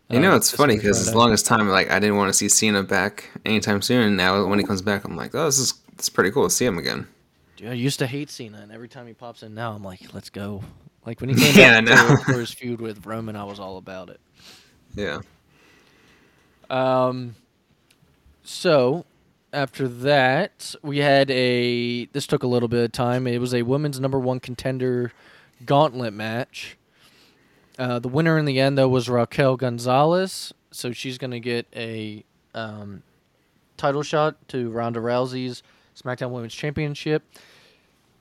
You 0.10 0.20
know, 0.20 0.36
Uh, 0.36 0.36
it's 0.36 0.52
funny 0.52 0.76
because 0.76 1.00
as 1.00 1.14
long 1.14 1.32
as 1.34 1.44
time, 1.44 1.70
like, 1.70 1.92
I 1.92 2.00
didn't 2.00 2.18
want 2.18 2.30
to 2.30 2.34
see 2.34 2.50
Cena 2.50 2.82
back 2.84 3.30
anytime 3.46 3.82
soon. 3.82 4.02
And 4.02 4.18
now 4.18 4.46
when 4.48 4.58
he 4.60 4.66
comes 4.66 4.82
back, 4.82 5.06
I'm 5.06 5.16
like, 5.16 5.36
oh, 5.36 5.46
this 5.46 5.60
is 5.60 5.74
it's 5.94 6.10
pretty 6.10 6.32
cool 6.32 6.46
to 6.46 6.50
see 6.50 6.66
him 6.66 6.78
again. 6.80 7.08
Dude, 7.56 7.70
I 7.70 7.74
used 7.74 8.00
to 8.00 8.08
hate 8.08 8.30
Cena, 8.30 8.60
and 8.62 8.72
every 8.72 8.88
time 8.90 9.06
he 9.08 9.14
pops 9.14 9.44
in 9.44 9.54
now, 9.54 9.74
I'm 9.74 9.84
like, 9.84 10.14
let's 10.14 10.30
go. 10.30 10.64
Like 11.06 11.20
when 11.22 11.30
he 11.30 11.36
came 11.40 11.56
Yeah, 11.56 11.82
back 11.82 11.86
for, 11.88 12.18
for 12.24 12.40
his 12.40 12.52
feud 12.54 12.82
with 12.82 13.06
Roman, 13.06 13.36
I 13.36 13.44
was 13.44 13.60
all 13.60 13.78
about 13.78 14.10
it. 14.10 14.20
Yeah. 14.96 15.22
Um, 16.70 17.36
so 18.44 19.06
after 19.54 19.88
that, 19.88 20.76
we 20.84 21.00
had 21.00 21.30
a. 21.32 22.06
This 22.08 22.28
took 22.28 22.44
a 22.44 22.48
little 22.48 22.70
bit 22.70 22.84
of 22.86 22.92
time. 22.92 23.28
It 23.28 23.40
was 23.40 23.54
a 23.54 23.64
women's 23.64 24.00
number 24.00 24.20
one 24.20 24.40
contender 24.40 25.14
gauntlet 25.66 26.14
match. 26.14 26.78
Uh, 27.80 27.98
the 27.98 28.10
winner 28.10 28.38
in 28.38 28.44
the 28.44 28.60
end, 28.60 28.78
though, 28.78 28.90
was 28.90 29.08
Raquel 29.10 29.56
Gonzalez. 29.56 30.54
So 30.72 30.92
she's 30.92 31.18
going 31.18 31.32
to 31.32 31.40
get 31.40 31.66
a 31.74 32.26
um, 32.54 33.04
title 33.78 34.04
shot 34.04 34.36
to 34.50 34.70
Ronda 34.70 35.00
Rousey's 35.00 35.64
SmackDown 35.96 36.32
Women's 36.32 36.54
Championship. 36.54 37.24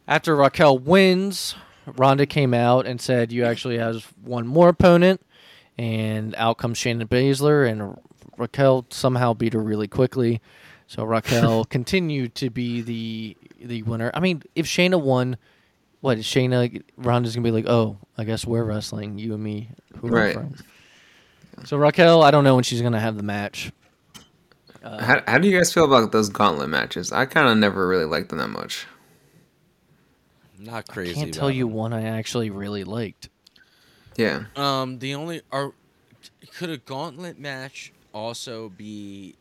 After 0.06 0.36
Raquel 0.36 0.78
wins, 0.78 1.56
Ronda 1.86 2.24
came 2.24 2.54
out 2.54 2.86
and 2.86 3.00
said, 3.00 3.32
"You 3.32 3.44
actually 3.44 3.78
have 3.78 4.14
one 4.22 4.46
more 4.46 4.68
opponent." 4.68 5.20
And 5.76 6.34
out 6.36 6.58
comes 6.58 6.78
Shayna 6.78 7.04
Baszler, 7.04 7.68
and 7.68 7.98
Raquel 8.36 8.86
somehow 8.90 9.34
beat 9.34 9.52
her 9.52 9.62
really 9.62 9.88
quickly. 9.88 10.40
So 10.86 11.04
Raquel 11.04 11.64
continued 11.68 12.34
to 12.36 12.48
be 12.48 12.80
the 12.80 13.36
the 13.60 13.82
winner. 13.82 14.10
I 14.14 14.20
mean, 14.20 14.42
if 14.54 14.66
Shayna 14.66 15.00
won, 15.00 15.36
what 16.00 16.18
is 16.18 16.24
Shayna? 16.24 16.82
Ronda's 16.96 17.34
gonna 17.34 17.44
be 17.44 17.50
like, 17.50 17.66
"Oh, 17.68 17.98
I 18.16 18.24
guess 18.24 18.46
we're 18.46 18.64
wrestling, 18.64 19.18
you 19.18 19.34
and 19.34 19.42
me, 19.42 19.70
who 20.00 20.08
are 20.08 20.12
Right. 20.12 20.32
friends." 20.34 20.62
So 21.64 21.76
Raquel, 21.76 22.22
I 22.22 22.30
don't 22.30 22.44
know 22.44 22.54
when 22.54 22.64
she's 22.64 22.82
gonna 22.82 23.00
have 23.00 23.16
the 23.16 23.22
match. 23.22 23.72
Uh, 24.82 25.02
How, 25.02 25.22
how 25.26 25.38
do 25.38 25.48
you 25.48 25.58
guys 25.58 25.72
feel 25.72 25.84
about 25.84 26.12
those 26.12 26.28
gauntlet 26.28 26.68
matches? 26.68 27.10
I 27.12 27.26
kind 27.26 27.48
of 27.48 27.58
never 27.58 27.86
really 27.88 28.04
liked 28.04 28.28
them 28.28 28.38
that 28.38 28.48
much. 28.48 28.86
Not 30.58 30.86
crazy. 30.88 31.12
I 31.12 31.14
can't 31.24 31.34
tell 31.34 31.48
about 31.48 31.56
you 31.56 31.66
them. 31.66 31.74
one 31.74 31.92
I 31.92 32.02
actually 32.04 32.50
really 32.50 32.84
liked. 32.84 33.28
Yeah. 34.16 34.44
Um, 34.56 34.98
the 34.98 35.14
only 35.14 35.42
are 35.52 35.72
could 36.54 36.70
a 36.70 36.78
gauntlet 36.78 37.38
match 37.38 37.92
also 38.12 38.68
be 38.68 39.36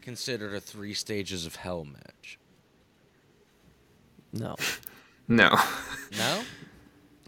considered 0.00 0.54
a 0.54 0.60
three 0.60 0.94
stages 0.94 1.44
of 1.46 1.56
hell 1.56 1.84
match? 1.84 2.38
No, 4.32 4.54
No. 5.28 5.50
No. 6.18 6.42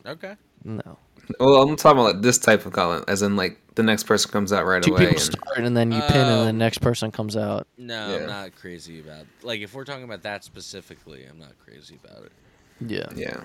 Okay. 0.06 0.36
no. 0.64 0.96
well, 1.40 1.62
I'm 1.62 1.76
talking 1.76 2.00
about 2.00 2.22
this 2.22 2.38
type 2.38 2.64
of 2.64 2.72
gauntlet, 2.72 3.08
as 3.08 3.22
in 3.22 3.36
like 3.36 3.58
the 3.74 3.82
next 3.82 4.04
person 4.04 4.30
comes 4.30 4.52
out 4.52 4.64
right 4.66 4.82
Two 4.82 4.92
away. 4.92 5.00
people 5.06 5.14
And, 5.16 5.20
start 5.22 5.58
and 5.58 5.76
then 5.76 5.92
you 5.92 6.00
pin, 6.02 6.16
and 6.16 6.30
Oh. 6.40 6.44
the 6.46 6.52
next 6.52 6.78
person 6.78 7.10
comes 7.12 7.36
out. 7.36 7.66
No, 7.76 8.08
Yeah. 8.10 8.16
I'm 8.22 8.26
not 8.26 8.56
crazy 8.56 9.00
about. 9.00 9.26
Like, 9.42 9.60
if 9.60 9.74
we're 9.74 9.84
talking 9.84 10.04
about 10.04 10.22
that 10.22 10.44
specifically, 10.44 11.24
I'm 11.28 11.38
not 11.38 11.52
crazy 11.64 11.98
about 12.04 12.24
it. 12.24 12.32
Yeah. 12.80 13.06
yeah. 13.14 13.42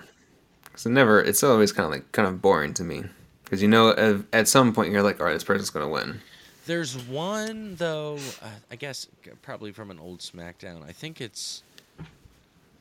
So 0.75 0.89
never. 0.89 1.19
It's 1.21 1.43
always 1.43 1.71
kind 1.71 1.85
of 1.85 1.91
like 1.91 2.11
kind 2.13 2.27
of 2.27 2.41
boring 2.41 2.73
to 2.75 2.83
me 2.83 3.03
because 3.43 3.61
you 3.61 3.67
know 3.67 3.89
at, 3.91 4.21
at 4.31 4.47
some 4.47 4.73
point 4.73 4.91
you're 4.91 5.03
like, 5.03 5.19
all 5.19 5.25
right, 5.25 5.33
this 5.33 5.43
person's 5.43 5.69
gonna 5.71 5.89
win. 5.89 6.21
There's 6.65 6.95
one 7.07 7.75
though. 7.75 8.15
Uh, 8.41 8.47
I 8.71 8.75
guess 8.77 9.07
g- 9.23 9.31
probably 9.41 9.71
from 9.71 9.91
an 9.91 9.99
old 9.99 10.19
SmackDown. 10.19 10.83
I 10.87 10.91
think 10.93 11.19
it's. 11.19 11.61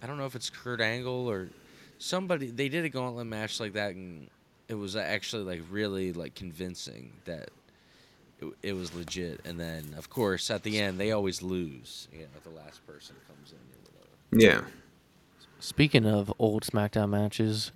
I 0.02 0.06
don't 0.06 0.16
know 0.18 0.26
if 0.26 0.34
it's 0.34 0.50
Kurt 0.50 0.80
Angle 0.80 1.28
or 1.30 1.48
somebody. 2.02 2.46
They 2.50 2.68
did 2.68 2.84
a 2.84 2.88
gauntlet 2.88 3.26
match 3.26 3.60
like 3.60 3.72
that, 3.74 3.94
and 3.94 4.28
it 4.68 4.74
was 4.74 4.96
actually 4.96 5.44
like 5.44 5.62
really 5.70 6.12
like 6.12 6.34
convincing 6.34 7.12
that 7.24 7.50
it, 8.40 8.46
it 8.62 8.72
was 8.74 8.94
legit. 8.94 9.40
And 9.44 9.58
then, 9.58 9.94
of 9.96 10.10
course, 10.10 10.50
at 10.50 10.62
the 10.62 10.78
end, 10.78 10.98
they 10.98 11.12
always 11.12 11.42
lose. 11.42 12.08
You 12.12 12.20
know, 12.20 12.26
the 12.42 12.50
last 12.50 12.86
person 12.86 13.16
comes 13.26 13.52
in 13.52 13.58
or 13.58 14.40
whatever. 14.40 14.66
Yeah. 14.66 14.70
Speaking 15.60 16.06
of 16.06 16.32
old 16.38 16.64
SmackDown 16.64 17.10
matches, 17.10 17.70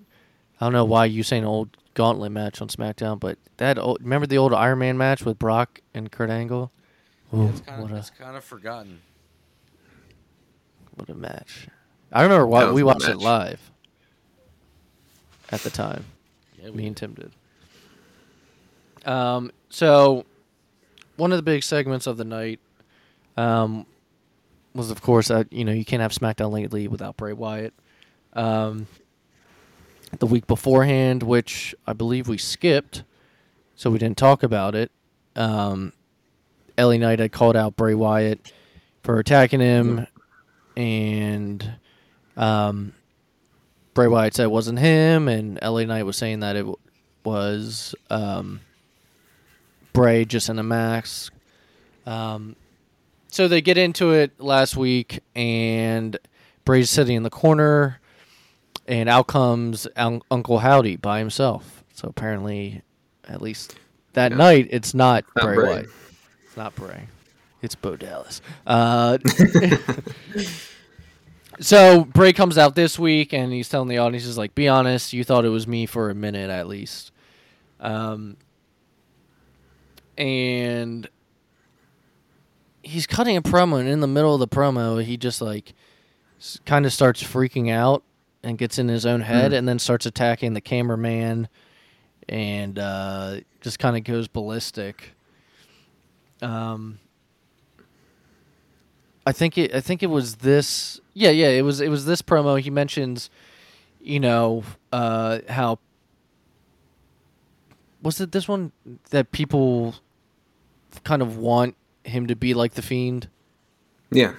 I 0.60 0.66
don't 0.66 0.72
know 0.72 0.84
why 0.84 1.04
you 1.04 1.22
say 1.22 1.38
an 1.38 1.44
old 1.44 1.76
gauntlet 1.94 2.32
match 2.32 2.60
on 2.60 2.68
SmackDown, 2.68 3.20
but 3.20 3.38
that 3.58 3.78
old, 3.78 4.02
remember 4.02 4.26
the 4.26 4.38
old 4.38 4.52
Iron 4.52 4.80
Man 4.80 4.98
match 4.98 5.24
with 5.24 5.38
Brock 5.38 5.80
and 5.94 6.10
Kurt 6.10 6.30
Angle? 6.30 6.72
Ooh, 7.32 7.46
It's 7.48 7.60
kind 7.60 7.82
what 7.82 7.90
of 7.92 7.96
a 7.96 8.00
it's 8.00 8.10
kind 8.10 8.36
of 8.36 8.44
forgotten. 8.44 9.00
what 10.94 11.08
a 11.08 11.14
match! 11.14 11.68
I 12.12 12.22
remember 12.22 12.44
That 12.44 12.50
why 12.50 12.64
we 12.72 12.80
a 12.80 12.84
good 12.84 12.84
watched 12.84 13.08
it 13.08 13.18
live 13.18 13.70
at 15.50 15.60
the 15.60 15.70
time. 15.70 16.04
Yeah, 16.60 16.70
Me 16.70 16.86
and 16.86 16.96
Tim 16.96 17.14
did. 17.14 17.32
Um, 19.06 19.52
so 19.68 20.24
one 21.16 21.32
of 21.32 21.38
the 21.38 21.42
big 21.42 21.62
segments 21.62 22.06
of 22.06 22.16
the 22.16 22.24
night 22.24 22.60
um, 23.36 23.86
was, 24.74 24.90
of 24.90 25.00
course, 25.02 25.28
that 25.28 25.52
you 25.52 25.64
know 25.64 25.72
you 25.72 25.84
can't 25.84 26.02
have 26.02 26.12
SmackDown 26.12 26.52
lately 26.52 26.88
without 26.88 27.16
Bray 27.16 27.32
Wyatt. 27.32 27.74
Um, 28.32 28.86
the 30.18 30.26
week 30.26 30.46
beforehand, 30.46 31.22
which 31.22 31.74
I 31.86 31.92
believe 31.92 32.28
we 32.28 32.38
skipped, 32.38 33.02
so 33.74 33.90
we 33.90 33.98
didn't 33.98 34.18
talk 34.18 34.42
about 34.42 34.74
it. 34.74 34.90
Um, 35.34 35.92
LA 36.78 36.96
Knight 36.96 37.18
had 37.18 37.32
called 37.32 37.56
out 37.56 37.76
Bray 37.76 37.94
Wyatt 37.94 38.52
for 39.02 39.18
attacking 39.18 39.60
him, 39.60 40.06
and 40.76 41.72
um, 42.36 42.92
Bray 43.96 44.08
Wyatt 44.08 44.34
said 44.34 44.44
it 44.44 44.50
wasn't 44.50 44.78
him, 44.78 45.26
and 45.26 45.58
LA 45.62 45.84
Knight 45.84 46.02
was 46.04 46.18
saying 46.18 46.40
that 46.40 46.54
it 46.54 46.60
w- 46.60 46.76
was 47.24 47.94
um, 48.10 48.60
Bray 49.94 50.26
just 50.26 50.50
in 50.50 50.58
a 50.58 50.62
mask. 50.62 51.32
Um, 52.04 52.56
so 53.28 53.48
they 53.48 53.62
get 53.62 53.78
into 53.78 54.12
it 54.12 54.38
last 54.38 54.76
week, 54.76 55.20
and 55.34 56.14
Bray's 56.66 56.90
sitting 56.90 57.16
in 57.16 57.22
the 57.22 57.30
corner, 57.30 57.98
and 58.86 59.08
out 59.08 59.28
comes 59.28 59.88
Un- 59.96 60.20
Uncle 60.30 60.58
Howdy 60.58 60.96
by 60.96 61.18
himself. 61.18 61.82
So 61.94 62.06
apparently, 62.08 62.82
at 63.26 63.40
least 63.40 63.76
that 64.12 64.32
Yeah. 64.32 64.36
night, 64.36 64.68
it's 64.70 64.92
not, 64.92 65.24
Bray, 65.36 65.54
Bray. 65.54 65.68
Wyatt. 65.70 65.86
It's 66.44 66.56
not 66.58 66.76
Bray. 66.76 67.08
It's 67.62 67.74
Bo 67.74 67.96
Dallas. 67.96 68.42
Uh, 68.66 69.16
so 71.60 72.04
Bray 72.04 72.32
comes 72.32 72.58
out 72.58 72.74
this 72.74 72.98
week 72.98 73.32
and 73.32 73.52
he's 73.52 73.68
telling 73.68 73.88
the 73.88 73.98
audience, 73.98 74.24
"Is 74.24 74.38
like, 74.38 74.54
be 74.54 74.68
honest, 74.68 75.12
you 75.12 75.24
thought 75.24 75.44
it 75.44 75.48
was 75.50 75.66
me 75.66 75.86
for 75.86 76.10
a 76.10 76.14
minute 76.14 76.50
at 76.50 76.66
least." 76.68 77.12
Um, 77.80 78.36
and 80.16 81.08
he's 82.82 83.06
cutting 83.06 83.36
a 83.36 83.42
promo, 83.42 83.78
and 83.80 83.88
in 83.88 84.00
the 84.00 84.06
middle 84.06 84.32
of 84.34 84.40
the 84.40 84.48
promo, 84.48 85.02
he 85.02 85.16
just 85.16 85.40
like 85.40 85.74
kind 86.64 86.86
of 86.86 86.92
starts 86.92 87.22
freaking 87.22 87.70
out 87.70 88.02
and 88.42 88.58
gets 88.58 88.78
in 88.78 88.88
his 88.88 89.04
own 89.04 89.22
head, 89.22 89.50
Hmm. 89.52 89.56
and 89.58 89.68
then 89.68 89.78
starts 89.78 90.06
attacking 90.06 90.52
the 90.54 90.60
cameraman, 90.60 91.48
and 92.28 92.78
uh, 92.78 93.40
just 93.60 93.78
kind 93.78 93.96
of 93.96 94.04
goes 94.04 94.28
ballistic. 94.28 95.12
Um, 96.42 96.98
I 99.26 99.32
think 99.32 99.58
it. 99.58 99.74
I 99.74 99.80
think 99.80 100.02
it 100.02 100.06
was 100.06 100.36
this. 100.36 101.00
Yeah, 101.12 101.30
yeah. 101.30 101.48
It 101.48 101.62
was. 101.62 101.80
It 101.80 101.88
was 101.88 102.06
this 102.06 102.22
promo. 102.22 102.60
He 102.60 102.70
mentions, 102.70 103.28
you 104.00 104.20
know, 104.20 104.62
uh, 104.92 105.40
how 105.48 105.78
was 108.02 108.20
it 108.20 108.32
this 108.32 108.46
one 108.46 108.72
that 109.10 109.32
people 109.32 109.96
kind 111.04 111.22
of 111.22 111.36
want 111.36 111.76
him 112.04 112.26
to 112.26 112.36
be 112.36 112.54
like 112.54 112.74
the 112.74 112.82
fiend. 112.82 113.28
Yeah. 114.10 114.34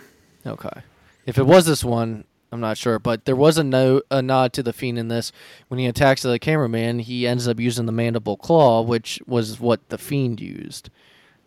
Okay. 0.45 0.81
If 1.25 1.37
it 1.37 1.43
was 1.43 1.65
this 1.65 1.83
one, 1.83 2.23
I'm 2.51 2.61
not 2.61 2.77
sure, 2.77 2.99
but 2.99 3.25
there 3.25 3.35
was 3.35 3.57
a 3.57 3.63
no 3.63 4.01
a 4.09 4.21
nod 4.21 4.53
to 4.53 4.63
the 4.63 4.71
fiend 4.71 4.97
in 4.97 5.09
this. 5.09 5.31
When 5.67 5.79
he 5.79 5.85
attacks 5.85 6.21
the 6.21 6.39
cameraman, 6.39 6.99
he 6.99 7.27
ends 7.27 7.47
up 7.47 7.59
using 7.59 7.85
the 7.85 7.91
mandible 7.91 8.37
claw, 8.37 8.81
which 8.81 9.19
was 9.27 9.59
what 9.59 9.89
the 9.89 9.97
fiend 9.97 10.39
used. 10.39 10.89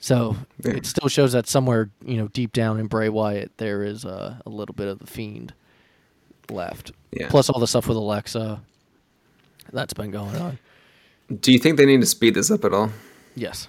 So 0.01 0.37
Yeah. 0.65 0.73
it 0.73 0.87
still 0.87 1.09
shows 1.09 1.33
that 1.33 1.47
somewhere, 1.47 1.91
you 2.05 2.17
know, 2.17 2.29
deep 2.29 2.53
down 2.53 2.81
in 2.81 2.87
Bray 2.87 3.09
Wyatt, 3.11 3.53
there 3.59 3.83
is 3.85 4.05
a, 4.05 4.41
a 4.45 4.49
little 4.51 4.75
bit 4.75 4.89
of 4.89 4.99
the 4.99 5.07
fiend 5.07 5.53
left. 6.51 6.93
Yeah. 7.13 7.29
Plus 7.29 7.49
all 7.51 7.61
the 7.61 7.67
stuff 7.67 7.87
with 7.87 7.97
Alexa 7.97 8.61
that's 9.73 9.93
been 9.93 10.11
going 10.11 10.35
on. 10.37 10.59
Do 11.41 11.53
you 11.53 11.59
think 11.59 11.77
they 11.77 11.87
need 11.87 12.01
to 12.01 12.07
speed 12.07 12.35
this 12.35 12.51
up 12.51 12.65
at 12.65 12.73
all? 12.75 12.91
Yes. 13.37 13.69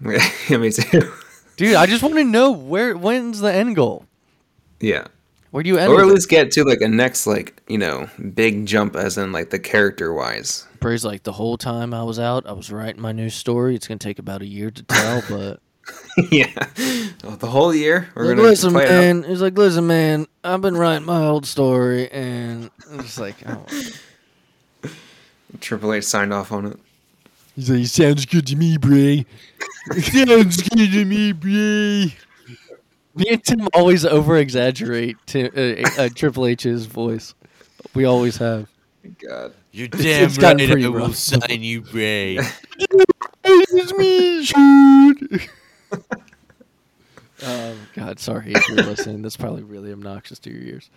yeah, 0.48 0.56
me 0.56 0.70
too. 0.70 1.12
Dude, 1.56 1.74
I 1.74 1.86
just 1.86 2.02
want 2.02 2.14
to 2.14 2.24
know 2.24 2.50
where 2.50 2.96
when's 2.96 3.40
the 3.40 3.52
end 3.52 3.76
goal? 3.76 4.06
Yeah. 4.80 5.06
Where 5.50 5.62
do 5.62 5.68
you 5.68 5.76
end? 5.76 5.92
Or 5.92 6.00
at 6.00 6.06
it? 6.06 6.10
least 6.10 6.28
get 6.30 6.50
to 6.52 6.64
like 6.64 6.80
a 6.80 6.88
next 6.88 7.26
like, 7.26 7.60
you 7.68 7.76
know, 7.78 8.08
big 8.34 8.64
jump 8.64 8.96
as 8.96 9.18
in 9.18 9.32
like 9.32 9.50
the 9.50 9.58
character 9.58 10.14
wise. 10.14 10.66
Bray's 10.82 11.04
like 11.04 11.22
the 11.22 11.32
whole 11.32 11.56
time 11.56 11.94
I 11.94 12.02
was 12.02 12.18
out, 12.18 12.46
I 12.46 12.52
was 12.52 12.70
writing 12.70 13.00
my 13.00 13.12
new 13.12 13.30
story. 13.30 13.74
It's 13.74 13.88
gonna 13.88 13.98
take 13.98 14.18
about 14.18 14.42
a 14.42 14.46
year 14.46 14.70
to 14.70 14.82
tell, 14.82 15.22
but 15.30 15.60
yeah. 16.30 16.50
The 17.18 17.48
whole 17.48 17.74
year? 17.74 18.08
We're 18.14 18.26
like, 18.26 18.36
gonna 18.36 18.48
listen, 18.48 18.72
play 18.72 18.84
it 18.84 18.88
man. 18.88 19.22
He's 19.22 19.40
like, 19.42 19.56
listen, 19.56 19.86
man. 19.86 20.26
I've 20.44 20.60
been 20.60 20.76
writing 20.76 21.06
my 21.06 21.24
old 21.24 21.46
story, 21.46 22.10
and 22.10 22.70
it's 22.92 23.18
like, 23.18 23.36
oh. 23.46 23.66
Triple 25.60 25.92
H 25.92 26.04
signed 26.04 26.32
off 26.32 26.50
on 26.52 26.66
it. 26.66 26.78
he's 27.54 27.70
like, 27.70 27.86
sounds 27.86 28.26
good 28.26 28.46
to 28.48 28.56
me, 28.56 28.76
Bray. 28.76 29.26
sounds 30.00 30.62
good 30.68 30.92
to 30.92 31.04
me, 31.04 31.32
Bray. 31.32 32.14
Me 33.14 33.26
and 33.28 33.44
Tim 33.44 33.68
always 33.74 34.06
over 34.06 34.38
exaggerate 34.38 35.16
uh, 35.34 36.02
uh, 36.02 36.08
Triple 36.14 36.46
H's 36.46 36.86
voice. 36.86 37.34
We 37.94 38.04
always 38.06 38.38
have. 38.38 38.68
God. 39.18 39.52
You're 39.72 39.88
damn 39.88 40.24
it's 40.26 40.38
gotten 40.38 40.58
right. 40.58 40.68
pretty 40.68 40.84
I 40.84 40.88
will 40.88 40.98
rough. 41.00 41.16
sign 41.16 41.62
you, 41.62 41.80
Bray. 41.82 42.38
It's 43.44 43.92
me, 43.98 44.44
shoot. 44.44 45.48
um, 47.44 47.76
God, 47.94 48.20
sorry 48.20 48.52
if 48.52 48.68
you're 48.68 48.76
listening. 48.78 49.22
That's 49.22 49.36
probably 49.36 49.62
really 49.64 49.92
obnoxious 49.92 50.38
to 50.40 50.50
your 50.50 50.62
ears. 50.62 50.90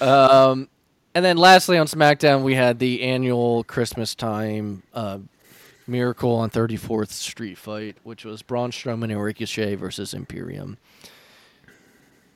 Um, 0.00 0.68
and 1.14 1.22
then 1.24 1.36
lastly 1.36 1.76
on 1.76 1.86
SmackDown, 1.86 2.42
we 2.42 2.54
had 2.54 2.78
the 2.78 3.02
annual 3.02 3.64
Christmas 3.64 4.14
time 4.14 4.82
uh, 4.94 5.18
Miracle 5.86 6.34
on 6.36 6.48
34th 6.48 7.10
Street 7.10 7.58
fight, 7.58 7.96
which 8.02 8.24
was 8.24 8.40
Braun 8.40 8.70
Strowman 8.70 9.10
and 9.10 9.22
Ricochet 9.22 9.74
versus 9.74 10.14
Imperium. 10.14 10.78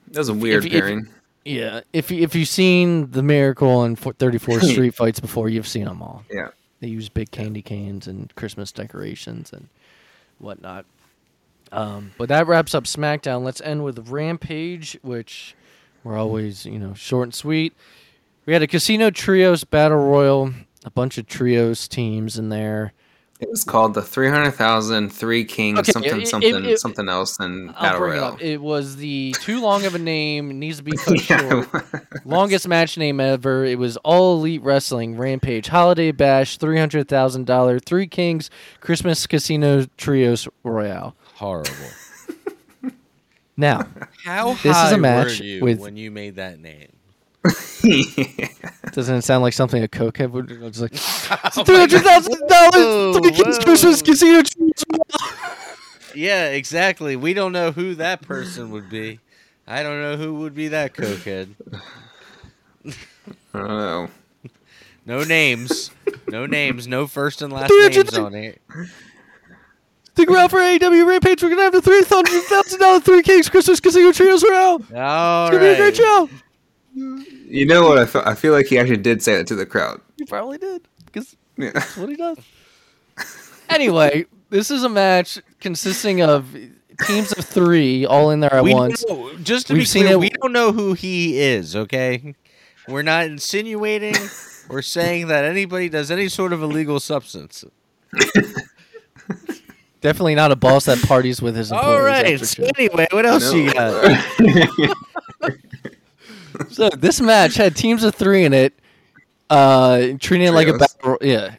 That 0.08 0.18
was 0.20 0.28
a 0.28 0.34
weird 0.34 0.66
If- 0.66 0.72
if- 0.74 0.80
pairing. 0.80 1.08
Yeah, 1.46 1.82
if 1.92 2.10
if 2.10 2.34
you've 2.34 2.48
seen 2.48 3.10
the 3.12 3.22
Miracle 3.22 3.84
and 3.84 3.98
34th 3.98 4.64
Street 4.72 4.94
fights 4.94 5.20
before, 5.20 5.48
you've 5.48 5.68
seen 5.68 5.84
them 5.84 6.02
all. 6.02 6.24
yeah. 6.30 6.48
They 6.80 6.88
use 6.88 7.08
big 7.08 7.30
candy 7.30 7.62
canes 7.62 8.06
and 8.06 8.34
Christmas 8.34 8.70
decorations 8.70 9.50
and 9.50 9.68
whatnot. 10.38 10.84
Um, 11.72 12.12
but 12.18 12.28
that 12.28 12.46
wraps 12.46 12.74
up 12.74 12.84
SmackDown. 12.84 13.44
Let's 13.44 13.62
end 13.62 13.82
with 13.82 14.10
Rampage, 14.10 14.98
which 15.00 15.54
we're 16.04 16.18
always, 16.18 16.66
you 16.66 16.78
know, 16.78 16.92
short 16.92 17.24
and 17.28 17.34
sweet. 17.34 17.72
We 18.44 18.52
had 18.52 18.62
a 18.62 18.66
Casino 18.66 19.10
Trios 19.10 19.64
Battle 19.64 19.96
Royal, 19.98 20.52
a 20.84 20.90
bunch 20.90 21.16
of 21.16 21.26
Trios 21.26 21.88
teams 21.88 22.38
in 22.38 22.50
there. 22.50 22.92
It 23.38 23.50
was 23.50 23.64
called 23.64 23.92
the 23.92 24.00
300,000 24.00 25.10
Three 25.10 25.44
Kings 25.44 25.78
Okay, 25.80 25.92
something 25.92 26.16
it- 26.16 26.22
it- 26.22 26.28
something 26.28 26.64
it- 26.64 26.78
something 26.80 27.08
else 27.08 27.38
and 27.38 27.74
Battle 27.74 28.00
bring 28.00 28.12
it 28.12 28.16
Royale. 28.16 28.36
It 28.40 28.62
was 28.62 28.96
the 28.96 29.34
too 29.42 29.60
long 29.60 29.84
of 29.84 29.94
a 29.94 29.98
name, 29.98 30.58
needs 30.58 30.78
to 30.78 30.82
be 30.82 30.92
cut 30.96 31.28
Yeah. 31.28 31.48
short. 31.50 31.68
Longest 32.24 32.66
match 32.66 32.96
name 32.96 33.20
ever. 33.20 33.64
It 33.64 33.78
was 33.78 33.98
All 33.98 34.38
Elite 34.38 34.62
Wrestling 34.62 35.18
Rampage 35.18 35.68
Holiday 35.68 36.12
Bash, 36.12 36.56
three 36.56 36.78
hundred 36.78 37.08
thousand 37.08 37.44
dollar 37.46 37.78
Three 37.78 38.06
Kings 38.06 38.48
Christmas 38.80 39.26
Casino 39.26 39.84
Trios 39.98 40.48
Royale. 40.64 41.14
Horrible. 41.34 41.70
Now, 43.58 43.86
How 44.24 44.52
This 44.54 44.64
is 44.64 44.66
a 44.66 44.72
high 44.74 44.96
match 44.96 45.38
were 45.40 45.44
you 45.44 45.60
with- 45.64 45.78
when 45.78 45.96
you 45.96 46.10
made 46.10 46.36
that 46.36 46.58
name? 46.58 46.88
doesn't 48.92 49.14
it 49.16 49.22
sound 49.22 49.42
like 49.42 49.52
something 49.52 49.82
a 49.82 49.88
cokehead 49.88 50.30
would? 50.30 50.50
It's 50.62 50.80
like 50.80 50.92
Oh 51.56 51.64
three 51.64 51.76
hundred 51.76 52.02
thousand 52.02 52.38
oh 52.42 53.12
dollars 53.12 53.16
Three 53.18 53.30
Kings. 53.32 53.58
Christmas 53.64 54.02
Casino 54.02 54.42
Trios 54.42 54.84
Royale. 54.92 55.56
Yeah, 56.14 56.46
exactly. 56.48 57.16
We 57.16 57.34
don't 57.34 57.52
know 57.52 57.72
who 57.72 57.94
that 57.96 58.22
person 58.22 58.70
would 58.70 58.88
be. 58.88 59.20
I 59.66 59.82
don't 59.82 60.00
know 60.00 60.16
who 60.16 60.34
would 60.36 60.54
be 60.54 60.68
that 60.68 60.94
cokehead. 60.94 61.50
I 62.86 62.90
don't 63.58 63.68
know. 63.68 64.08
No 65.08 65.22
names. 65.22 65.92
No 66.26 66.46
names. 66.46 66.88
No 66.88 67.06
first 67.06 67.40
and 67.40 67.52
last 67.52 67.68
Dude, 67.68 67.92
names 67.92 67.94
just- 68.06 68.18
on 68.18 68.34
it. 68.34 68.60
Stick 70.14 70.28
around 70.28 70.48
for 70.48 70.58
AEW 70.58 71.06
Rampage. 71.06 71.40
We're 71.44 71.50
gonna 71.50 71.62
have 71.62 71.72
the 71.72 71.80
three 71.80 72.02
hundred 72.02 72.42
thousand 72.42 72.80
dollar 72.80 72.98
Three 72.98 73.22
Kings 73.22 73.48
Christmas 73.48 73.78
Casino 73.78 74.10
Trios 74.10 74.42
Royale. 74.42 74.78
It's 74.80 74.90
gonna 74.90 75.58
be 75.60 75.66
a 75.66 75.76
great 75.76 75.94
show. 75.94 76.28
You 76.96 77.66
know 77.66 77.86
what? 77.88 77.98
I 77.98 78.06
feel, 78.06 78.22
I 78.24 78.34
feel 78.34 78.52
like 78.54 78.66
he 78.66 78.78
actually 78.78 78.96
did 78.96 79.22
say 79.22 79.36
that 79.36 79.46
to 79.48 79.54
the 79.54 79.66
crowd. 79.66 80.00
He 80.16 80.24
probably 80.24 80.56
did 80.58 80.88
because 81.04 81.36
Yeah. 81.58 81.70
That's 81.74 81.96
what 81.96 82.08
he 82.08 82.16
does. 82.16 82.38
anyway, 83.68 84.24
this 84.50 84.70
is 84.70 84.82
a 84.82 84.88
match 84.88 85.38
consisting 85.60 86.22
of 86.22 86.56
teams 87.06 87.32
of 87.32 87.44
three, 87.44 88.06
all 88.06 88.30
in 88.30 88.40
there 88.40 88.54
at 88.54 88.64
We 88.64 88.72
once. 88.74 89.04
know- 89.06 89.34
just 89.42 89.66
to 89.66 89.74
We've 89.74 89.82
be 89.82 89.86
seen 89.86 90.04
clear, 90.04 90.14
it- 90.14 90.20
we 90.20 90.30
don't 90.30 90.52
know 90.52 90.72
who 90.72 90.94
he 90.94 91.38
is. 91.38 91.76
Okay, 91.76 92.34
we're 92.88 93.02
not 93.02 93.26
insinuating 93.26 94.14
or 94.70 94.80
saying 94.80 95.26
that 95.28 95.44
anybody 95.44 95.88
does 95.90 96.10
any 96.10 96.28
sort 96.28 96.52
of 96.54 96.62
illegal 96.62 96.98
substance. 96.98 97.62
Definitely 100.00 100.34
not 100.36 100.52
a 100.52 100.56
boss 100.56 100.84
that 100.84 101.02
parties 101.02 101.42
with 101.42 101.56
his 101.56 101.72
employees. 101.72 101.96
All 101.98 102.02
right. 102.04 102.26
after 102.34 102.46
So 102.46 102.62
show. 102.64 102.70
anyway, 102.78 103.06
what 103.10 103.26
else 103.26 103.52
you 103.52 103.72
got? 103.72 104.20
So 106.70 106.88
this 106.90 107.20
match 107.20 107.54
had 107.54 107.76
teams 107.76 108.04
of 108.04 108.14
three 108.14 108.44
in 108.44 108.52
it, 108.52 108.74
uh, 109.50 110.08
treating 110.20 110.48
it 110.48 110.52
like 110.52 110.68
a 110.68 110.78
battle. 110.78 111.18
Yeah, 111.20 111.56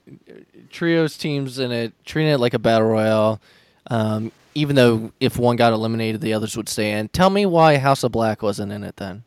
trios 0.70 1.18
teams 1.18 1.60
in 1.60 1.72
it, 1.72 1.93
treating 2.06 2.32
it 2.32 2.39
like 2.39 2.54
a 2.54 2.60
battle 2.60 2.88
royale. 2.88 3.41
Um, 3.89 4.32
even 4.56 4.76
though 4.76 5.12
if 5.20 5.38
one 5.38 5.56
got 5.56 5.74
eliminated, 5.74 6.22
the 6.22 6.34
others 6.34 6.58
would 6.58 6.68
stay 6.68 6.91
in. 6.91 7.10
Tell 7.10 7.30
me 7.30 7.45
why 7.45 7.78
House 7.78 8.04
of 8.04 8.12
Black 8.12 8.41
wasn't 8.41 8.72
in 8.72 8.84
it 8.84 8.98
then. 8.98 9.24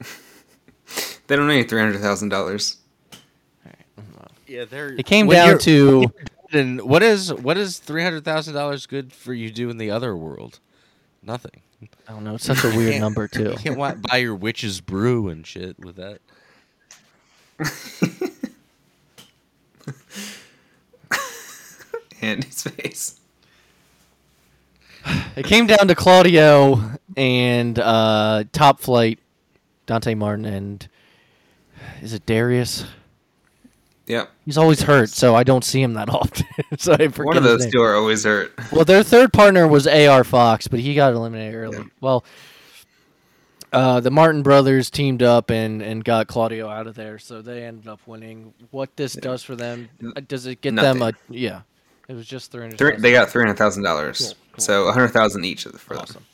They 1.26 1.36
don't 1.36 1.46
need 1.46 1.68
three 1.68 1.80
hundred 1.80 2.00
thousand 2.00 2.30
dollars. 2.30 2.78
Yeah, 4.48 4.64
they're. 4.64 4.88
It 4.88 5.06
came 5.06 5.28
down 5.28 5.58
to 5.60 6.12
And 6.52 6.80
what 6.82 7.02
is 7.02 7.32
what 7.32 7.56
is 7.56 7.78
three 7.78 8.02
hundred 8.02 8.24
thousand 8.24 8.54
dollars 8.54 8.86
good 8.86 9.12
for 9.12 9.32
you 9.32 9.50
do 9.50 9.70
in 9.70 9.78
the 9.78 9.90
other 9.90 10.16
world? 10.16 10.58
Nothing. 11.22 11.60
I 12.08 12.12
don't 12.12 12.24
know. 12.24 12.34
It's 12.34 12.44
such 12.44 12.64
a 12.64 12.68
weird 12.76 13.00
number 13.00 13.28
too. 13.28 13.50
You 13.50 13.56
can't 13.56 13.78
wa- 13.78 13.94
buy 13.94 14.18
your 14.18 14.34
witch's 14.34 14.80
brew 14.80 15.28
and 15.28 15.46
shit 15.46 15.78
with 15.78 15.96
that. 15.96 16.20
Andy's 22.22 22.62
face. 22.62 23.18
It 25.36 25.46
came 25.46 25.66
down 25.66 25.88
to 25.88 25.94
Claudio 25.94 26.98
and 27.16 27.78
uh, 27.78 28.44
Top 28.52 28.80
Flight, 28.80 29.18
Dante 29.86 30.14
Martin, 30.14 30.44
and 30.44 30.86
is 32.02 32.12
it 32.12 32.26
Darius? 32.26 32.84
Yep. 34.10 34.28
He's 34.44 34.58
always 34.58 34.82
hurt, 34.82 35.08
so 35.08 35.36
I 35.36 35.44
don't 35.44 35.62
see 35.62 35.80
him 35.80 35.94
that 35.94 36.10
often. 36.14 36.46
so 36.76 36.94
I 36.94 37.08
forget 37.08 37.24
One 37.26 37.36
of 37.36 37.44
those 37.44 37.70
two 37.70 37.80
are 37.80 37.94
always 37.94 38.24
hurt. 38.24 38.52
Well, 38.72 38.84
their 38.84 39.02
third 39.02 39.32
partner 39.32 39.66
was 39.68 39.86
AR 39.86 40.24
Fox, 40.24 40.66
but 40.68 40.80
he 40.80 40.94
got 40.94 41.12
eliminated 41.12 41.54
early. 41.54 41.78
Yeah. 41.78 41.84
Well, 42.00 42.24
uh, 43.72 44.00
the 44.00 44.10
Martin 44.10 44.42
brothers 44.42 44.90
teamed 44.90 45.22
up 45.22 45.50
and, 45.50 45.80
and 45.80 46.04
got 46.04 46.26
Claudio 46.26 46.68
out 46.68 46.86
of 46.88 46.94
there, 46.96 47.18
so 47.18 47.40
they 47.40 47.64
ended 47.64 47.86
up 47.86 48.00
winning. 48.06 48.52
What 48.70 48.96
this 48.96 49.12
does 49.12 49.42
for 49.44 49.54
them? 49.54 49.88
Uh, 50.04 50.20
Does 50.26 50.46
it 50.46 50.60
get 50.60 50.74
them 50.74 51.02
a 51.02 51.12
yeah? 51.28 51.62
It 52.08 52.14
was 52.14 52.26
just 52.26 52.50
three 52.50 52.62
hundred. 52.62 53.00
They 53.00 53.12
got 53.12 53.28
three 53.30 53.42
hundred 53.42 53.58
thousand 53.58 53.84
dollars. 53.84 54.34
Cool. 54.52 54.60
So 54.60 54.88
a 54.88 54.92
hundred 54.92 55.08
thousand 55.08 55.44
each 55.44 55.64
for 55.64 55.94
them. 55.94 56.02
Awesome, 56.02 56.24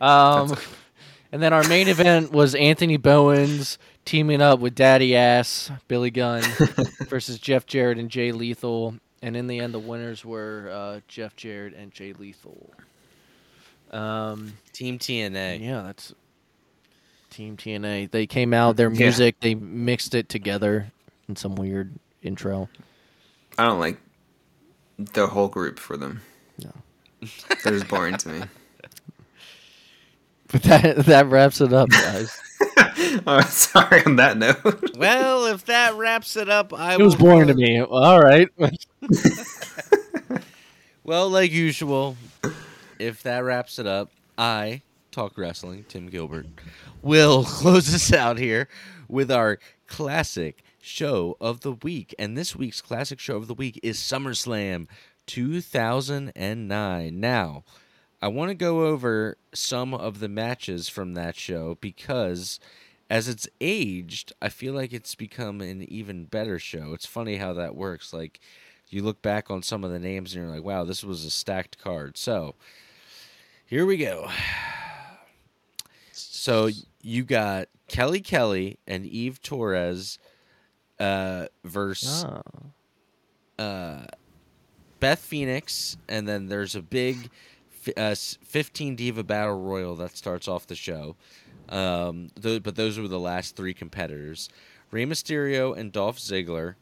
awesome. 0.00 0.52
Um, 0.52 0.58
and 1.32 1.40
then 1.40 1.52
our 1.52 1.66
main 1.68 1.86
event 1.86 2.32
was 2.32 2.56
Anthony 2.56 2.96
Bowens 2.96 3.78
teaming 4.06 4.40
up 4.40 4.60
with 4.60 4.74
Daddy 4.74 5.14
Ass 5.14 5.70
Billy 5.88 6.10
Gunn 6.10 6.42
versus 7.08 7.38
Jeff 7.38 7.66
Jarrett 7.66 7.98
and 7.98 8.08
Jay 8.08 8.32
Lethal. 8.32 8.94
And 9.20 9.36
in 9.36 9.46
the 9.48 9.58
end, 9.58 9.74
the 9.74 9.78
winners 9.78 10.24
were 10.24 10.70
uh, 10.72 11.00
Jeff 11.08 11.36
Jarrett 11.36 11.74
and 11.74 11.90
Jay 11.92 12.14
Lethal. 12.14 12.70
Um, 13.90 14.54
Team 14.72 14.98
TNA. 14.98 15.60
yeah, 15.60 15.82
that's 15.82 16.14
Team 17.30 17.56
TNA. 17.56 18.10
They 18.10 18.26
came 18.26 18.54
out, 18.54 18.76
their 18.76 18.90
Yeah. 18.90 18.98
music, 18.98 19.40
they 19.40 19.54
mixed 19.54 20.14
it 20.14 20.28
together 20.28 20.90
in 21.28 21.36
some 21.36 21.54
weird 21.54 21.92
intro. 22.22 22.68
I 23.58 23.64
don't 23.64 23.80
like 23.80 23.98
the 24.98 25.26
whole 25.26 25.48
group 25.48 25.78
for 25.78 25.96
them. 25.96 26.20
No. 26.62 26.70
They're 27.62 27.72
just 27.72 27.88
boring 27.88 28.16
to 28.18 28.28
me. 28.28 28.42
But 30.48 30.62
that 30.62 30.96
that 31.06 31.26
wraps 31.26 31.60
it 31.60 31.72
up, 31.72 31.88
guys. 31.88 32.38
oh, 33.26 33.40
sorry 33.42 34.04
on 34.04 34.16
that 34.16 34.36
note. 34.38 34.92
Well, 34.96 35.46
if 35.46 35.66
that 35.66 35.94
wraps 35.96 36.36
it 36.36 36.48
up, 36.48 36.72
I 36.72 36.94
it 36.94 37.00
was 37.00 37.16
will 37.16 37.24
boring 37.26 37.48
to 37.48 37.54
go- 37.54 37.60
me. 37.60 37.80
All 37.82 38.20
right. 38.20 38.48
Well, 41.04 41.30
like 41.30 41.52
usual, 41.52 42.16
if 42.98 43.22
that 43.22 43.44
wraps 43.44 43.78
it 43.78 43.86
up, 43.86 44.10
I 44.36 44.82
talk 45.12 45.38
wrestling. 45.38 45.84
Tim 45.88 46.08
Gilbert 46.08 46.46
will 47.00 47.44
close 47.44 47.94
us 47.94 48.12
out 48.12 48.38
here 48.38 48.68
with 49.08 49.30
our 49.30 49.60
classic 49.86 50.64
show 50.80 51.36
of 51.40 51.60
the 51.60 51.72
week, 51.72 52.12
and 52.18 52.36
this 52.36 52.56
week's 52.56 52.80
classic 52.80 53.20
show 53.20 53.36
of 53.36 53.46
the 53.46 53.54
week 53.54 53.78
is 53.84 53.98
SummerSlam 53.98 54.88
2009. 55.26 57.20
Now, 57.20 57.62
I 58.20 58.26
want 58.26 58.48
to 58.48 58.54
go 58.56 58.86
over 58.86 59.36
some 59.54 59.94
of 59.94 60.18
the 60.18 60.28
matches 60.28 60.88
from 60.88 61.14
that 61.14 61.36
show 61.36 61.78
because 61.80 62.58
as 63.08 63.28
it's 63.28 63.48
aged, 63.60 64.32
I 64.42 64.48
feel 64.48 64.74
like 64.74 64.92
it's 64.92 65.14
become 65.14 65.60
an 65.60 65.82
even 65.82 66.24
better 66.24 66.58
show. 66.58 66.92
It's 66.92 67.06
funny 67.06 67.36
how 67.36 67.52
that 67.54 67.76
works. 67.76 68.12
Like, 68.12 68.40
you 68.88 69.02
look 69.02 69.22
back 69.22 69.50
on 69.50 69.62
some 69.62 69.84
of 69.84 69.90
the 69.90 69.98
names 69.98 70.34
and 70.34 70.44
you're 70.44 70.54
like, 70.54 70.64
wow, 70.64 70.84
this 70.84 71.04
was 71.04 71.24
a 71.24 71.30
stacked 71.30 71.78
card. 71.78 72.16
So, 72.16 72.54
here 73.66 73.86
we 73.86 73.96
go. 73.96 74.28
So, 76.12 76.70
you 77.02 77.24
got 77.24 77.68
Kelly 77.88 78.20
Kelly 78.20 78.78
and 78.86 79.06
Eve 79.06 79.40
Torres 79.42 80.18
uh, 80.98 81.46
versus 81.64 82.24
Ah. 82.26 83.62
uh, 83.62 84.06
Beth 84.98 85.18
Phoenix, 85.20 85.96
and 86.08 86.26
then 86.26 86.46
there's 86.46 86.74
a 86.74 86.82
big 86.82 87.28
uh, 87.96 88.14
15 88.14 88.96
Diva 88.96 89.22
Battle 89.22 89.60
Royal 89.62 89.94
that 89.96 90.16
starts 90.16 90.48
off 90.48 90.66
the 90.66 90.74
show. 90.74 91.16
Um, 91.68 92.30
th- 92.40 92.62
but 92.62 92.76
those 92.76 92.98
were 92.98 93.08
the 93.08 93.18
last 93.18 93.56
three 93.56 93.74
competitors 93.74 94.48
Rey 94.90 95.04
Mysterio 95.04 95.76
and 95.76 95.90
Dolph 95.92 96.18
Ziggler, 96.18 96.74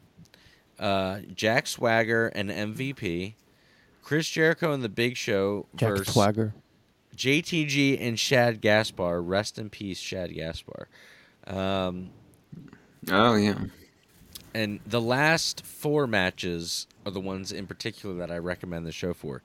uh, 0.79 1.19
Jack 1.33 1.65
Swagger 1.67 2.27
and 2.27 2.49
MVP, 2.51 3.33
Chris 4.03 4.29
Jericho 4.29 4.71
and 4.73 4.83
The 4.83 4.89
Big 4.89 5.17
Show 5.17 5.65
Jack 5.75 5.89
versus 5.89 6.13
Swagger. 6.13 6.53
JTG 7.15 7.97
and 7.99 8.19
Shad 8.19 8.61
Gaspard. 8.61 9.25
Rest 9.25 9.57
in 9.57 9.69
peace, 9.69 9.97
Shad 9.99 10.33
Gaspard. 10.33 10.87
Um, 11.47 12.09
Oh 13.11 13.35
yeah. 13.35 13.55
and 14.53 14.79
the 14.85 15.01
last 15.01 15.65
four 15.65 16.07
matches 16.07 16.87
are 17.05 17.11
the 17.11 17.19
ones 17.19 17.51
in 17.51 17.67
particular 17.67 18.15
that 18.15 18.31
I 18.31 18.37
recommend 18.37 18.85
the 18.85 18.91
show 18.91 19.13
for. 19.13 19.41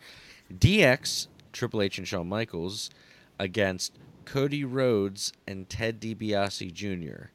DX, 0.52 1.28
Triple 1.52 1.82
H 1.82 1.98
and 1.98 2.08
Shawn 2.08 2.28
Michaels 2.28 2.90
against 3.38 3.92
Cody 4.30 4.64
Rhodes 4.64 5.32
and 5.46 5.68
Ted 5.68 6.00
DiBiase 6.00 6.72
Jr. 6.72 7.30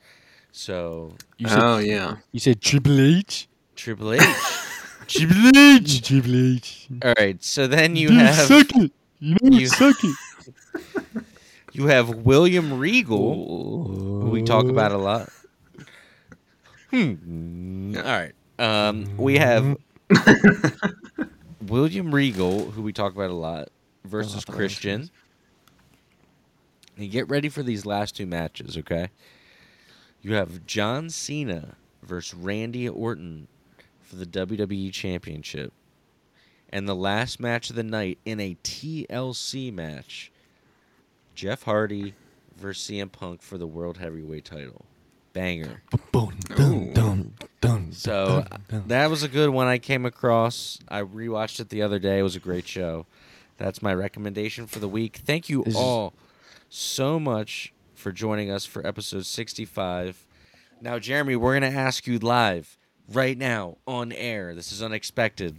So 0.52 1.16
You 1.38 1.50
said, 1.50 1.60
Oh 1.62 1.78
yeah. 1.80 2.18
you 2.32 2.40
said 2.40 2.62
Triple 2.62 3.02
H? 3.02 3.50
Triple 3.76 4.14
H. 4.14 4.22
Triple 5.08 5.58
H. 5.58 6.02
Triple 6.08 6.56
H. 6.56 6.88
All 7.04 7.14
right. 7.18 7.44
So 7.44 7.68
then 7.68 7.96
you 7.98 8.12
have 8.12 8.50
it. 8.50 8.72
You 9.20 9.36
know 9.42 9.58
you- 9.58 9.68
suck 9.68 9.96
it. 10.04 10.16
you 11.74 11.88
have 11.88 12.10
William 12.10 12.80
Regal, 12.80 13.84
who 14.22 14.30
we 14.30 14.42
talk 14.44 14.66
about 14.66 14.92
a 14.94 14.98
lot. 14.98 15.30
Hmm. 16.92 17.96
All 17.98 18.04
right. 18.04 18.32
Um, 18.58 19.18
we 19.18 19.38
have 19.38 19.76
William 21.68 22.14
Regal, 22.16 22.72
who 22.72 22.82
we 22.82 22.94
talk 22.94 23.14
about 23.14 23.30
a 23.32 23.34
lot, 23.34 23.68
versus 24.06 24.36
love 24.36 24.46
the 24.46 24.52
Christian. 24.54 25.10
And 26.98 27.12
get 27.12 27.30
ready 27.30 27.50
for 27.50 27.62
these 27.64 27.86
last 27.86 28.16
two 28.16 28.26
matches, 28.26 28.78
okay? 28.78 29.10
You 30.22 30.34
have 30.36 30.66
John 30.66 31.10
Cena 31.10 31.76
versus 32.02 32.34
Randy 32.34 32.88
Orton 32.88 33.48
for 34.02 34.16
the 34.16 34.26
WWE 34.26 34.92
Championship. 34.94 35.74
And 36.70 36.88
the 36.88 36.96
last 36.96 37.40
match 37.40 37.70
of 37.70 37.76
the 37.76 37.84
night 37.84 38.18
in 38.26 38.40
a 38.40 38.56
TLC 38.64 39.72
match, 39.74 40.32
Jeff 41.36 41.64
Hardy 41.64 42.14
versus 42.58 42.90
CM 42.90 43.12
Punk 43.12 43.42
for 43.42 43.58
the 43.58 43.68
World 43.68 43.98
Heavyweight 43.98 44.46
title. 44.46 44.86
Banger. 45.34 45.82
Boom, 46.14 46.38
dun, 46.56 46.94
dun, 46.94 47.34
dun, 47.60 47.92
So 47.92 48.46
dun, 48.50 48.62
dun. 48.70 48.84
that 48.88 49.10
was 49.10 49.22
a 49.22 49.28
good 49.28 49.50
one 49.50 49.68
I 49.68 49.78
came 49.80 50.06
across. 50.06 50.80
I 50.88 51.02
rewatched 51.02 51.60
it 51.60 51.68
the 51.70 51.82
other 51.82 52.00
day. 52.00 52.20
It 52.20 52.24
was 52.24 52.38
a 52.38 52.40
great 52.40 52.66
show. 52.66 53.06
That's 53.58 53.82
my 53.82 53.94
recommendation 53.94 54.66
for 54.66 54.80
the 54.80 54.88
week. 54.88 55.18
Thank 55.26 55.50
you 55.50 55.64
Is- 55.66 55.76
all 55.76 56.14
so 56.76 57.20
much 57.20 57.74
for 57.94 58.12
joining 58.12 58.52
us 58.52 58.66
for 58.66 58.86
episode 58.86 59.26
65. 59.26 60.26
Now, 60.82 61.00
Jeremy, 61.00 61.36
we're 61.38 61.58
going 61.58 61.72
to 61.72 61.78
ask 61.78 62.06
you 62.06 62.20
live 62.20 62.78
right 63.12 63.38
now 63.38 63.78
on 63.88 64.12
air. 64.12 64.54
This 64.54 64.72
is 64.72 64.84
unexpected. 64.84 65.56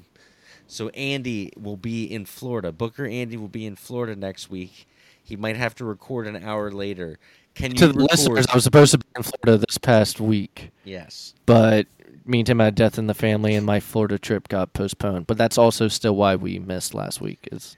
So 0.66 0.90
Andy 0.90 1.52
will 1.56 1.78
be 1.78 2.04
in 2.04 2.26
Florida. 2.26 2.70
Booker 2.70 3.06
Andy 3.06 3.36
will 3.36 3.48
be 3.48 3.64
in 3.64 3.76
Florida 3.76 4.14
next 4.14 4.50
week. 4.50 4.86
He 5.22 5.36
might 5.36 5.56
have 5.56 5.74
to 5.76 5.84
record 5.84 6.26
an 6.26 6.36
hour 6.44 6.70
later. 6.70 7.18
Can 7.54 7.70
you 7.70 7.78
to 7.78 7.86
the 7.88 7.92
record? 7.94 8.10
listeners, 8.10 8.46
I 8.50 8.54
was 8.54 8.64
supposed 8.64 8.92
to 8.92 8.98
be 8.98 9.06
in 9.16 9.22
Florida 9.22 9.64
this 9.66 9.78
past 9.78 10.20
week, 10.20 10.70
yes. 10.84 11.34
but 11.46 11.86
me 12.26 12.40
and 12.40 12.46
Tim 12.46 12.58
had 12.58 12.74
death 12.74 12.98
in 12.98 13.06
the 13.06 13.14
family, 13.14 13.54
and 13.54 13.64
my 13.64 13.80
Florida 13.80 14.18
trip 14.18 14.48
got 14.48 14.74
postponed. 14.74 15.26
But 15.26 15.38
that's 15.38 15.56
also 15.56 15.88
still 15.88 16.14
why 16.14 16.36
we 16.36 16.58
missed 16.58 16.92
last 16.92 17.22
week, 17.22 17.48
is 17.50 17.76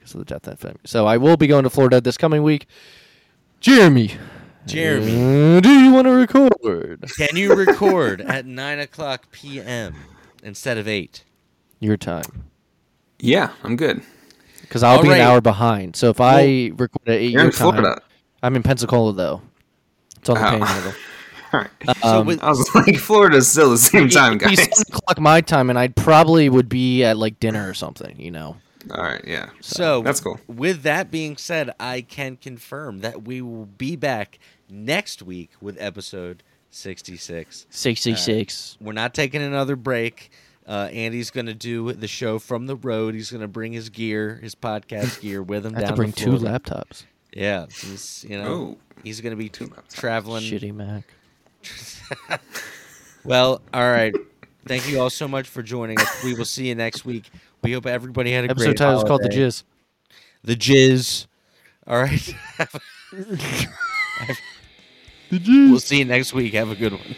because 0.00 0.14
of 0.14 0.18
the 0.20 0.24
death 0.24 0.46
in 0.48 0.50
the 0.52 0.56
family. 0.56 0.80
So 0.84 1.06
I 1.06 1.16
will 1.18 1.36
be 1.36 1.46
going 1.46 1.62
to 1.62 1.70
Florida 1.70 2.00
this 2.00 2.16
coming 2.16 2.42
week. 2.42 2.66
Jeremy, 3.60 4.12
Jeremy. 4.66 5.56
uh, 5.56 5.60
do 5.60 5.68
you 5.70 5.92
want 5.92 6.06
to 6.06 6.12
record 6.12 7.04
Can 7.18 7.36
you 7.36 7.54
record 7.54 8.20
at 8.26 8.46
9 8.46 8.78
o'clock 8.80 9.30
p.m. 9.30 9.94
instead 10.42 10.78
of 10.78 10.88
8? 10.88 11.24
your 11.78 11.96
time? 11.96 12.24
Yeah, 13.18 13.50
I'm 13.64 13.76
good. 13.76 14.02
Because 14.62 14.82
I'll 14.82 14.96
All 14.96 15.02
be 15.02 15.08
right. 15.10 15.20
an 15.20 15.26
hour 15.26 15.40
behind. 15.42 15.94
So 15.96 16.08
if 16.10 16.20
I 16.20 16.70
record 16.76 17.06
at 17.06 17.14
eight 17.14 17.32
You're 17.32 17.42
your 17.42 17.50
in 17.50 17.52
time, 17.56 17.72
Florida. 17.74 18.02
I'm 18.42 18.56
in 18.56 18.62
Pensacola 18.62 19.12
though. 19.12 19.42
It's 20.18 20.28
on 20.28 20.36
the 20.36 20.40
Oh. 20.46 20.50
panhandle. 20.58 20.92
All 21.52 21.60
right. 21.60 21.70
So 22.02 22.20
Um, 22.20 22.26
with, 22.26 22.42
I 22.42 22.48
was 22.50 22.74
like, 22.74 22.96
Florida's 22.96 23.48
still 23.48 23.70
the 23.70 23.78
same 23.78 24.08
time, 24.08 24.34
It'd 24.36 24.48
be 24.48 24.56
guys. 24.56 24.64
seven 24.78 24.94
o'clock 24.94 25.18
my 25.20 25.40
time, 25.40 25.68
and 25.70 25.78
I 25.78 25.88
probably 25.88 26.48
would 26.48 26.68
be 26.68 27.02
at 27.04 27.16
like 27.18 27.40
dinner 27.40 27.68
or 27.68 27.74
something. 27.74 28.18
You 28.20 28.30
know. 28.30 28.56
All 28.90 29.02
right, 29.02 29.22
yeah. 29.26 29.50
so 29.60 30.02
That's 30.02 30.20
cool. 30.20 30.40
With 30.46 30.82
that 30.82 31.10
being 31.10 31.36
said, 31.36 31.70
I 31.78 32.00
can 32.00 32.36
confirm 32.36 33.00
that 33.00 33.22
we 33.24 33.42
will 33.42 33.66
be 33.66 33.94
back 33.96 34.38
next 34.70 35.22
week 35.22 35.50
with 35.60 35.76
episode 35.80 36.42
66. 36.70 37.66
Sixty-six. 37.68 38.78
We're 38.80 38.92
not 38.92 39.12
taking 39.12 39.42
another 39.42 39.76
break. 39.76 40.30
Uh, 40.66 40.88
Andy's 40.92 41.30
going 41.30 41.46
to 41.46 41.54
do 41.54 41.92
the 41.92 42.06
show 42.06 42.38
from 42.38 42.66
the 42.66 42.76
road. 42.76 43.14
He's 43.14 43.30
going 43.30 43.40
to 43.40 43.48
bring 43.48 43.72
his 43.72 43.88
gear, 43.88 44.38
his 44.42 44.54
podcast 44.54 45.20
gear, 45.20 45.42
with 45.42 45.66
him 45.66 45.74
I 45.74 45.80
have 45.80 45.88
down 45.88 45.96
to 45.96 45.96
bring 45.96 46.12
two 46.12 46.30
laptops. 46.32 47.04
Yeah, 47.32 47.66
he's 47.66 48.24
you 48.28 48.38
know 48.38 48.46
Oh. 48.46 48.78
he's 49.04 49.20
going 49.20 49.32
to 49.32 49.36
be 49.36 49.48
Two 49.48 49.66
laptops. 49.68 49.94
traveling. 49.94 50.42
Shitty 50.44 50.72
Mac. 50.74 51.04
Well, 53.24 53.60
all 53.74 53.90
right. 53.90 54.14
Thank 54.66 54.88
you 54.88 55.00
all 55.00 55.10
so 55.10 55.28
much 55.28 55.48
for 55.48 55.62
joining 55.62 56.00
us. 56.00 56.24
We 56.24 56.34
will 56.34 56.44
see 56.44 56.68
you 56.68 56.74
next 56.74 57.04
week. 57.04 57.30
We 57.62 57.72
hope 57.72 57.86
everybody 57.86 58.32
had 58.32 58.44
a 58.44 58.50
Episode 58.50 58.64
great 58.64 58.76
title 58.76 58.98
is 58.98 59.04
called 59.04 59.22
the 59.22 59.28
holiday. 59.28 59.46
Jizz. 59.48 59.62
The 60.44 60.56
Jizz. 60.56 61.26
All 61.86 62.00
right. 62.02 62.34
The 65.30 65.38
Jizz. 65.38 65.70
we'll 65.70 65.78
see 65.78 65.98
you 66.00 66.04
next 66.04 66.32
week. 66.32 66.54
Have 66.54 66.70
a 66.70 66.74
good 66.74 66.92
one. 66.92 67.14